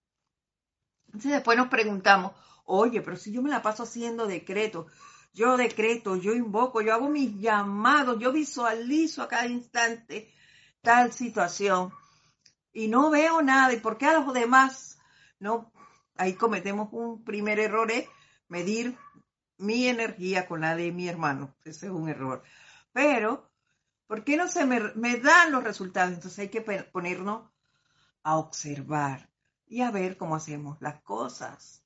Entonces 1.05 1.31
después 1.31 1.59
nos 1.59 1.67
preguntamos, 1.67 2.31
oye, 2.63 3.03
pero 3.03 3.17
si 3.17 3.31
yo 3.31 3.43
me 3.43 3.51
la 3.51 3.61
paso 3.61 3.83
haciendo 3.83 4.25
decretos, 4.25 4.91
yo 5.35 5.57
decreto, 5.57 6.15
yo 6.15 6.33
invoco, 6.33 6.81
yo 6.81 6.93
hago 6.93 7.09
mis 7.09 7.37
llamados, 7.37 8.17
yo 8.19 8.31
visualizo 8.31 9.21
a 9.21 9.27
cada 9.27 9.47
instante 9.47 10.33
tal 10.81 11.11
situación 11.11 11.91
y 12.71 12.87
no 12.87 13.09
veo 13.09 13.41
nada. 13.41 13.73
¿Y 13.73 13.81
por 13.81 13.97
qué 13.97 14.05
a 14.05 14.19
los 14.19 14.33
demás 14.33 14.97
no? 15.39 15.73
Ahí 16.15 16.35
cometemos 16.35 16.87
un 16.93 17.25
primer 17.25 17.59
error, 17.59 17.91
es 17.91 18.07
medir 18.47 18.97
mi 19.57 19.87
energía 19.87 20.47
con 20.47 20.61
la 20.61 20.73
de 20.73 20.93
mi 20.93 21.09
hermano. 21.09 21.53
Ese 21.65 21.87
es 21.87 21.91
un 21.91 22.07
error. 22.07 22.41
Pero, 22.93 23.51
¿por 24.07 24.23
qué 24.23 24.37
no 24.37 24.47
se 24.47 24.65
me, 24.65 24.79
me 24.95 25.17
dan 25.17 25.51
los 25.51 25.65
resultados? 25.65 26.13
Entonces 26.13 26.39
hay 26.39 26.49
que 26.49 26.61
ponernos 26.61 27.51
a 28.23 28.37
observar 28.37 29.29
y 29.67 29.81
a 29.81 29.91
ver 29.91 30.15
cómo 30.15 30.37
hacemos 30.37 30.77
las 30.79 31.01
cosas. 31.01 31.84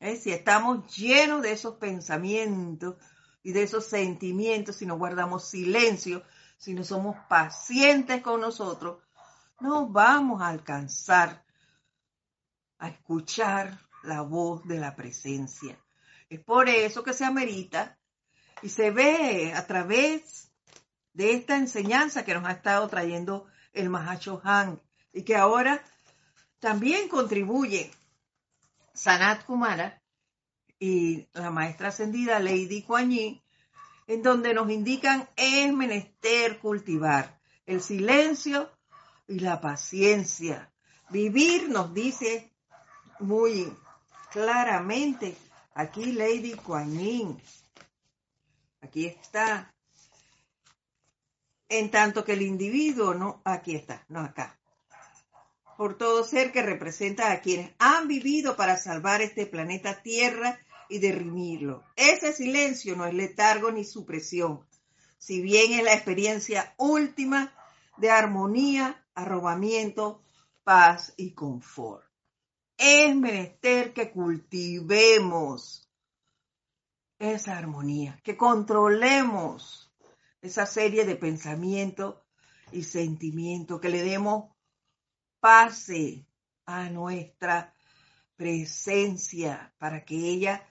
¿Eh? 0.00 0.16
si 0.16 0.30
estamos 0.32 0.94
llenos 0.96 1.42
de 1.42 1.52
esos 1.52 1.76
pensamientos 1.76 2.96
y 3.42 3.52
de 3.52 3.62
esos 3.62 3.86
sentimientos, 3.86 4.76
si 4.76 4.86
no 4.86 4.98
guardamos 4.98 5.48
silencio, 5.48 6.22
si 6.56 6.74
no 6.74 6.84
somos 6.84 7.16
pacientes 7.28 8.22
con 8.22 8.40
nosotros, 8.40 9.02
no 9.60 9.88
vamos 9.88 10.42
a 10.42 10.48
alcanzar 10.48 11.44
a 12.78 12.88
escuchar 12.88 13.78
la 14.02 14.22
voz 14.22 14.66
de 14.66 14.78
la 14.78 14.94
presencia. 14.94 15.78
Es 16.28 16.40
por 16.40 16.68
eso 16.68 17.02
que 17.02 17.12
se 17.12 17.24
amerita 17.24 17.98
y 18.62 18.68
se 18.68 18.90
ve 18.90 19.52
a 19.54 19.66
través 19.66 20.52
de 21.12 21.32
esta 21.32 21.56
enseñanza 21.56 22.24
que 22.24 22.34
nos 22.34 22.44
ha 22.44 22.52
estado 22.52 22.86
trayendo 22.88 23.46
el 23.72 23.88
Mahacho 23.88 24.40
Han 24.44 24.80
y 25.12 25.22
que 25.22 25.36
ahora 25.36 25.82
también 26.60 27.08
contribuye 27.08 27.90
Sanat 28.98 29.44
Kumara 29.44 30.02
y 30.80 31.28
la 31.32 31.50
maestra 31.50 31.88
ascendida 31.88 32.40
Lady 32.40 32.82
Kuan 32.82 33.12
en 33.12 34.22
donde 34.22 34.52
nos 34.54 34.68
indican 34.70 35.28
es 35.36 35.72
menester 35.72 36.58
cultivar 36.58 37.40
el 37.64 37.80
silencio 37.80 38.72
y 39.28 39.38
la 39.38 39.60
paciencia. 39.60 40.72
Vivir 41.10 41.68
nos 41.68 41.94
dice 41.94 42.52
muy 43.20 43.72
claramente 44.32 45.36
aquí 45.74 46.12
Lady 46.12 46.54
Kuan 46.54 47.40
Aquí 48.80 49.06
está. 49.06 49.72
En 51.68 51.90
tanto 51.90 52.24
que 52.24 52.32
el 52.32 52.42
individuo, 52.42 53.14
no, 53.14 53.42
aquí 53.44 53.76
está, 53.76 54.04
no 54.08 54.20
acá 54.20 54.57
por 55.78 55.96
todo 55.96 56.24
ser 56.24 56.50
que 56.50 56.60
representa 56.60 57.30
a 57.30 57.40
quienes 57.40 57.70
han 57.78 58.08
vivido 58.08 58.56
para 58.56 58.76
salvar 58.76 59.22
este 59.22 59.46
planeta 59.46 60.02
Tierra 60.02 60.58
y 60.88 60.98
derrimirlo. 60.98 61.84
Ese 61.94 62.32
silencio 62.32 62.96
no 62.96 63.06
es 63.06 63.14
letargo 63.14 63.70
ni 63.70 63.84
supresión, 63.84 64.66
si 65.18 65.40
bien 65.40 65.74
es 65.74 65.84
la 65.84 65.94
experiencia 65.94 66.74
última 66.78 67.54
de 67.96 68.10
armonía, 68.10 69.06
arrobamiento, 69.14 70.20
paz 70.64 71.14
y 71.16 71.30
confort. 71.30 72.04
Es 72.76 73.14
menester 73.14 73.92
que 73.92 74.10
cultivemos 74.10 75.88
esa 77.20 77.56
armonía, 77.56 78.18
que 78.24 78.36
controlemos 78.36 79.92
esa 80.42 80.66
serie 80.66 81.04
de 81.04 81.14
pensamientos 81.14 82.16
y 82.72 82.82
sentimientos, 82.82 83.80
que 83.80 83.90
le 83.90 84.02
demos 84.02 84.57
pase 85.40 86.26
a 86.64 86.88
nuestra 86.90 87.74
presencia 88.36 89.74
para 89.78 90.04
que 90.04 90.14
ella 90.16 90.66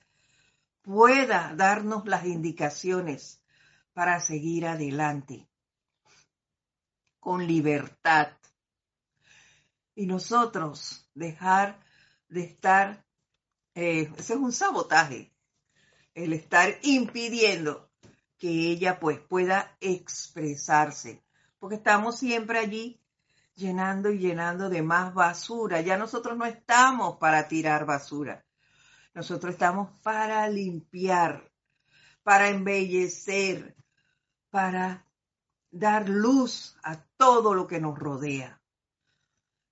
pueda 0.82 1.54
darnos 1.56 2.06
las 2.06 2.26
indicaciones 2.26 3.44
para 3.94 4.20
seguir 4.20 4.66
adelante 4.68 5.50
con 7.20 7.46
libertad. 7.46 8.38
Y 9.96 10.06
nosotros 10.06 11.10
dejar 11.14 11.80
de 12.30 12.44
estar, 12.44 13.06
eh, 13.76 14.12
ese 14.18 14.34
es 14.34 14.40
un 14.40 14.54
sabotaje, 14.54 15.34
el 16.14 16.34
estar 16.34 16.78
impidiendo 16.84 17.92
que 18.38 18.48
ella 18.48 19.00
pues 19.00 19.20
pueda 19.20 19.76
expresarse, 19.82 21.24
porque 21.60 21.76
estamos 21.76 22.18
siempre 22.18 22.60
allí 22.60 23.02
llenando 23.58 24.12
y 24.12 24.20
llenando 24.20 24.70
de 24.70 24.82
más 24.82 25.14
basura. 25.14 25.82
Ya 25.82 25.98
nosotros 25.98 26.38
no 26.38 26.46
estamos 26.46 27.18
para 27.18 27.48
tirar 27.48 27.86
basura. 27.86 28.46
Nosotros 29.14 29.54
estamos 29.54 29.90
para 30.02 30.48
limpiar, 30.48 31.52
para 32.24 32.50
embellecer, 32.50 33.76
para 34.52 35.06
dar 35.72 36.08
luz 36.08 36.78
a 36.84 37.04
todo 37.18 37.56
lo 37.56 37.68
que 37.68 37.82
nos 37.82 37.98
rodea. 37.98 38.62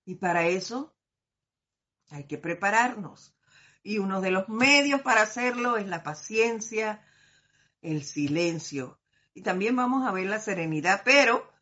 Y 0.03 0.15
para 0.15 0.47
eso 0.47 0.95
hay 2.09 2.25
que 2.25 2.37
prepararnos. 2.37 3.35
Y 3.83 3.99
uno 3.99 4.19
de 4.19 4.31
los 4.31 4.49
medios 4.49 5.01
para 5.01 5.21
hacerlo 5.21 5.77
es 5.77 5.87
la 5.87 6.01
paciencia, 6.01 7.05
el 7.81 8.03
silencio. 8.03 8.99
Y 9.35 9.43
también 9.43 9.75
vamos 9.75 10.07
a 10.07 10.11
ver 10.11 10.25
la 10.25 10.39
serenidad, 10.39 11.03
pero 11.05 11.54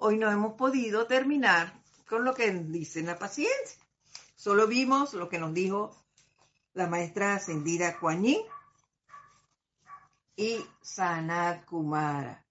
hoy 0.00 0.16
no 0.18 0.30
hemos 0.30 0.54
podido 0.54 1.06
terminar 1.06 1.72
con 2.08 2.24
lo 2.24 2.34
que 2.34 2.50
dice 2.50 3.02
la 3.02 3.18
paciencia. 3.18 3.78
Solo 4.34 4.66
vimos 4.66 5.14
lo 5.14 5.28
que 5.28 5.38
nos 5.38 5.54
dijo 5.54 5.96
la 6.72 6.86
maestra 6.86 7.34
ascendida 7.34 7.98
Kuan 7.98 8.24
y 10.36 10.66
Sanat 10.80 11.64
Kumara. 11.66 12.44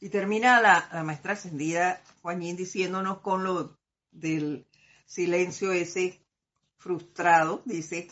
Y 0.00 0.08
termina 0.08 0.60
la, 0.60 1.02
maestra 1.04 1.32
ascendida 1.32 2.02
Juan 2.22 2.40
diciéndonos 2.40 3.20
con 3.20 3.44
lo 3.44 3.78
del 4.10 4.66
silencio 5.06 5.72
ese 5.72 6.20
frustrado, 6.76 7.62
dice, 7.64 8.08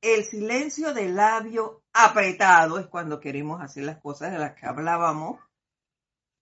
el 0.00 0.24
silencio 0.24 0.94
del 0.94 1.16
labio 1.16 1.82
apretado 2.04 2.78
es 2.78 2.86
cuando 2.86 3.18
queremos 3.18 3.60
hacer 3.60 3.82
las 3.82 3.98
cosas 3.98 4.30
de 4.30 4.38
las 4.38 4.54
que 4.54 4.66
hablábamos, 4.66 5.40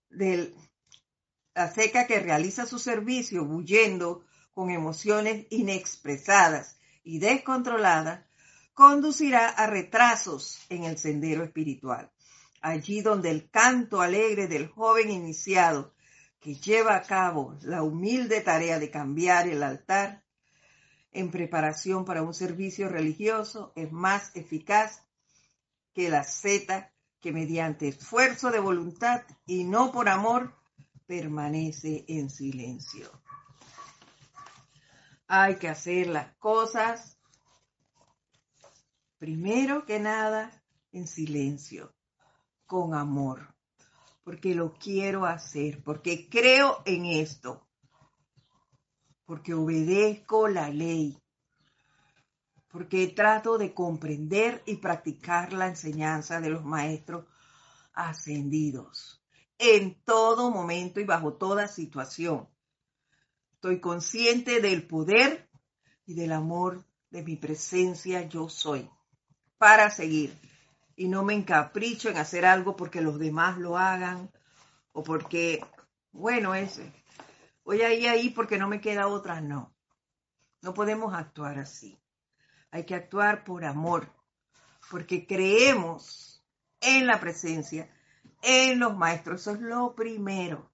la 0.09 1.71
seca 1.73 2.05
que 2.05 2.19
realiza 2.19 2.67
su 2.67 2.77
servicio 2.77 3.41
huyendo 3.41 4.23
con 4.53 4.69
emociones 4.69 5.47
inexpresadas 5.49 6.77
y 7.03 7.17
descontroladas, 7.17 8.23
conducirá 8.75 9.49
a 9.49 9.65
retrasos 9.65 10.59
en 10.69 10.83
el 10.83 10.99
sendero 10.99 11.43
espiritual. 11.43 12.11
Allí 12.61 13.01
donde 13.01 13.31
el 13.31 13.49
canto 13.49 14.01
alegre 14.01 14.47
del 14.47 14.67
joven 14.67 15.09
iniciado 15.09 15.95
que 16.39 16.53
lleva 16.53 16.95
a 16.95 17.01
cabo 17.01 17.57
la 17.63 17.81
humilde 17.81 18.41
tarea 18.41 18.77
de 18.77 18.91
cambiar 18.91 19.47
el 19.47 19.63
altar 19.63 20.23
en 21.11 21.31
preparación 21.31 22.05
para 22.05 22.21
un 22.21 22.35
servicio 22.35 22.89
religioso 22.89 23.73
es 23.75 23.91
más 23.91 24.35
eficaz 24.35 25.06
que 25.97 26.11
la 26.11 26.23
seta 26.23 26.93
que 27.19 27.31
mediante 27.31 27.87
esfuerzo 27.87 28.51
de 28.51 28.59
voluntad 28.59 29.23
y 29.47 29.63
no 29.63 29.91
por 29.91 30.09
amor 30.09 30.55
permanece 31.07 32.05
en 32.07 32.29
silencio. 32.29 33.09
Hay 35.27 35.55
que 35.55 35.69
hacer 35.69 36.05
las 36.05 36.35
cosas 36.35 37.17
primero 39.17 39.87
que 39.87 39.99
nada 39.99 40.63
en 40.91 41.07
silencio, 41.07 41.95
con 42.67 42.93
amor, 42.93 43.55
porque 44.23 44.53
lo 44.53 44.75
quiero 44.75 45.25
hacer, 45.25 45.81
porque 45.81 46.29
creo 46.29 46.83
en 46.85 47.05
esto 47.05 47.67
porque 49.25 49.55
obedezco 49.55 50.47
la 50.47 50.69
ley, 50.69 51.17
porque 52.67 53.07
trato 53.07 53.57
de 53.57 53.73
comprender 53.73 54.61
y 54.65 54.77
practicar 54.77 55.53
la 55.53 55.67
enseñanza 55.67 56.41
de 56.41 56.49
los 56.49 56.63
maestros 56.63 57.25
ascendidos 57.93 59.23
en 59.57 60.01
todo 60.03 60.51
momento 60.51 60.99
y 60.99 61.05
bajo 61.05 61.33
toda 61.33 61.67
situación. 61.67 62.47
Estoy 63.53 63.79
consciente 63.79 64.61
del 64.61 64.85
poder 64.85 65.49
y 66.05 66.13
del 66.13 66.31
amor 66.31 66.85
de 67.09 67.23
mi 67.23 67.35
presencia 67.35 68.27
yo 68.27 68.49
soy 68.49 68.89
para 69.57 69.89
seguir 69.89 70.37
y 70.95 71.07
no 71.07 71.23
me 71.23 71.33
encapricho 71.33 72.09
en 72.09 72.17
hacer 72.17 72.45
algo 72.45 72.75
porque 72.75 73.01
los 73.01 73.17
demás 73.17 73.57
lo 73.57 73.77
hagan 73.77 74.31
o 74.91 75.03
porque, 75.03 75.63
bueno, 76.11 76.53
ese 76.53 76.91
voy 77.63 77.81
a 77.81 77.93
ir 77.93 78.07
ahí 78.09 78.29
porque 78.29 78.57
no 78.57 78.67
me 78.67 78.81
queda 78.81 79.07
otra, 79.07 79.41
no. 79.41 79.75
No 80.61 80.73
podemos 80.73 81.13
actuar 81.13 81.59
así. 81.59 81.99
Hay 82.77 82.83
que 82.83 82.93
actuar 82.93 83.43
por 83.43 83.65
amor, 83.65 84.13
porque 84.91 85.25
creemos 85.25 86.45
en 86.79 87.07
la 87.07 87.19
presencia, 87.19 87.89
en 88.43 88.77
los 88.77 88.95
maestros. 88.95 89.41
Eso 89.41 89.53
es 89.53 89.61
lo 89.61 89.95
primero. 89.95 90.71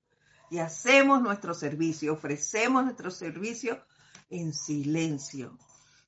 Y 0.52 0.60
hacemos 0.60 1.22
nuestro 1.22 1.54
servicio, 1.54 2.12
ofrecemos 2.12 2.84
nuestro 2.84 3.10
servicio 3.10 3.82
en 4.30 4.54
silencio 4.54 5.58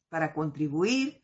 para 0.09 0.33
contribuir 0.33 1.21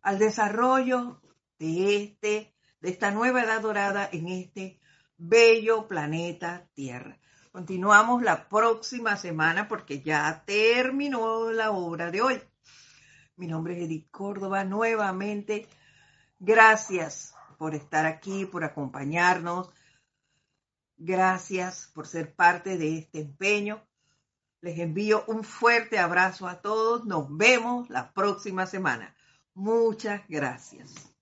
al 0.00 0.20
desarrollo 0.20 1.20
de 1.58 2.04
este 2.04 2.54
de 2.80 2.90
esta 2.90 3.10
nueva 3.10 3.42
edad 3.42 3.62
dorada 3.62 4.08
en 4.12 4.28
este 4.28 4.78
bello 5.16 5.88
planeta 5.88 6.68
Tierra. 6.72 7.18
Continuamos 7.50 8.22
la 8.22 8.48
próxima 8.48 9.16
semana 9.16 9.66
porque 9.66 10.02
ya 10.02 10.44
terminó 10.46 11.50
la 11.50 11.72
obra 11.72 12.12
de 12.12 12.22
hoy. 12.22 12.40
Mi 13.36 13.46
nombre 13.46 13.76
es 13.76 13.84
Edith 13.84 14.10
Córdoba. 14.10 14.64
Nuevamente, 14.64 15.68
gracias 16.38 17.34
por 17.58 17.74
estar 17.74 18.06
aquí, 18.06 18.46
por 18.46 18.64
acompañarnos. 18.64 19.70
Gracias 20.96 21.90
por 21.94 22.06
ser 22.06 22.34
parte 22.34 22.78
de 22.78 22.96
este 22.96 23.20
empeño. 23.20 23.82
Les 24.62 24.78
envío 24.78 25.22
un 25.26 25.44
fuerte 25.44 25.98
abrazo 25.98 26.48
a 26.48 26.62
todos. 26.62 27.04
Nos 27.04 27.26
vemos 27.36 27.90
la 27.90 28.12
próxima 28.14 28.64
semana. 28.64 29.14
Muchas 29.52 30.22
gracias. 30.28 31.15